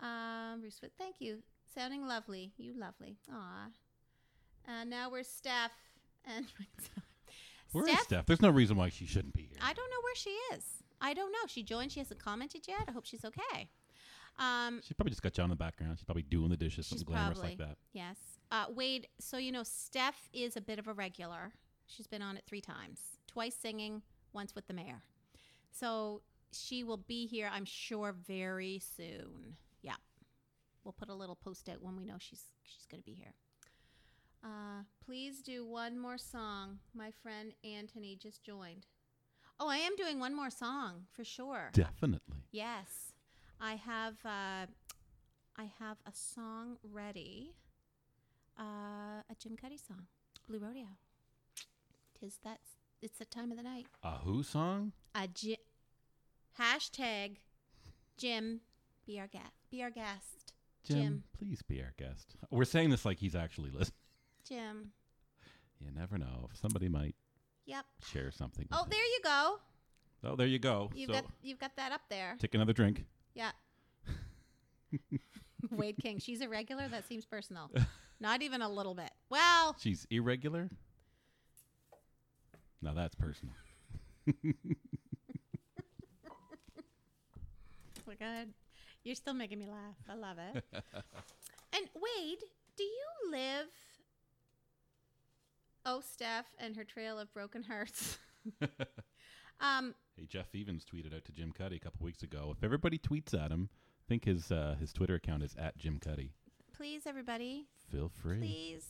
Um, 0.00 0.60
Bruce, 0.60 0.78
Witt, 0.82 0.92
thank 0.98 1.16
you. 1.20 1.38
Sounding 1.74 2.06
lovely. 2.06 2.52
You 2.56 2.72
lovely. 2.78 3.18
Aw. 3.32 3.66
Uh, 4.68 4.84
now 4.84 5.10
we're 5.10 5.22
Steph 5.22 5.70
and 6.24 6.46
Where 7.72 7.84
is 7.84 7.90
Steph. 7.92 8.04
Steph? 8.04 8.26
There's 8.26 8.42
no 8.42 8.50
reason 8.50 8.76
why 8.76 8.88
she 8.88 9.06
shouldn't 9.06 9.34
be 9.34 9.42
here. 9.42 9.58
I 9.62 9.72
don't 9.72 9.90
know 9.90 10.00
where 10.02 10.14
she 10.14 10.30
is. 10.54 10.64
I 11.00 11.14
don't 11.14 11.30
know. 11.32 11.46
She 11.46 11.62
joined. 11.62 11.92
She 11.92 12.00
hasn't 12.00 12.18
commented 12.20 12.62
yet. 12.66 12.84
I 12.88 12.92
hope 12.92 13.04
she's 13.04 13.24
okay. 13.24 13.68
Um, 14.38 14.80
She 14.82 14.94
probably 14.94 15.10
just 15.10 15.22
got 15.22 15.36
you 15.36 15.44
on 15.44 15.50
the 15.50 15.56
background. 15.56 15.98
She's 15.98 16.04
probably 16.04 16.22
doing 16.22 16.48
the 16.50 16.56
dishes, 16.56 16.86
She's 16.86 16.98
something 17.00 17.06
glamorous 17.06 17.38
probably- 17.38 17.56
like 17.56 17.68
that. 17.68 17.76
yes. 17.92 18.16
Uh, 18.50 18.66
Wade. 18.74 19.08
So 19.18 19.38
you 19.38 19.52
know, 19.52 19.62
Steph 19.62 20.28
is 20.32 20.56
a 20.56 20.60
bit 20.60 20.78
of 20.78 20.88
a 20.88 20.92
regular. 20.92 21.52
She's 21.86 22.06
been 22.06 22.22
on 22.22 22.36
it 22.36 22.44
three 22.46 22.60
times. 22.60 23.00
Twice 23.26 23.54
singing, 23.54 24.02
once 24.32 24.54
with 24.54 24.66
the 24.66 24.74
mayor. 24.74 25.02
So 25.72 26.22
she 26.52 26.84
will 26.84 26.96
be 26.96 27.26
here, 27.26 27.50
I'm 27.52 27.64
sure, 27.64 28.14
very 28.26 28.80
soon. 28.96 29.56
Yeah. 29.82 29.96
We'll 30.84 30.92
put 30.92 31.08
a 31.08 31.14
little 31.14 31.36
post 31.36 31.68
out 31.68 31.82
when 31.82 31.96
we 31.96 32.04
know 32.04 32.16
she's 32.18 32.44
she's 32.62 32.86
going 32.86 33.02
to 33.02 33.04
be 33.04 33.14
here. 33.14 33.34
Uh, 34.44 34.82
please 35.04 35.42
do 35.42 35.64
one 35.66 35.98
more 35.98 36.18
song. 36.18 36.78
My 36.94 37.10
friend 37.22 37.52
Anthony 37.64 38.16
just 38.20 38.44
joined. 38.44 38.86
Oh, 39.58 39.68
I 39.68 39.78
am 39.78 39.96
doing 39.96 40.20
one 40.20 40.34
more 40.36 40.50
song 40.50 41.06
for 41.12 41.24
sure. 41.24 41.70
Definitely. 41.72 42.44
Yes, 42.52 43.12
I 43.60 43.74
have. 43.74 44.14
Uh, 44.24 44.66
I 45.58 45.70
have 45.78 45.96
a 46.06 46.12
song 46.12 46.76
ready. 46.92 47.54
Uh, 48.58 49.22
a 49.30 49.34
Jim 49.38 49.56
Cuddy 49.56 49.76
song, 49.78 50.06
Blue 50.48 50.58
Rodeo. 50.58 50.86
Tis 52.18 52.38
that. 52.44 52.58
It's 53.02 53.18
the 53.18 53.24
time 53.26 53.50
of 53.50 53.56
the 53.58 53.62
night. 53.62 53.86
A 54.02 54.12
Who 54.18 54.42
song? 54.42 54.92
A 55.14 55.28
Jim. 55.28 55.56
Hashtag 56.58 57.36
Jim. 58.16 58.60
Be 59.06 59.20
our 59.20 59.26
guest. 59.26 59.52
Be 59.70 59.82
our 59.82 59.90
guest. 59.90 60.54
Jim, 60.84 60.96
Jim. 60.96 61.22
please 61.38 61.60
be 61.62 61.80
our 61.82 61.92
guest. 61.98 62.36
We're 62.50 62.64
saying 62.64 62.90
this 62.90 63.04
like 63.04 63.18
he's 63.18 63.34
actually 63.34 63.70
listening. 63.70 63.92
Jim. 64.48 64.92
You 65.80 65.90
never 65.94 66.16
know. 66.16 66.48
Somebody 66.54 66.88
might 66.88 67.14
Yep. 67.66 67.84
share 68.10 68.30
something. 68.30 68.66
Oh, 68.72 68.86
there 68.88 69.04
you 69.04 69.20
go. 69.22 69.58
Oh, 70.24 70.36
there 70.36 70.46
you 70.46 70.58
go. 70.58 70.90
You've 70.94 71.08
so 71.08 71.12
got 71.14 71.24
you've 71.42 71.58
got 71.58 71.76
that 71.76 71.92
up 71.92 72.02
there. 72.08 72.36
take 72.38 72.54
another 72.54 72.72
drink. 72.72 73.04
Yeah. 73.34 73.50
Wade 75.70 75.98
King. 76.00 76.18
She's 76.18 76.40
a 76.40 76.48
regular. 76.48 76.88
That 76.88 77.06
seems 77.06 77.26
personal. 77.26 77.70
Not 78.20 78.42
even 78.42 78.62
a 78.62 78.68
little 78.68 78.94
bit. 78.94 79.10
Well, 79.28 79.76
She's 79.78 80.06
irregular. 80.10 80.70
Now 82.82 82.94
that's 82.94 83.14
personal. 83.14 83.54
we're 88.06 88.14
good. 88.18 88.52
You're 89.04 89.14
still 89.14 89.34
making 89.34 89.58
me 89.58 89.66
laugh. 89.66 89.96
I 90.08 90.14
love 90.14 90.38
it. 90.38 90.64
and 91.72 91.88
Wade, 91.94 92.42
do 92.76 92.82
you 92.84 93.30
live? 93.30 93.66
Oh, 95.84 96.00
Steph 96.00 96.46
and 96.58 96.76
her 96.76 96.84
trail 96.84 97.18
of 97.18 97.32
broken 97.32 97.62
hearts. 97.62 98.18
um, 99.60 99.94
Hey, 100.16 100.26
Jeff 100.26 100.46
Evans 100.54 100.84
tweeted 100.84 101.14
out 101.14 101.24
to 101.26 101.32
Jim 101.32 101.52
Cuddy 101.52 101.76
a 101.76 101.80
couple 101.80 102.04
weeks 102.04 102.22
ago. 102.22 102.54
If 102.56 102.64
everybody 102.64 102.98
tweets 102.98 103.34
at 103.34 103.50
him, 103.50 103.68
I 103.72 104.04
think 104.08 104.24
his 104.24 104.50
uh, 104.50 104.76
his 104.80 104.92
Twitter 104.92 105.14
account 105.14 105.42
is 105.42 105.54
at 105.58 105.76
Jim 105.76 105.98
Cuddy. 106.00 106.32
Please, 106.76 107.02
everybody, 107.06 107.66
Feel 107.90 108.08
free. 108.08 108.38
please. 108.38 108.86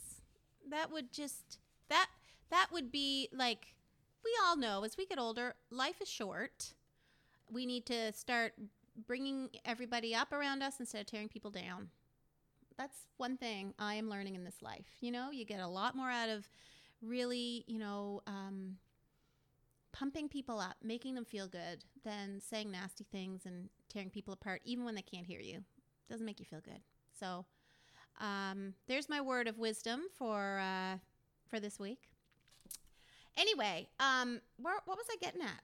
That 0.69 0.91
would 0.91 1.13
just 1.13 1.59
that 1.89 2.09
that 2.51 2.69
would 2.73 2.91
be 2.91 3.29
like 3.33 3.75
we 4.25 4.31
all 4.45 4.57
know 4.57 4.85
as 4.85 4.97
we 4.97 5.07
get 5.07 5.19
older, 5.19 5.55
life 5.71 6.01
is 6.03 6.09
short. 6.09 6.73
We 7.51 7.65
need 7.67 7.87
to 7.87 8.13
start 8.13 8.55
bringing 9.07 9.51
everybody 9.65 10.15
up 10.15 10.33
around 10.33 10.63
us 10.63 10.81
instead 10.81 11.01
of 11.01 11.07
tearing 11.07 11.29
people 11.29 11.51
down. 11.51 11.91
That's 12.77 12.97
one 13.17 13.37
thing 13.37 13.73
I 13.79 13.95
am 13.95 14.11
learning 14.11 14.35
in 14.35 14.45
this 14.45 14.61
life. 14.63 14.87
You 15.01 15.13
know, 15.13 15.31
you 15.31 15.45
get 15.45 15.61
a 15.61 15.69
lot 15.69 15.95
more 15.95 16.11
out 16.11 16.29
of 16.29 16.49
really, 17.01 17.65
you 17.67 17.79
know, 17.79 18.23
um, 18.27 18.77
pumping 19.93 20.29
people 20.29 20.59
up, 20.59 20.75
making 20.83 21.15
them 21.15 21.25
feel 21.25 21.47
good, 21.47 21.85
than 22.05 22.41
saying 22.41 22.71
nasty 22.71 23.05
things 23.05 23.43
and 23.47 23.69
tearing 23.89 24.11
people 24.11 24.35
apart, 24.35 24.61
even 24.65 24.85
when 24.85 24.95
they 24.95 25.03
can't 25.03 25.27
hear 25.27 25.41
you. 25.41 25.63
Doesn't 26.11 26.27
make 26.27 26.41
you 26.41 26.47
feel 26.47 26.61
good. 26.61 26.81
So, 27.19 27.47
um, 28.21 28.75
there's 28.87 29.09
my 29.09 29.21
word 29.21 29.49
of 29.49 29.59
wisdom 29.59 30.03
for 30.19 30.59
uh, 30.59 30.97
for 31.49 31.61
this 31.61 31.79
week. 31.79 32.09
Anyway, 33.37 33.89
um, 34.01 34.41
where, 34.61 34.77
what 34.87 34.97
was 34.97 35.07
I 35.11 35.17
getting 35.21 35.43
at? 35.43 35.61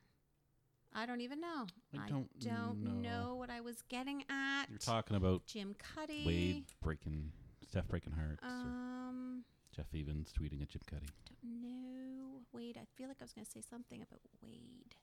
I 0.94 1.06
don't 1.06 1.22
even 1.22 1.40
know. 1.40 1.66
I 1.98 2.06
don't 2.08 2.28
don't 2.38 2.84
know. 3.02 3.10
know 3.30 3.34
what 3.36 3.48
I 3.48 3.60
was 3.62 3.82
getting 3.88 4.24
at. 4.28 4.66
You're 4.68 4.78
talking 4.78 5.16
about 5.16 5.46
Jim 5.46 5.74
Cuddy. 5.94 6.24
Wade 6.26 6.64
breaking, 6.82 7.32
Steph 7.66 7.88
breaking 7.88 8.12
hearts, 8.12 8.42
Um, 8.42 9.42
Jeff 9.74 9.86
Evans 9.98 10.32
tweeting 10.38 10.60
at 10.60 10.68
Jim 10.68 10.82
Cuddy. 10.86 11.06
don't 11.42 11.62
know. 11.62 12.40
Wade. 12.52 12.76
I 12.78 12.84
feel 12.94 13.08
like 13.08 13.16
I 13.20 13.24
was 13.24 13.32
going 13.32 13.46
to 13.46 13.50
say 13.50 13.62
something 13.70 14.02
about 14.02 14.20
Wade. 14.42 14.94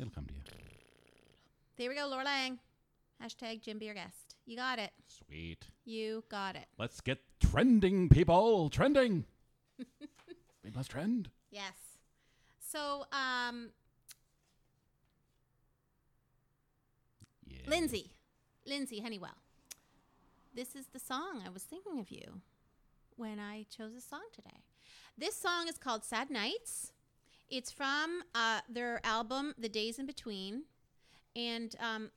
It'll 0.00 0.10
come 0.10 0.26
to 0.26 0.34
you. 0.34 0.40
There 1.76 1.88
we 1.88 1.94
go, 1.94 2.08
Laura 2.08 2.24
Lang. 2.24 2.58
Hashtag 3.22 3.62
Jim 3.62 3.78
be 3.78 3.86
your 3.86 3.94
guest. 3.94 4.36
You 4.46 4.56
got 4.56 4.78
it. 4.78 4.90
Sweet. 5.06 5.66
You 5.84 6.24
got 6.28 6.56
it. 6.56 6.66
Let's 6.78 7.00
get 7.00 7.20
trending, 7.40 8.08
people. 8.08 8.68
Trending. 8.68 9.24
we 10.64 10.70
must 10.70 10.90
trend. 10.90 11.30
Yes. 11.50 11.72
So, 12.58 13.04
um, 13.12 13.70
Yeah. 17.46 17.70
Lindsey, 17.70 18.10
Lindsey 18.66 19.00
Honeywell. 19.00 19.36
This 20.54 20.74
is 20.74 20.86
the 20.92 20.98
song 20.98 21.42
I 21.44 21.50
was 21.50 21.62
thinking 21.62 21.98
of 21.98 22.10
you 22.10 22.40
when 23.16 23.38
I 23.38 23.66
chose 23.74 23.94
a 23.94 24.00
song 24.00 24.22
today. 24.32 24.62
This 25.16 25.36
song 25.36 25.68
is 25.68 25.78
called 25.78 26.04
Sad 26.04 26.30
Nights. 26.30 26.92
It's 27.48 27.70
from 27.70 28.22
uh, 28.34 28.60
their 28.68 29.00
album 29.04 29.54
The 29.58 29.68
Days 29.68 29.98
in 29.98 30.06
Between, 30.06 30.62
and 31.36 31.74
um, 31.78 32.10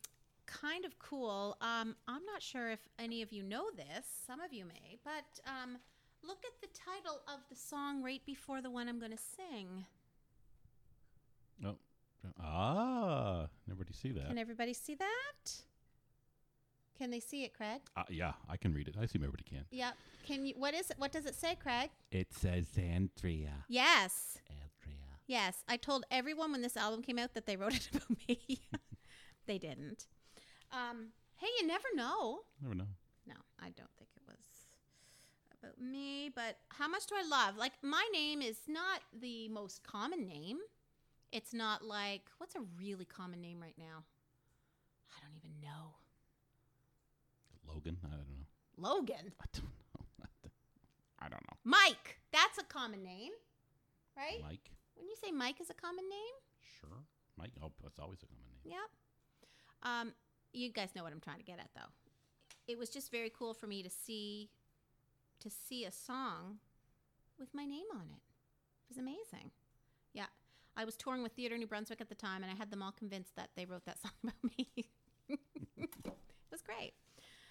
kind 0.47 0.85
of 0.85 0.97
cool. 0.97 1.57
Um, 1.61 1.95
I'm 2.07 2.25
not 2.25 2.41
sure 2.41 2.71
if 2.71 2.79
any 2.97 3.21
of 3.21 3.31
you 3.31 3.43
know 3.43 3.65
this. 3.75 4.05
Some 4.25 4.39
of 4.39 4.51
you 4.51 4.65
may, 4.65 4.97
but 5.03 5.39
um, 5.45 5.77
look 6.23 6.39
at 6.45 6.59
the 6.61 6.67
title 6.73 7.21
of 7.27 7.41
the 7.49 7.55
song 7.55 8.01
right 8.01 8.21
before 8.25 8.61
the 8.61 8.71
one 8.71 8.89
I'm 8.89 8.99
going 8.99 9.11
to 9.11 9.17
sing. 9.17 9.85
Oh. 11.65 11.75
Ah. 12.41 13.47
Nobody 13.67 13.93
see 13.93 14.11
that. 14.11 14.27
Can 14.27 14.37
everybody 14.37 14.73
see 14.73 14.95
that? 14.95 15.51
Can 16.97 17.11
they 17.11 17.19
see 17.19 17.43
it, 17.43 17.53
Craig? 17.53 17.81
Uh, 17.95 18.03
yeah, 18.09 18.33
I 18.49 18.57
can 18.57 18.73
read 18.73 18.87
it. 18.87 18.95
I 18.99 19.03
assume 19.03 19.21
everybody 19.21 19.43
can. 19.43 19.65
Yep. 19.69 19.95
Can 20.25 20.45
you? 20.45 20.55
What 20.57 20.73
is 20.73 20.89
it? 20.89 20.97
What 20.97 21.11
does 21.11 21.25
it 21.27 21.35
say, 21.35 21.55
Craig? 21.55 21.91
It 22.11 22.33
says 22.33 22.65
Andrea. 22.75 23.65
Yes. 23.67 24.39
Andrea. 24.49 25.05
Yes. 25.27 25.63
I 25.67 25.77
told 25.77 26.05
everyone 26.09 26.51
when 26.51 26.63
this 26.63 26.75
album 26.75 27.03
came 27.03 27.19
out 27.19 27.35
that 27.35 27.45
they 27.45 27.55
wrote 27.55 27.75
it 27.75 27.89
about 27.93 28.17
me. 28.27 28.61
they 29.45 29.59
didn't. 29.59 30.07
Um, 30.71 31.07
hey, 31.37 31.47
you 31.59 31.67
never 31.67 31.87
know. 31.95 32.39
Never 32.61 32.75
know. 32.75 32.87
No, 33.27 33.35
I 33.59 33.69
don't 33.69 33.89
think 33.97 34.09
it 34.15 34.23
was 34.27 34.37
about 35.61 35.79
me. 35.81 36.29
But 36.33 36.57
how 36.69 36.87
much 36.87 37.05
do 37.07 37.15
I 37.15 37.27
love? 37.27 37.57
Like, 37.57 37.73
my 37.81 38.05
name 38.13 38.41
is 38.41 38.57
not 38.67 39.01
the 39.19 39.47
most 39.49 39.83
common 39.83 40.27
name. 40.27 40.57
It's 41.31 41.53
not 41.53 41.83
like 41.83 42.21
what's 42.37 42.55
a 42.55 42.61
really 42.79 43.05
common 43.05 43.41
name 43.41 43.59
right 43.61 43.75
now? 43.77 44.03
I 45.15 45.19
don't 45.21 45.35
even 45.35 45.59
know. 45.61 45.95
Logan. 47.67 47.97
I 48.03 48.09
don't 48.09 48.19
know. 48.29 48.45
Logan. 48.89 49.33
I 49.41 49.45
don't 49.53 49.63
know. 49.65 50.49
I 51.19 51.29
don't 51.29 51.43
know. 51.49 51.57
Mike. 51.63 52.19
That's 52.31 52.57
a 52.59 52.63
common 52.63 53.03
name, 53.03 53.31
right? 54.15 54.41
Mike. 54.43 54.69
When 54.95 55.07
you 55.07 55.15
say 55.21 55.31
Mike 55.31 55.59
is 55.61 55.69
a 55.69 55.73
common 55.73 56.07
name, 56.09 56.35
Sure. 56.79 57.03
Mike. 57.37 57.51
Oh, 57.61 57.71
it's 57.85 57.99
always 57.99 58.19
a 58.23 58.27
common 58.27 58.45
name. 58.47 58.73
yep. 58.73 58.89
Um, 59.83 60.13
you 60.53 60.71
guys 60.71 60.89
know 60.95 61.03
what 61.03 61.13
I'm 61.13 61.19
trying 61.19 61.37
to 61.39 61.43
get 61.43 61.59
at, 61.59 61.69
though. 61.75 61.91
It 62.67 62.77
was 62.77 62.89
just 62.89 63.11
very 63.11 63.29
cool 63.35 63.53
for 63.53 63.67
me 63.67 63.81
to 63.83 63.89
see, 63.89 64.49
to 65.41 65.49
see 65.49 65.85
a 65.85 65.91
song 65.91 66.57
with 67.39 67.53
my 67.53 67.65
name 67.65 67.85
on 67.93 68.01
it. 68.11 68.21
It 68.89 68.89
was 68.89 68.97
amazing. 68.97 69.51
Yeah, 70.13 70.25
I 70.75 70.85
was 70.85 70.95
touring 70.97 71.23
with 71.23 71.33
Theatre 71.33 71.57
New 71.57 71.67
Brunswick 71.67 72.01
at 72.01 72.09
the 72.09 72.15
time, 72.15 72.43
and 72.43 72.51
I 72.51 72.55
had 72.55 72.71
them 72.71 72.81
all 72.81 72.91
convinced 72.91 73.35
that 73.35 73.49
they 73.55 73.65
wrote 73.65 73.85
that 73.85 73.99
song 74.01 74.11
about 74.23 74.35
me. 74.57 74.67
it 75.29 75.89
was 76.51 76.61
great. 76.61 76.93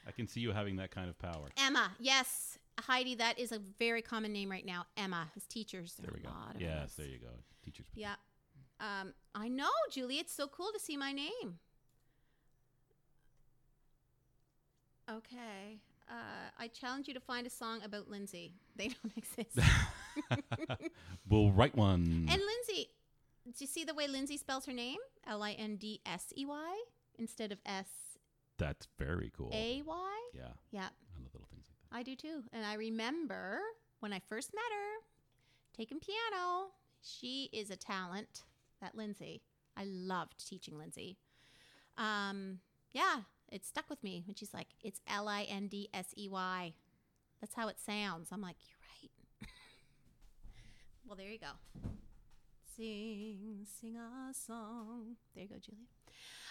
I 0.07 0.12
can 0.12 0.26
see 0.28 0.40
you 0.40 0.53
having 0.53 0.76
that 0.76 0.90
kind 0.90 1.09
of 1.09 1.18
power. 1.18 1.49
Emma, 1.59 1.90
yes, 1.99 2.59
Heidi, 2.80 3.14
that 3.16 3.38
is 3.38 3.53
a 3.53 3.59
very 3.78 4.03
common 4.03 4.32
name 4.32 4.51
right 4.51 4.64
now. 4.64 4.86
Emma, 4.97 5.28
as 5.36 5.44
teachers, 5.47 5.94
there, 5.94 6.11
There 6.11 6.14
we 6.16 6.22
go. 6.22 6.28
lot 6.28 6.55
of 6.55 6.61
Yes, 6.61 6.94
there 6.94 7.07
you 7.07 7.18
go. 7.18 7.30
Teachers. 7.64 7.86
Yeah. 7.94 8.14
Um, 8.78 9.14
I 9.34 9.49
know, 9.49 9.70
Julie. 9.90 10.18
It's 10.18 10.32
so 10.32 10.47
cool 10.47 10.70
to 10.72 10.78
see 10.80 10.97
my 10.97 11.12
name. 11.12 11.59
Okay. 15.11 15.78
Uh, 16.09 16.50
I 16.59 16.68
challenge 16.68 17.09
you 17.09 17.14
to 17.14 17.20
find 17.20 17.46
a 17.46 17.50
song 17.50 17.80
about 17.84 18.09
Lindsey. 18.09 18.52
They 18.76 18.88
don't 19.02 19.16
exist. 19.16 19.59
we'll 21.28 21.50
write 21.52 21.74
one. 21.76 22.26
and 22.30 22.40
Lindsey, 22.42 22.88
do 23.46 23.52
you 23.59 23.66
see 23.66 23.84
the 23.84 23.94
way 23.94 24.07
Lindsey 24.09 24.36
spells 24.36 24.66
her 24.66 24.72
name? 24.72 24.98
L 25.26 25.42
I 25.42 25.52
N 25.52 25.76
D 25.76 26.00
S 26.07 26.32
E 26.36 26.44
Y 26.46 26.82
instead 27.18 27.50
of 27.52 27.59
S 27.66 27.88
That's 28.59 28.86
very 28.98 29.32
cool. 29.36 29.50
A 29.52 29.82
Y? 29.84 30.18
Yeah, 30.32 30.42
Yeah, 30.70 30.88
I 30.88 31.22
love 31.22 31.32
little 31.34 31.48
things 31.50 31.66
like 31.68 31.78
that. 31.90 31.98
I 31.98 32.02
do 32.02 32.14
too. 32.16 32.42
And 32.52 32.64
I 32.64 32.74
remember 32.74 33.61
when 34.00 34.12
I 34.12 34.20
first 34.28 34.52
met 34.54 34.62
her 34.70 35.07
taking 35.76 35.98
piano. 36.00 36.68
She 37.02 37.48
is 37.52 37.70
a 37.70 37.76
talent, 37.76 38.42
that 38.80 38.94
Lindsey. 38.96 39.42
I 39.76 39.84
loved 39.84 40.44
teaching 40.48 40.76
Lindsey. 40.78 41.18
Um, 41.96 42.59
yeah, 42.92 43.20
it 43.51 43.64
stuck 43.64 43.88
with 43.88 44.03
me 44.03 44.22
when 44.26 44.34
she's 44.34 44.53
like, 44.53 44.68
it's 44.82 45.01
L 45.09 45.28
I 45.28 45.42
N 45.42 45.68
D 45.68 45.88
S 45.94 46.14
E 46.16 46.28
Y. 46.28 46.74
That's 47.40 47.55
how 47.55 47.68
it 47.68 47.78
sounds. 47.78 48.28
I'm 48.32 48.40
like, 48.40 48.57
you're 48.66 48.78
right. 49.42 49.49
well, 51.07 51.16
there 51.16 51.28
you 51.28 51.38
go. 51.38 51.90
Sing, 52.76 53.66
sing 53.80 53.97
a 53.97 54.34
song. 54.34 55.16
There 55.34 55.44
you 55.44 55.49
go, 55.49 55.57
Julia. 55.61 55.84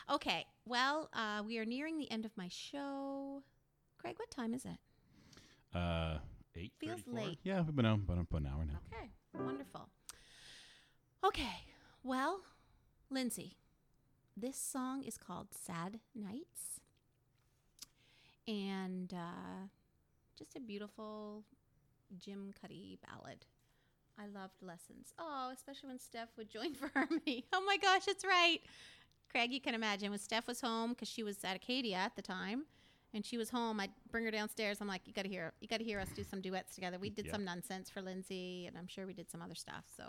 Okay, 0.09 0.45
well, 0.65 1.09
uh, 1.13 1.41
we 1.45 1.57
are 1.57 1.65
nearing 1.65 1.97
the 1.97 2.09
end 2.11 2.25
of 2.25 2.31
my 2.37 2.47
show. 2.47 3.43
Craig, 3.97 4.15
what 4.17 4.29
time 4.29 4.53
is 4.53 4.65
it? 4.65 5.77
Uh, 5.77 6.17
eight. 6.55 6.73
Feels 6.79 7.01
late. 7.07 7.39
Yeah, 7.43 7.61
we've 7.61 7.75
been 7.75 7.85
on 7.85 8.03
about, 8.07 8.19
about 8.19 8.41
an 8.41 8.47
hour 8.47 8.65
now. 8.65 8.79
Okay, 8.93 9.09
wonderful. 9.33 9.89
Okay, 11.25 11.65
well, 12.03 12.41
Lindsey, 13.09 13.57
this 14.37 14.57
song 14.57 15.03
is 15.03 15.17
called 15.17 15.47
Sad 15.51 15.99
Nights. 16.13 16.81
And 18.47 19.13
uh, 19.13 19.67
just 20.37 20.55
a 20.55 20.59
beautiful 20.59 21.43
Jim 22.19 22.53
Cuddy 22.61 22.99
ballad. 23.07 23.45
I 24.19 24.27
loved 24.27 24.61
lessons. 24.61 25.13
Oh, 25.19 25.51
especially 25.53 25.89
when 25.89 25.99
Steph 25.99 26.29
would 26.37 26.49
join 26.49 26.73
for 26.75 26.89
harmony. 26.93 27.45
Oh 27.53 27.63
my 27.65 27.77
gosh, 27.77 28.03
it's 28.07 28.23
right. 28.23 28.59
Craig, 29.29 29.51
you 29.51 29.59
can 29.59 29.75
imagine 29.75 30.09
when 30.11 30.19
Steph 30.19 30.47
was 30.47 30.61
home 30.61 30.91
because 30.91 31.09
she 31.09 31.23
was 31.23 31.43
at 31.43 31.55
Acadia 31.57 31.97
at 31.97 32.15
the 32.15 32.21
time, 32.21 32.63
and 33.13 33.25
she 33.25 33.37
was 33.37 33.49
home. 33.49 33.79
I'd 33.81 33.89
bring 34.11 34.23
her 34.23 34.31
downstairs. 34.31 34.77
I'm 34.79 34.87
like, 34.87 35.01
you 35.05 35.11
got 35.13 35.23
to 35.23 35.29
hear, 35.29 35.51
you 35.59 35.67
got 35.67 35.79
to 35.79 35.83
hear 35.83 35.99
us 35.99 36.07
do 36.15 36.23
some 36.23 36.39
duets 36.39 36.75
together. 36.75 36.97
We 36.99 37.09
did 37.09 37.25
Yeah. 37.25 37.31
some 37.33 37.43
nonsense 37.43 37.89
for 37.89 38.01
Lindsey, 38.01 38.67
and 38.67 38.77
I'm 38.77 38.87
sure 38.87 39.05
we 39.05 39.13
did 39.13 39.29
some 39.29 39.41
other 39.41 39.55
stuff. 39.55 39.83
So, 39.97 40.03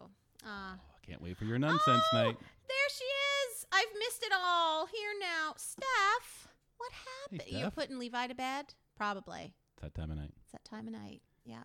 uh, 0.45 0.49
Oh, 0.49 0.75
I 0.75 1.07
can't 1.07 1.21
wait 1.21 1.37
for 1.37 1.45
your 1.45 1.59
nonsense 1.59 2.03
oh, 2.13 2.17
night. 2.17 2.37
There 2.39 2.89
she 2.91 3.05
is. 3.05 3.67
I've 3.73 3.93
missed 3.99 4.23
it 4.23 4.33
all. 4.37 4.87
Here 4.87 5.13
now, 5.19 5.55
Steph. 5.57 6.46
What 6.79 6.93
happened? 6.93 7.43
You're 7.51 7.61
Steph. 7.63 7.75
putting 7.75 7.99
Levi 7.99 8.27
to 8.29 8.35
bed? 8.35 8.75
Probably. 8.97 9.55
It's 9.75 9.83
that 9.83 9.95
time 9.95 10.11
of 10.11 10.17
night. 10.17 10.33
It's 10.43 10.53
that 10.53 10.65
time 10.65 10.87
of 10.87 10.93
night. 10.93 11.23
Yeah. 11.45 11.65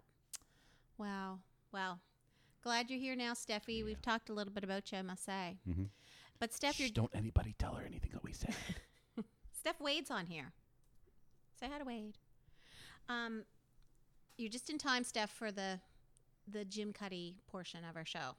Wow. 0.98 1.40
Well, 1.72 2.00
glad 2.64 2.90
you're 2.90 3.00
here 3.00 3.16
now, 3.16 3.34
Steffi. 3.34 3.80
Yeah. 3.80 3.86
We've 3.86 4.02
talked 4.02 4.30
a 4.30 4.34
little 4.34 4.54
bit 4.54 4.64
about 4.64 4.92
you, 4.92 4.98
I 4.98 5.02
must 5.02 5.26
say. 5.26 5.58
Mm-hmm. 5.70 5.86
But 6.40 6.54
Steph, 6.54 6.80
you're, 6.80 6.90
don't 6.90 7.12
anybody 7.14 7.56
tell 7.58 7.74
her 7.76 7.86
anything 7.86 8.12
that 8.14 8.24
we 8.24 8.34
said. 8.34 8.56
Steph 9.60 9.80
Wade's 9.80 10.10
on 10.12 10.26
here. 10.26 10.52
Say 11.60 11.68
hi 11.72 11.78
to 11.78 11.86
Wade. 11.86 12.18
Um, 13.10 13.44
you're 14.38 14.50
just 14.50 14.70
in 14.70 14.78
time, 14.78 15.04
Steph, 15.04 15.30
for 15.30 15.52
the 15.52 15.80
the 16.52 16.66
Jim 16.66 16.92
Cuddy 16.92 17.36
portion 17.48 17.82
of 17.88 17.96
our 17.96 18.06
show. 18.06 18.36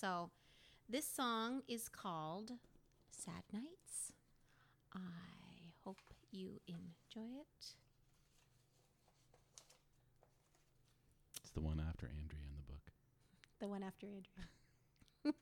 So, 0.00 0.30
this 0.88 1.06
song 1.06 1.62
is 1.66 1.88
called 1.88 2.52
"Sad 3.10 3.42
Nights." 3.52 4.12
I 4.94 4.98
you 6.32 6.60
enjoy 6.68 7.28
it. 7.40 7.46
it's 11.42 11.50
the 11.54 11.60
one 11.60 11.80
after 11.80 12.06
Andrea 12.06 12.42
in 12.48 12.56
the 12.56 12.62
book. 12.72 12.92
The 13.60 13.68
one 13.68 13.82
after 13.82 14.06
Andrea. 14.06 15.34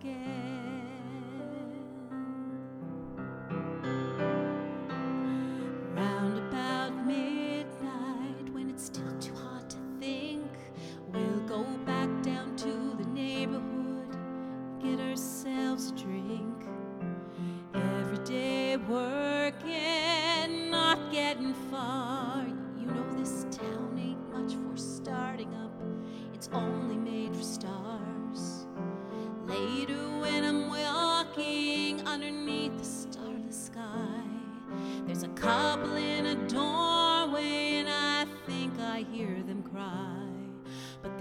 again. 0.00 0.35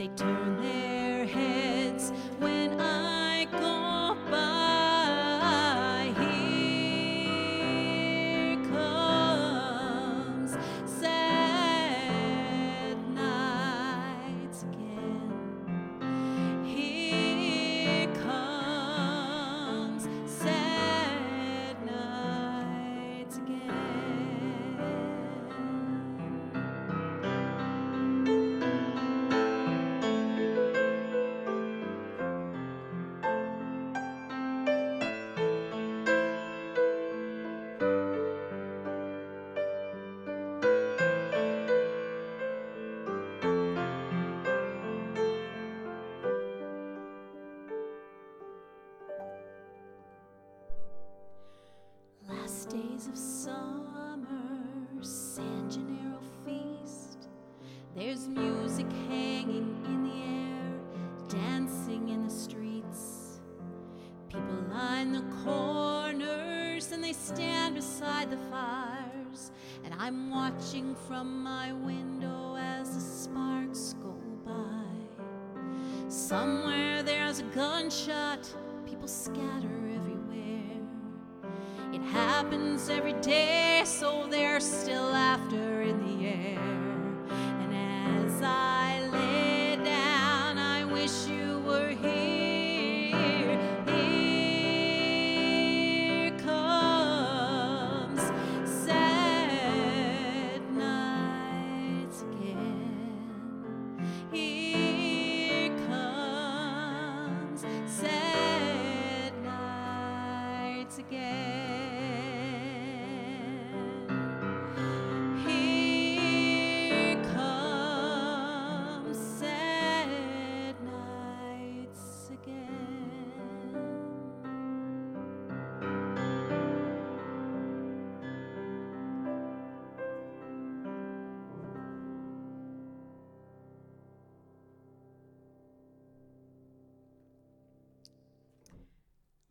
They 0.07 0.44
gunshot, 77.55 78.53
people 78.85 79.07
scatter 79.07 79.77
everywhere. 79.95 80.77
It 81.93 82.01
happens 82.01 82.89
every 82.89 83.13
day, 83.21 83.83
so 83.85 84.27
they're 84.29 84.59
still 84.59 85.03
laughter 85.03 85.64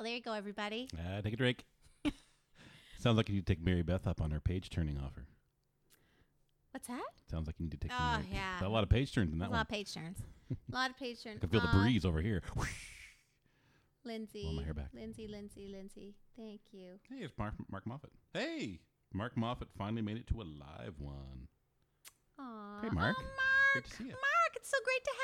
Well, 0.04 0.10
there 0.10 0.16
you 0.18 0.22
go, 0.22 0.34
everybody. 0.34 0.86
Ah, 0.98 1.22
take 1.22 1.32
a 1.32 1.36
drink. 1.38 1.64
Sounds 2.98 3.16
like 3.16 3.30
you 3.30 3.36
need 3.36 3.46
to 3.46 3.54
take 3.54 3.64
Mary 3.64 3.80
Beth 3.80 4.06
up 4.06 4.20
on 4.20 4.32
her 4.32 4.38
page 4.40 4.68
turning 4.68 4.98
offer. 4.98 5.24
What's 6.72 6.88
that? 6.88 7.00
Sounds 7.30 7.46
like 7.46 7.56
you 7.58 7.64
need 7.64 7.70
to 7.70 7.78
take. 7.78 7.90
Oh, 7.98 8.16
Mary- 8.18 8.26
yeah. 8.34 8.62
A 8.62 8.68
lot 8.68 8.82
of 8.82 8.90
page 8.90 9.14
turns 9.14 9.32
in 9.32 9.38
that 9.38 9.46
a 9.46 9.48
lot 9.48 9.52
one. 9.52 9.60
of 9.62 9.68
page 9.68 9.94
turns. 9.94 10.18
a 10.50 10.74
lot 10.74 10.90
of 10.90 10.98
page 10.98 11.22
turns. 11.22 11.38
I 11.38 11.40
can 11.40 11.48
feel 11.48 11.62
the 11.62 11.68
Uh, 11.68 11.82
breeze 11.82 12.04
over 12.04 12.20
here. 12.20 12.42
Lindsey. 14.04 14.52
my 14.54 14.62
hair 14.62 14.74
back. 14.74 14.90
Lindsey, 14.92 15.26
Lindsey, 15.26 15.68
Lindsey. 15.72 16.16
Thank 16.36 16.60
you. 16.72 17.00
Hey, 17.08 17.24
it's 17.24 17.32
Mark, 17.38 17.54
Mark 17.70 17.86
Moffat. 17.86 18.10
Hey, 18.34 18.80
Mark 19.14 19.38
Moffat 19.38 19.68
finally 19.78 20.02
made 20.02 20.18
it 20.18 20.26
to 20.26 20.42
a 20.42 20.44
live 20.44 20.96
one. 20.98 21.48
Aw. 22.38 22.80
Hey, 22.82 22.90
Mark. 22.90 23.16
Oh, 23.18 23.22
Mark. 23.22 23.72
Great 23.72 23.84
to 23.86 23.90
see 23.96 24.04
ya. 24.04 24.10
Mark, 24.10 24.52
it's 24.56 24.68
so 24.68 24.76
great 24.84 25.02
to 25.02 25.10
have 25.16 25.23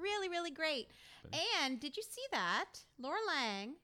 Really, 0.00 0.28
really 0.28 0.50
great. 0.50 0.88
Thanks. 1.30 1.46
And 1.62 1.80
did 1.80 1.96
you 1.96 2.02
see 2.02 2.24
that? 2.32 2.66
Laura 2.98 3.18
Lang, 3.26 3.74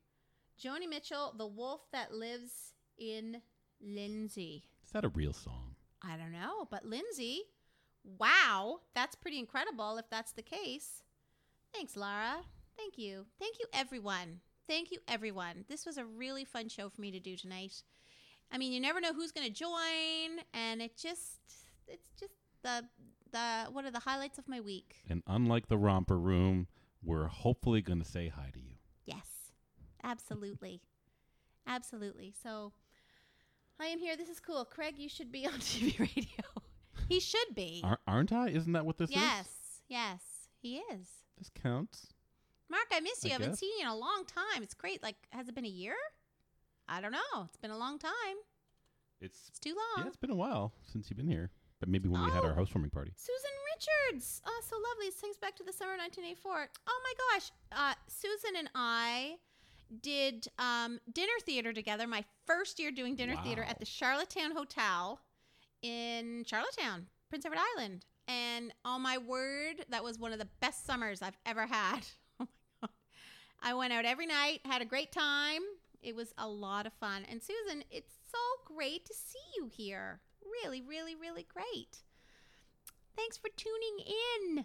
Joni 0.62 0.88
Mitchell, 0.88 1.34
the 1.36 1.46
wolf 1.46 1.82
that 1.92 2.12
lives 2.12 2.72
in 2.98 3.40
Lindsey. 3.80 4.64
Is 4.84 4.90
that 4.92 5.04
a 5.04 5.08
real 5.08 5.32
song? 5.32 5.74
I 6.02 6.16
don't 6.16 6.32
know, 6.32 6.66
but 6.70 6.84
Lindsey, 6.84 7.42
wow, 8.18 8.80
that's 8.94 9.14
pretty 9.14 9.38
incredible 9.38 9.96
if 9.98 10.08
that's 10.10 10.32
the 10.32 10.42
case. 10.42 11.02
Thanks, 11.72 11.96
Laura. 11.96 12.36
Thank 12.76 12.98
you. 12.98 13.26
Thank 13.38 13.58
you, 13.58 13.66
everyone. 13.72 14.40
Thank 14.68 14.90
you, 14.90 14.98
everyone. 15.08 15.64
This 15.68 15.84
was 15.86 15.98
a 15.98 16.04
really 16.04 16.44
fun 16.44 16.68
show 16.68 16.88
for 16.88 17.00
me 17.00 17.10
to 17.10 17.20
do 17.20 17.36
tonight. 17.36 17.82
I 18.52 18.58
mean, 18.58 18.72
you 18.72 18.80
never 18.80 19.00
know 19.00 19.12
who's 19.12 19.32
going 19.32 19.46
to 19.46 19.52
join, 19.52 20.44
and 20.52 20.80
it 20.80 20.96
just, 20.96 21.40
it's 21.88 22.08
just 22.18 22.34
the, 22.62 22.84
the, 23.34 23.66
what 23.72 23.84
are 23.84 23.90
the 23.90 24.00
highlights 24.00 24.38
of 24.38 24.48
my 24.48 24.60
week? 24.60 24.96
And 25.08 25.22
unlike 25.26 25.68
the 25.68 25.76
romper 25.76 26.18
room, 26.18 26.68
we're 27.02 27.26
hopefully 27.26 27.82
going 27.82 27.98
to 28.02 28.04
say 28.08 28.28
hi 28.28 28.48
to 28.54 28.58
you. 28.60 28.76
Yes, 29.04 29.26
absolutely. 30.02 30.80
absolutely. 31.66 32.32
So 32.42 32.72
I 33.78 33.86
am 33.86 33.98
here. 33.98 34.16
This 34.16 34.28
is 34.28 34.40
cool. 34.40 34.64
Craig, 34.64 34.94
you 34.96 35.08
should 35.08 35.30
be 35.32 35.46
on 35.46 35.52
TV 35.60 35.98
radio. 35.98 36.44
he 37.08 37.20
should 37.20 37.54
be. 37.54 37.82
Ar- 37.84 38.00
aren't 38.06 38.32
I? 38.32 38.48
Isn't 38.48 38.72
that 38.72 38.86
what 38.86 38.96
this 38.98 39.10
yes, 39.10 39.46
is? 39.46 39.46
yes, 39.88 40.20
yes, 40.20 40.20
he 40.62 40.76
is. 40.94 41.08
This 41.38 41.50
counts. 41.62 42.06
Mark, 42.70 42.86
I 42.92 43.00
miss 43.00 43.22
you. 43.24 43.30
I 43.30 43.32
haven't 43.34 43.50
guess. 43.50 43.58
seen 43.60 43.72
you 43.78 43.82
in 43.84 43.90
a 43.90 43.96
long 43.96 44.24
time. 44.26 44.62
It's 44.62 44.74
great. 44.74 45.02
Like, 45.02 45.16
has 45.30 45.48
it 45.48 45.54
been 45.54 45.66
a 45.66 45.68
year? 45.68 45.94
I 46.88 47.00
don't 47.00 47.12
know. 47.12 47.42
It's 47.44 47.56
been 47.58 47.70
a 47.70 47.76
long 47.78 47.98
time. 47.98 48.12
It's 49.20 49.48
It's 49.48 49.58
too 49.58 49.74
long. 49.74 50.04
yeah, 50.04 50.06
it's 50.08 50.16
been 50.16 50.30
a 50.30 50.34
while 50.34 50.72
since 50.90 51.08
you've 51.10 51.16
been 51.16 51.28
here. 51.28 51.50
Maybe 51.88 52.08
when 52.08 52.24
we 52.24 52.30
had 52.30 52.42
Oh. 52.44 52.48
our 52.48 52.54
housewarming 52.54 52.90
party. 52.90 53.12
Susan 53.16 53.50
Richards. 53.74 54.40
Oh, 54.46 54.60
so 54.68 54.76
lovely. 54.90 55.06
It 55.06 55.14
sings 55.14 55.36
back 55.36 55.56
to 55.56 55.62
the 55.64 55.72
summer 55.72 55.92
of 55.94 55.98
1984. 55.98 56.68
Oh 56.86 57.00
my 57.04 57.12
gosh. 57.32 57.50
Uh, 57.72 57.94
Susan 58.08 58.56
and 58.58 58.70
I 58.74 59.36
did 60.02 60.48
um, 60.58 61.00
dinner 61.12 61.32
theater 61.44 61.72
together. 61.72 62.06
My 62.06 62.24
first 62.46 62.78
year 62.78 62.90
doing 62.90 63.16
dinner 63.16 63.36
theater 63.42 63.62
Wow. 63.62 63.68
at 63.70 63.78
the 63.80 63.84
Charlottetown 63.86 64.52
Hotel 64.52 65.20
in 65.82 66.44
Charlottetown, 66.46 67.06
Prince 67.28 67.44
Edward 67.44 67.58
Island. 67.76 68.06
And 68.26 68.72
oh 68.84 68.98
my 68.98 69.18
word, 69.18 69.84
that 69.90 70.02
was 70.02 70.18
one 70.18 70.32
of 70.32 70.38
the 70.38 70.48
best 70.60 70.86
summers 70.86 71.20
I've 71.22 71.36
ever 71.46 71.66
had. 71.66 72.00
Oh 72.40 72.46
my 72.82 72.88
God. 72.88 72.90
I 73.62 73.74
went 73.74 73.92
out 73.92 74.04
every 74.04 74.26
night, 74.26 74.60
had 74.64 74.82
a 74.82 74.84
great 74.84 75.10
time. 75.12 75.62
It 76.02 76.14
was 76.14 76.34
a 76.36 76.46
lot 76.48 76.86
of 76.86 76.92
fun. 76.94 77.22
And 77.30 77.42
Susan, 77.42 77.82
it's 77.90 78.12
so 78.30 78.38
great 78.74 79.04
to 79.06 79.14
see 79.14 79.38
you 79.56 79.68
here. 79.72 80.20
Really, 80.62 80.82
really, 80.82 81.14
really 81.14 81.46
great. 81.52 81.98
Thanks 83.16 83.36
for 83.36 83.48
tuning 83.56 84.06
in. 84.56 84.64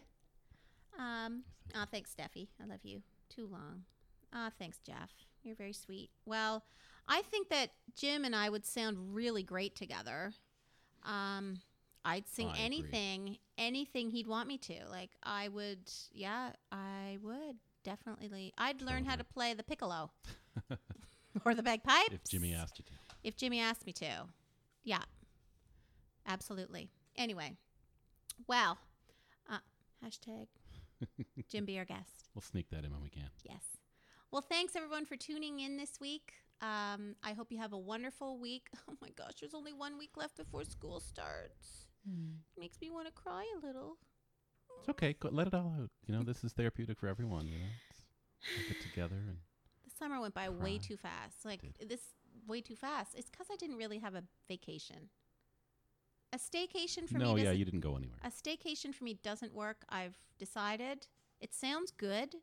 Um, 0.98 1.44
oh, 1.76 1.86
thanks, 1.91 2.11
Steffi. 2.18 2.48
I 2.61 2.66
love 2.68 2.80
you. 2.84 3.02
Too 3.30 3.48
long. 3.52 3.84
Ah, 4.34 4.49
thanks, 4.60 4.80
Jeff. 4.86 5.11
You're 5.44 5.56
very 5.56 5.74
sweet. 5.74 6.10
Well, 6.26 6.64
I 7.07 7.22
think 7.24 7.49
that 7.49 7.72
Jim 7.95 8.26
and 8.26 8.36
I 8.36 8.49
would 8.49 8.66
sound 8.66 9.14
really 9.16 9.44
great 9.44 9.76
together. 9.76 10.34
Um, 11.03 11.57
I'd 12.06 12.28
sing 12.28 12.48
I 12.48 12.52
agree. 12.52 12.66
anything, 12.66 13.38
anything 13.57 14.10
he'd 14.10 14.28
want 14.28 14.48
me 14.48 14.57
to. 14.60 14.74
Like 14.90 15.11
I 15.24 15.48
would, 15.49 15.90
yeah, 16.11 16.52
I 16.72 17.18
would 17.24 17.56
definitely. 17.84 18.53
I'd 18.57 18.82
learn 18.82 19.06
how 19.06 19.16
to 19.16 19.24
play 19.24 19.53
the 19.53 19.64
piccolo 19.64 20.11
or 21.45 21.56
the 21.56 21.64
bagpipes 21.64 22.10
If 22.14 22.24
Jimmy 22.26 22.53
asked 22.53 22.80
you 22.80 22.86
to. 22.86 22.91
if 23.24 23.36
Jimmy 23.38 23.60
asked 23.60 23.86
me 23.86 23.94
to. 23.94 24.26
Yeah, 24.84 25.02
absolutely. 26.30 26.90
Anyway, 27.18 27.58
well, 28.48 28.78
uh, 29.52 29.58
hashtag 30.06 30.48
Jim 31.50 31.66
be 31.66 31.78
our 31.78 31.86
guest. 31.86 32.30
We'll 32.34 32.42
sneak 32.42 32.70
that 32.70 32.86
in 32.86 32.92
when 32.92 33.02
we 33.02 33.10
can. 33.10 33.30
Yes. 33.44 33.64
Well, 34.32 34.42
thanks 34.42 34.76
everyone 34.76 35.06
for 35.06 35.16
tuning 35.18 35.60
in 35.60 35.76
this 35.76 36.00
week. 36.00 36.34
Um, 36.62 37.16
I 37.24 37.34
hope 37.34 37.52
you 37.52 37.58
have 37.58 37.74
a 37.74 37.78
wonderful 37.78 38.38
week. 38.40 38.68
Oh 38.90 38.96
my 39.02 39.10
gosh, 39.16 39.34
there's 39.40 39.54
only 39.54 39.72
one 39.74 39.98
week 39.98 40.12
left 40.18 40.36
before 40.38 40.64
school 40.66 41.00
starts. 41.00 41.88
Makes 42.58 42.82
me 42.82 42.90
want 42.90 43.06
to 43.08 43.14
cry 43.14 43.46
a 43.62 43.66
little. 43.66 43.98
It's 44.80 44.90
okay. 44.90 45.14
Go, 45.20 45.30
let 45.32 45.48
it 45.48 45.54
all 45.54 45.76
out. 45.80 45.90
You 46.08 46.16
know, 46.16 46.24
this 46.24 46.44
is 46.44 46.54
therapeutic 46.54 46.98
for 47.00 47.08
everyone. 47.08 47.46
You 47.48 47.60
know, 47.60 47.66
It's- 47.66 48.68
get 48.68 48.82
together 48.82 49.16
and 49.16 49.38
The 49.86 49.92
summer 49.98 50.20
went 50.20 50.34
by 50.34 50.50
way 50.50 50.78
too 50.80 50.98
fast. 50.98 51.46
Like 51.46 51.62
this, 51.88 52.02
way 52.48 52.62
too 52.62 52.76
fast. 52.76 53.14
It's 53.16 53.30
because 53.30 53.48
I 53.52 53.56
didn't 53.58 53.78
really 53.78 54.00
have 54.00 54.16
a 54.16 54.24
vacation. 54.48 55.10
A 56.32 56.38
staycation 56.38 57.08
for 57.10 57.18
no, 57.18 57.34
me. 57.34 57.44
yeah, 57.44 57.52
you 57.52 57.66
didn't 57.66 57.80
go 57.80 57.96
anywhere. 57.96 58.18
a 58.24 58.30
staycation 58.30 58.94
for 58.94 59.04
me 59.04 59.16
doesn't 59.24 59.54
work. 59.54 59.84
I've 59.90 60.18
decided. 60.38 61.08
It 61.42 61.54
sounds 61.54 61.92
good, 61.92 62.36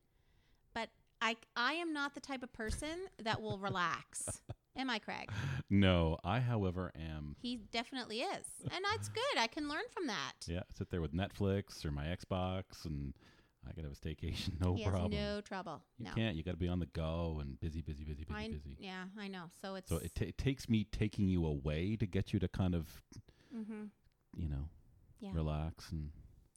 but 0.75 0.89
I 1.21 1.37
I 1.55 1.75
am 1.75 1.93
not 1.93 2.15
the 2.15 2.21
type 2.21 2.43
of 2.43 2.53
person 2.53 3.09
that 3.23 3.41
will 3.41 3.59
relax. 3.59 4.41
Am 4.79 4.91
I, 4.91 4.99
Craig? 4.99 5.31
No, 5.71 6.19
I, 6.23 6.39
however, 6.39 6.93
am. 6.95 7.35
He 7.41 7.57
definitely 7.73 8.21
is, 8.21 8.47
and 8.63 8.85
that's 8.93 9.09
good. 9.09 9.39
I 9.39 9.47
can 9.47 9.71
learn 9.71 9.85
from 9.91 10.07
that. 10.09 10.35
Yeah, 10.47 10.61
sit 10.77 10.91
there 10.91 11.01
with 11.01 11.15
Netflix 11.15 11.83
or 11.87 11.91
my 11.91 12.05
Xbox, 12.05 12.85
and 12.85 13.15
I 13.67 13.73
could 13.73 13.85
have 13.85 13.93
a 13.93 13.97
staycation. 13.97 14.51
No 14.61 14.75
he 14.75 14.85
problem. 14.85 15.13
no 15.13 15.41
trouble. 15.41 15.81
you 15.99 16.05
no, 16.05 16.11
can't. 16.15 16.37
You 16.37 16.43
got 16.43 16.51
to 16.53 16.57
be 16.59 16.69
on 16.69 16.79
the 16.79 16.87
go 16.87 17.39
and 17.41 17.59
busy, 17.59 17.81
busy, 17.81 18.05
busy, 18.05 18.25
busy, 18.25 18.39
I, 18.39 18.49
busy. 18.49 18.77
yeah, 18.79 19.05
I 19.19 19.29
know. 19.29 19.45
So 19.63 19.77
it's 19.77 19.89
So 19.89 19.97
it, 19.97 20.15
ta 20.15 20.27
it 20.27 20.37
takes 20.37 20.69
me 20.69 20.85
taking 20.93 21.27
you 21.27 21.47
away 21.47 21.97
to 21.97 22.07
get 22.07 22.35
you 22.35 22.39
to 22.41 22.49
kind 22.49 22.75
of, 22.75 23.03
hmm 23.65 23.85
you 24.37 24.49
know, 24.49 24.69
Yeah. 25.21 25.31
relax 25.33 25.91
and 25.93 26.11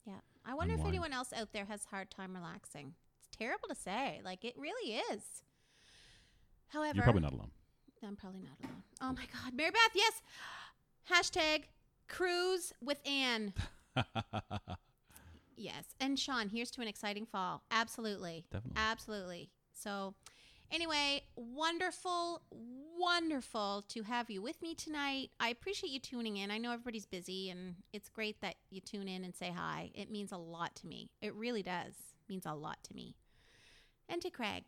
yeah. 0.05 0.19
I 0.45 0.53
wonder 0.53 0.73
if 0.73 0.85
anyone 0.85 1.13
else 1.13 1.31
out 1.33 1.53
there 1.53 1.65
has 1.65 1.85
a 1.85 1.89
hard 1.89 2.09
time 2.11 2.33
relaxing. 2.35 2.93
It's 3.19 3.29
terrible 3.37 3.67
to 3.69 3.75
say. 3.75 4.21
Like 4.25 4.43
it 4.43 4.55
really 4.57 4.95
is. 5.11 5.21
However, 6.69 6.95
you're 6.95 7.03
probably 7.03 7.21
not 7.21 7.33
alone. 7.33 7.51
I'm 8.05 8.15
probably 8.15 8.41
not 8.41 8.57
alone. 8.63 8.83
Oh 9.01 9.13
my 9.13 9.25
God, 9.31 9.53
Mary 9.53 9.71
Beth, 9.71 9.91
yes. 9.95 10.21
Hashtag 11.09 11.63
cruise 12.07 12.73
with 12.81 12.99
Anne. 13.07 13.53
Yes, 15.61 15.83
and 15.99 16.17
Sean, 16.17 16.47
here's 16.47 16.71
to 16.71 16.81
an 16.81 16.87
exciting 16.87 17.25
fall. 17.25 17.63
Absolutely, 17.69 18.45
Definitely. 18.49 18.81
absolutely. 18.81 19.49
So, 19.73 20.13
anyway, 20.71 21.23
wonderful, 21.35 22.41
wonderful 22.97 23.85
to 23.89 24.03
have 24.03 24.29
you 24.29 24.41
with 24.41 24.61
me 24.61 24.73
tonight. 24.75 25.31
I 25.39 25.49
appreciate 25.49 25.91
you 25.91 25.99
tuning 25.99 26.37
in. 26.37 26.51
I 26.51 26.57
know 26.57 26.71
everybody's 26.71 27.05
busy, 27.05 27.49
and 27.49 27.75
it's 27.93 28.09
great 28.09 28.41
that 28.41 28.55
you 28.69 28.81
tune 28.81 29.07
in 29.07 29.23
and 29.23 29.35
say 29.35 29.53
hi. 29.55 29.91
It 29.93 30.11
means 30.11 30.31
a 30.31 30.37
lot 30.37 30.75
to 30.77 30.87
me. 30.87 31.09
It 31.21 31.33
really 31.35 31.63
does. 31.63 31.93
It 31.93 32.29
means 32.29 32.45
a 32.45 32.53
lot 32.53 32.77
to 32.83 32.93
me. 32.95 33.15
And 34.07 34.21
to 34.21 34.29
Craig. 34.29 34.63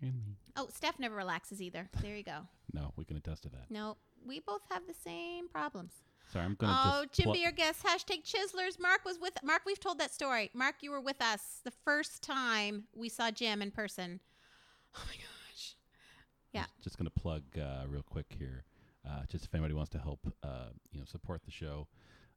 and 0.00 0.14
me. 0.14 0.36
Oh, 0.56 0.68
Steph 0.74 0.98
never 0.98 1.14
relaxes 1.14 1.60
either. 1.62 1.88
There 2.02 2.16
you 2.16 2.24
go. 2.24 2.40
No, 2.74 2.92
we 2.96 3.06
can 3.06 3.16
attest 3.16 3.44
to 3.44 3.48
that. 3.48 3.70
No, 3.70 3.96
we 4.26 4.40
both 4.40 4.60
have 4.70 4.82
the 4.86 4.92
same 4.92 5.48
problems. 5.48 5.90
Sorry, 6.30 6.44
I'm 6.44 6.54
gonna 6.54 6.76
Oh, 6.84 7.04
just. 7.04 7.14
Jim, 7.14 7.24
plu- 7.24 7.32
be 7.32 7.46
our 7.46 7.50
guest. 7.50 7.82
Hashtag 7.82 8.24
Chislers. 8.24 8.78
Mark 8.78 9.06
was 9.06 9.18
with. 9.18 9.32
Mark, 9.42 9.62
we've 9.64 9.80
told 9.80 9.98
that 10.00 10.12
story. 10.12 10.50
Mark, 10.52 10.74
you 10.82 10.90
were 10.90 11.00
with 11.00 11.22
us 11.22 11.60
the 11.64 11.70
first 11.70 12.22
time 12.22 12.84
we 12.94 13.08
saw 13.08 13.30
Jim 13.30 13.62
in 13.62 13.70
person. 13.70 14.20
Oh 14.94 15.00
my 15.06 15.14
gosh. 15.14 15.24
Yeah. 16.58 16.66
Just, 16.76 16.84
just 16.84 16.98
gonna 16.98 17.10
plug 17.10 17.42
uh, 17.58 17.84
real 17.88 18.02
quick 18.02 18.34
here. 18.38 18.64
Uh, 19.08 19.22
just 19.28 19.44
if 19.44 19.54
anybody 19.54 19.74
wants 19.74 19.90
to 19.90 19.98
help, 19.98 20.20
uh, 20.42 20.70
you 20.90 20.98
know, 20.98 21.04
support 21.06 21.42
the 21.44 21.50
show, 21.50 21.86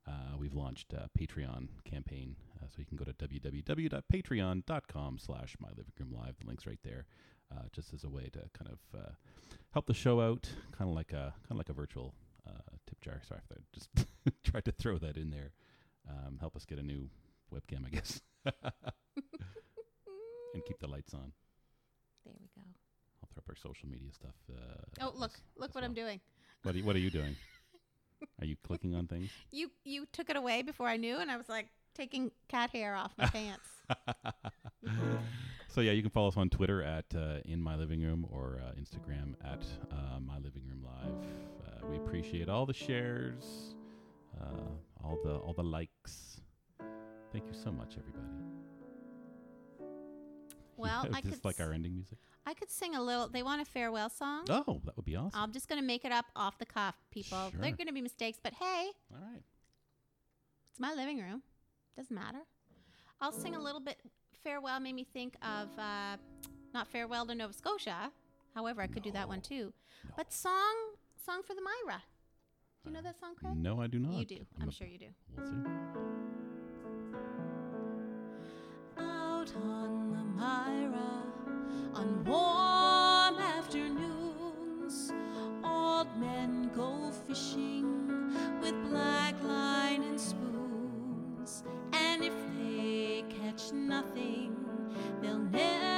uh, 0.07 0.37
we've 0.37 0.53
launched 0.53 0.93
a 0.93 1.09
Patreon 1.17 1.67
campaign. 1.83 2.35
Uh, 2.61 2.67
so 2.67 2.75
you 2.77 2.85
can 2.85 2.95
go 2.97 3.03
to 3.03 3.13
www.patreon.com/slash 3.13 5.55
My 5.59 5.69
Living 5.69 5.93
Room 5.99 6.13
Live. 6.13 6.37
The 6.39 6.45
link's 6.47 6.65
right 6.65 6.79
there. 6.83 7.05
Uh, 7.51 7.63
just 7.73 7.93
as 7.93 8.05
a 8.05 8.09
way 8.09 8.29
to 8.31 8.39
kind 8.57 8.71
of 8.71 8.79
uh, 8.97 9.11
help 9.71 9.85
the 9.85 9.93
show 9.93 10.21
out, 10.21 10.49
kind 10.71 10.89
of 10.89 10.95
like 10.95 11.11
a 11.11 11.33
kind 11.47 11.51
of 11.51 11.57
like 11.57 11.67
a 11.69 11.73
virtual 11.73 12.13
uh, 12.47 12.77
tip 12.87 13.01
jar. 13.01 13.21
Sorry 13.27 13.41
if 13.49 13.57
I 13.57 13.59
just 13.73 13.89
tried 14.49 14.63
to 14.65 14.71
throw 14.71 14.97
that 14.99 15.17
in 15.17 15.31
there. 15.31 15.51
Um, 16.09 16.37
help 16.39 16.55
us 16.55 16.65
get 16.65 16.79
a 16.79 16.83
new 16.83 17.09
webcam, 17.53 17.85
I 17.85 17.89
guess, 17.89 18.21
and 18.45 18.53
keep 20.65 20.79
the 20.79 20.87
lights 20.87 21.13
on. 21.13 21.33
There 22.25 22.33
we 22.39 22.47
go. 22.55 22.61
Throw 23.33 23.39
up 23.39 23.49
our 23.49 23.55
social 23.55 23.87
media 23.89 24.11
stuff. 24.11 24.35
Uh, 24.49 24.55
Oh, 25.01 25.13
look, 25.15 25.31
as- 25.33 25.41
look 25.57 25.69
as 25.69 25.75
what 25.75 25.83
I'm 25.83 25.93
doing. 25.93 26.19
What 26.63 26.75
are 26.75 26.77
you, 26.77 26.83
what 26.85 26.95
are 26.95 26.99
you 26.99 27.09
doing? 27.09 27.35
are 28.39 28.45
you 28.45 28.55
clicking 28.63 28.93
on 28.95 29.07
things? 29.07 29.29
You 29.51 29.71
you 29.83 30.05
took 30.11 30.29
it 30.29 30.35
away 30.35 30.61
before 30.61 30.87
I 30.87 30.97
knew, 30.97 31.17
and 31.17 31.31
I 31.31 31.37
was 31.37 31.49
like 31.49 31.67
taking 31.95 32.31
cat 32.47 32.69
hair 32.71 32.95
off 32.95 33.11
my 33.17 33.25
pants. 33.27 33.67
So 35.67 35.79
yeah, 35.79 35.93
you 35.93 36.01
can 36.01 36.11
follow 36.11 36.27
us 36.27 36.35
on 36.35 36.49
Twitter 36.49 36.83
at 36.83 37.05
uh, 37.15 37.37
in 37.45 37.61
my 37.61 37.77
living 37.77 38.01
room 38.01 38.27
or 38.29 38.59
uh, 38.61 38.71
Instagram 38.77 39.35
at 39.41 39.63
uh, 39.89 40.19
my 40.19 40.37
living 40.39 40.63
room 40.67 40.83
live. 40.83 41.15
Uh, 41.65 41.87
we 41.89 41.95
appreciate 41.95 42.49
all 42.49 42.65
the 42.65 42.73
shares, 42.73 43.73
uh, 44.41 44.45
all 45.01 45.17
the 45.23 45.35
all 45.37 45.53
the 45.53 45.63
likes. 45.63 46.41
Thank 47.31 47.45
you 47.47 47.53
so 47.53 47.71
much, 47.71 47.95
everybody. 47.97 48.27
Well, 50.75 51.07
I 51.13 51.21
just 51.21 51.41
could 51.41 51.45
like 51.45 51.61
s- 51.61 51.65
our 51.65 51.71
ending 51.71 51.93
music. 51.93 52.17
I 52.45 52.53
could 52.53 52.71
sing 52.71 52.95
a 52.95 53.01
little. 53.01 53.27
They 53.27 53.43
want 53.43 53.61
a 53.61 53.65
farewell 53.65 54.09
song. 54.09 54.45
Oh, 54.49 54.81
that 54.85 54.95
would 54.95 55.05
be 55.05 55.15
awesome. 55.15 55.39
I'm 55.39 55.51
just 55.51 55.69
gonna 55.69 55.81
make 55.81 56.05
it 56.05 56.11
up 56.11 56.25
off 56.35 56.57
the 56.57 56.65
cuff, 56.65 56.95
people. 57.11 57.51
They're 57.59 57.71
gonna 57.71 57.93
be 57.93 58.01
mistakes, 58.01 58.39
but 58.41 58.53
hey, 58.53 58.89
all 59.11 59.19
right. 59.21 59.41
it's 60.71 60.79
my 60.79 60.93
living 60.93 61.19
room. 61.19 61.43
Doesn't 61.95 62.15
matter. 62.15 62.39
I'll 63.19 63.31
sing 63.31 63.55
a 63.55 63.59
little 63.61 63.79
bit. 63.81 63.97
Farewell 64.43 64.79
made 64.79 64.95
me 64.95 65.03
think 65.03 65.35
of 65.43 65.67
uh, 65.77 66.17
not 66.73 66.87
farewell 66.87 67.25
to 67.27 67.35
Nova 67.35 67.53
Scotia. 67.53 68.11
However, 68.55 68.81
I 68.81 68.87
could 68.87 69.03
do 69.03 69.11
that 69.11 69.27
one 69.27 69.41
too. 69.41 69.71
No. 70.03 70.11
But 70.17 70.33
song, 70.33 70.95
song 71.23 71.41
for 71.45 71.53
the 71.53 71.61
Mira. 71.61 72.01
Do 72.83 72.89
you 72.89 72.95
know 72.95 73.01
that 73.03 73.19
song, 73.19 73.35
Craig? 73.35 73.55
No, 73.55 73.79
I 73.79 73.85
do 73.87 73.99
not. 73.99 74.17
You 74.17 74.25
do. 74.25 74.45
I'm, 74.59 74.69
a- 74.69 74.71
sure 74.71 74.87
you 74.87 74.97
do. 74.97 75.05
We'll 75.37 75.45
see. 75.45 76.10
Out 79.41 79.55
on 79.55 80.11
the 80.11 80.23
Mira 80.39 81.23
on 81.95 82.23
warm 82.25 83.39
afternoons, 83.57 85.11
old 85.63 86.15
men 86.19 86.69
go 86.75 87.11
fishing 87.27 88.35
with 88.61 88.75
black 88.91 89.41
line 89.41 90.03
and 90.03 90.21
spoons. 90.21 91.63
And 91.91 92.23
if 92.23 92.33
they 92.55 93.23
catch 93.29 93.71
nothing, 93.73 94.55
they'll 95.23 95.39
never 95.39 95.90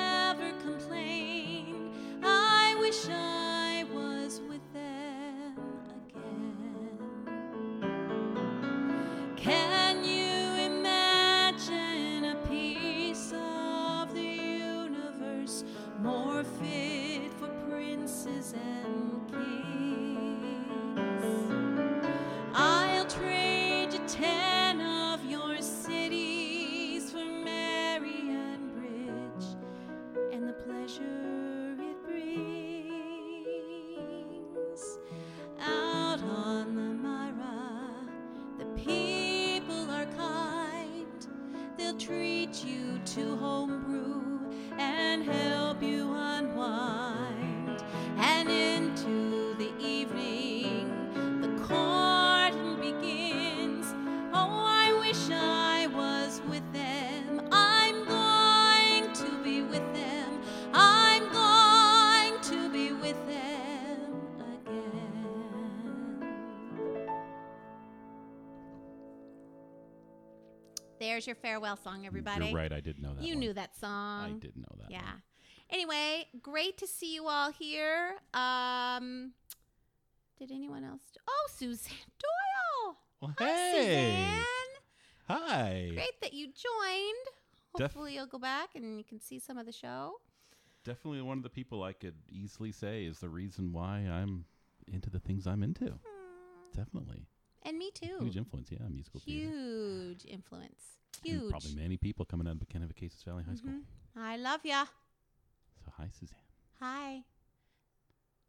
There's 71.24 71.38
your 71.38 71.41
farewell 71.41 71.78
song, 71.78 72.06
everybody. 72.06 72.48
You're 72.48 72.56
right. 72.56 72.74
I 72.74 72.82
did 72.82 73.02
know 73.02 73.14
that. 73.14 73.24
You 73.24 73.36
one. 73.36 73.40
knew 73.40 73.54
that 73.54 73.74
song. 73.80 74.26
I 74.26 74.32
didn't 74.40 74.58
know 74.58 74.76
that. 74.82 74.91
Yeah. 74.91 75.00
one. 75.04 75.22
Anyway, 75.70 76.28
great 76.41 76.78
to 76.80 76.86
see 76.86 77.16
you 77.16 77.30
all 77.30 77.50
here. 77.50 78.16
Um, 78.34 79.32
did 80.38 80.52
anyone 80.52 80.84
else? 80.84 81.02
Oh, 81.26 81.48
Suzanne 81.56 81.94
Doyle. 82.20 82.98
Well, 83.22 83.34
Hi, 83.40 83.45
hey. 83.45 84.10
Suzanne. 84.12 85.40
Hi. 85.40 85.91
Great 85.94 86.20
that 86.22 86.34
you 86.34 86.48
joined. 86.48 87.26
Def- 87.78 87.94
Hopefully, 87.94 88.16
you'll 88.16 88.26
go 88.28 88.38
back 88.38 88.76
and 88.76 88.98
you 88.98 89.06
can 89.06 89.22
see 89.22 89.40
some 89.40 89.58
of 89.58 89.66
the 89.66 89.72
show. 89.72 90.16
Definitely 90.84 91.22
one 91.22 91.38
of 91.38 91.44
the 91.44 91.50
people 91.50 91.84
I 91.84 91.94
could 91.94 92.16
easily 92.30 92.74
say 92.74 93.06
is 93.06 93.20
the 93.20 93.30
reason 93.30 93.72
why 93.72 94.00
I'm 94.12 94.44
into 94.91 95.10
the 95.10 95.20
things 95.20 95.48
I'm 95.48 95.64
into. 95.64 95.86
Hmm. 95.86 96.76
Definitely. 96.76 97.28
And 97.66 97.78
me 97.78 97.91
too. 97.94 98.18
Huge 98.20 98.36
influence, 98.36 98.70
yeah, 98.74 98.80
musical 98.90 99.22
theater. 99.22 99.48
Huge 99.50 100.26
influence. 100.26 100.98
Huge. 101.24 101.50
probably 101.52 101.76
many 101.76 101.98
people 101.98 102.26
coming 102.26 102.48
out 102.48 102.58
of 102.62 102.68
Kennebecasis 102.70 103.24
Valley 103.24 103.44
High 103.44 103.56
School. 103.56 103.72
Mhm. 103.72 103.84
I 104.16 104.38
love 104.38 104.62
ya. 104.66 104.86
So 105.86 105.91
hi, 105.98 106.10
Suzanne. 106.12 106.38
Hi. 106.80 107.24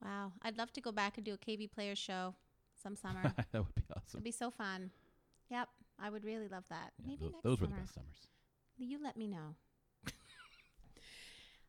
Wow. 0.03 0.33
I'd 0.43 0.57
love 0.59 0.73
to 0.75 0.81
go 0.81 0.93
back 0.93 1.17
and 1.17 1.25
do 1.25 1.35
a 1.35 1.39
KV 1.39 1.69
Players 1.73 1.99
show 1.99 2.35
some 2.83 2.97
summer. 2.97 3.23
that 3.53 3.65
would 3.65 3.75
be 3.75 3.83
awesome. 3.95 4.19
It'd 4.19 4.25
be 4.25 4.31
so 4.33 4.51
fun. 4.51 4.91
Yep. 5.51 5.69
I 5.99 6.11
would 6.11 6.25
really 6.25 6.49
love 6.49 6.65
that. 6.71 6.93
Yeah, 6.99 7.07
Maybe 7.07 7.25
tho- 7.27 7.31
next 7.31 7.43
those 7.45 7.61
were 7.61 7.67
summer. 7.67 7.77
the 7.77 7.83
best 7.83 7.95
summers. 7.95 8.29
You 8.77 8.99
let 9.03 9.17
me 9.17 9.29
know. 9.29 9.55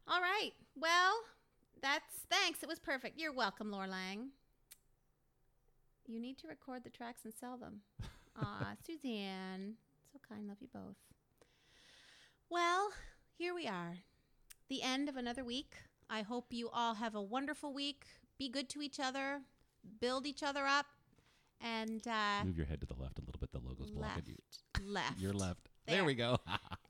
All 0.08 0.22
right. 0.22 0.52
Well, 0.76 1.14
that's 1.82 2.14
thanks. 2.30 2.62
It 2.64 2.70
was 2.70 2.80
perfect. 2.80 3.20
You're 3.20 3.34
welcome, 3.34 3.72
Laura 3.72 3.88
Lang. 3.88 4.30
You 6.08 6.20
need 6.20 6.38
to 6.40 6.48
record 6.48 6.84
the 6.84 6.90
tracks 6.90 7.26
and 7.26 7.34
sell 7.34 7.58
them. 7.58 7.82
Aw, 8.42 8.74
Suzanne. 8.86 9.76
So 10.16 10.34
kind. 10.34 10.48
Love 10.48 10.58
you 10.62 10.70
both. 10.74 10.96
Well, 12.50 12.92
here 13.38 13.54
we 13.54 13.68
are. 13.68 13.98
The 14.70 14.82
end 14.82 15.10
of 15.10 15.18
another 15.18 15.44
week. 15.44 15.74
I 16.10 16.22
hope 16.22 16.54
you 16.54 16.70
all 16.72 16.94
have 16.94 17.16
a 17.16 17.22
wonderful 17.22 17.74
week. 17.74 18.06
Be 18.40 18.48
good 18.48 18.70
to 18.70 18.82
each 18.82 18.98
other. 18.98 19.42
Build 20.00 20.26
each 20.26 20.42
other 20.42 20.66
up. 20.66 20.86
And 21.60 22.08
uh, 22.08 22.46
Move 22.46 22.56
your 22.56 22.66
head 22.66 22.80
to 22.80 22.88
the 22.88 22.94
left 22.94 23.20
a 23.20 23.24
little 23.26 23.40
bit. 23.42 23.52
The 23.52 23.60
logo's 23.60 23.92
blocking 23.92 24.24
you. 24.28 24.36
Left. 24.86 25.20
Your 25.20 25.34
left. 25.34 25.68
There. 25.86 25.98
There, 25.98 26.06
we 26.06 26.16
go. 26.16 26.38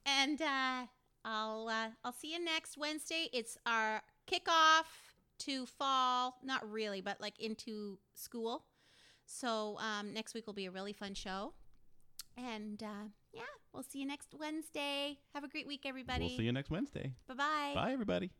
And 0.07 0.39
uh, 0.39 0.85
I'll 1.25 1.67
uh, 1.67 1.89
I'll 2.03 2.13
see 2.13 2.31
you 2.31 2.45
next 2.45 2.77
Wednesday. 2.77 3.27
It's 3.33 3.57
our 3.65 4.03
kickoff 4.31 4.85
to 5.39 5.65
fall, 5.65 6.35
not 6.43 6.71
really, 6.71 7.01
but 7.01 7.19
like 7.19 7.39
into 7.39 7.97
school. 8.13 8.65
So 9.25 9.79
um, 9.79 10.13
next 10.13 10.35
week 10.35 10.45
will 10.45 10.53
be 10.53 10.67
a 10.67 10.71
really 10.71 10.93
fun 10.93 11.15
show. 11.15 11.53
And 12.37 12.81
uh, 12.83 13.07
yeah, 13.33 13.41
we'll 13.73 13.83
see 13.83 13.99
you 13.99 14.05
next 14.05 14.33
Wednesday. 14.37 15.17
Have 15.33 15.43
a 15.43 15.47
great 15.47 15.67
week, 15.67 15.85
everybody. 15.85 16.25
we'll 16.27 16.37
see 16.37 16.43
you 16.43 16.51
next 16.51 16.69
Wednesday. 16.69 17.13
Bye 17.27 17.33
bye. 17.35 17.71
Bye, 17.75 17.91
everybody. 17.93 18.31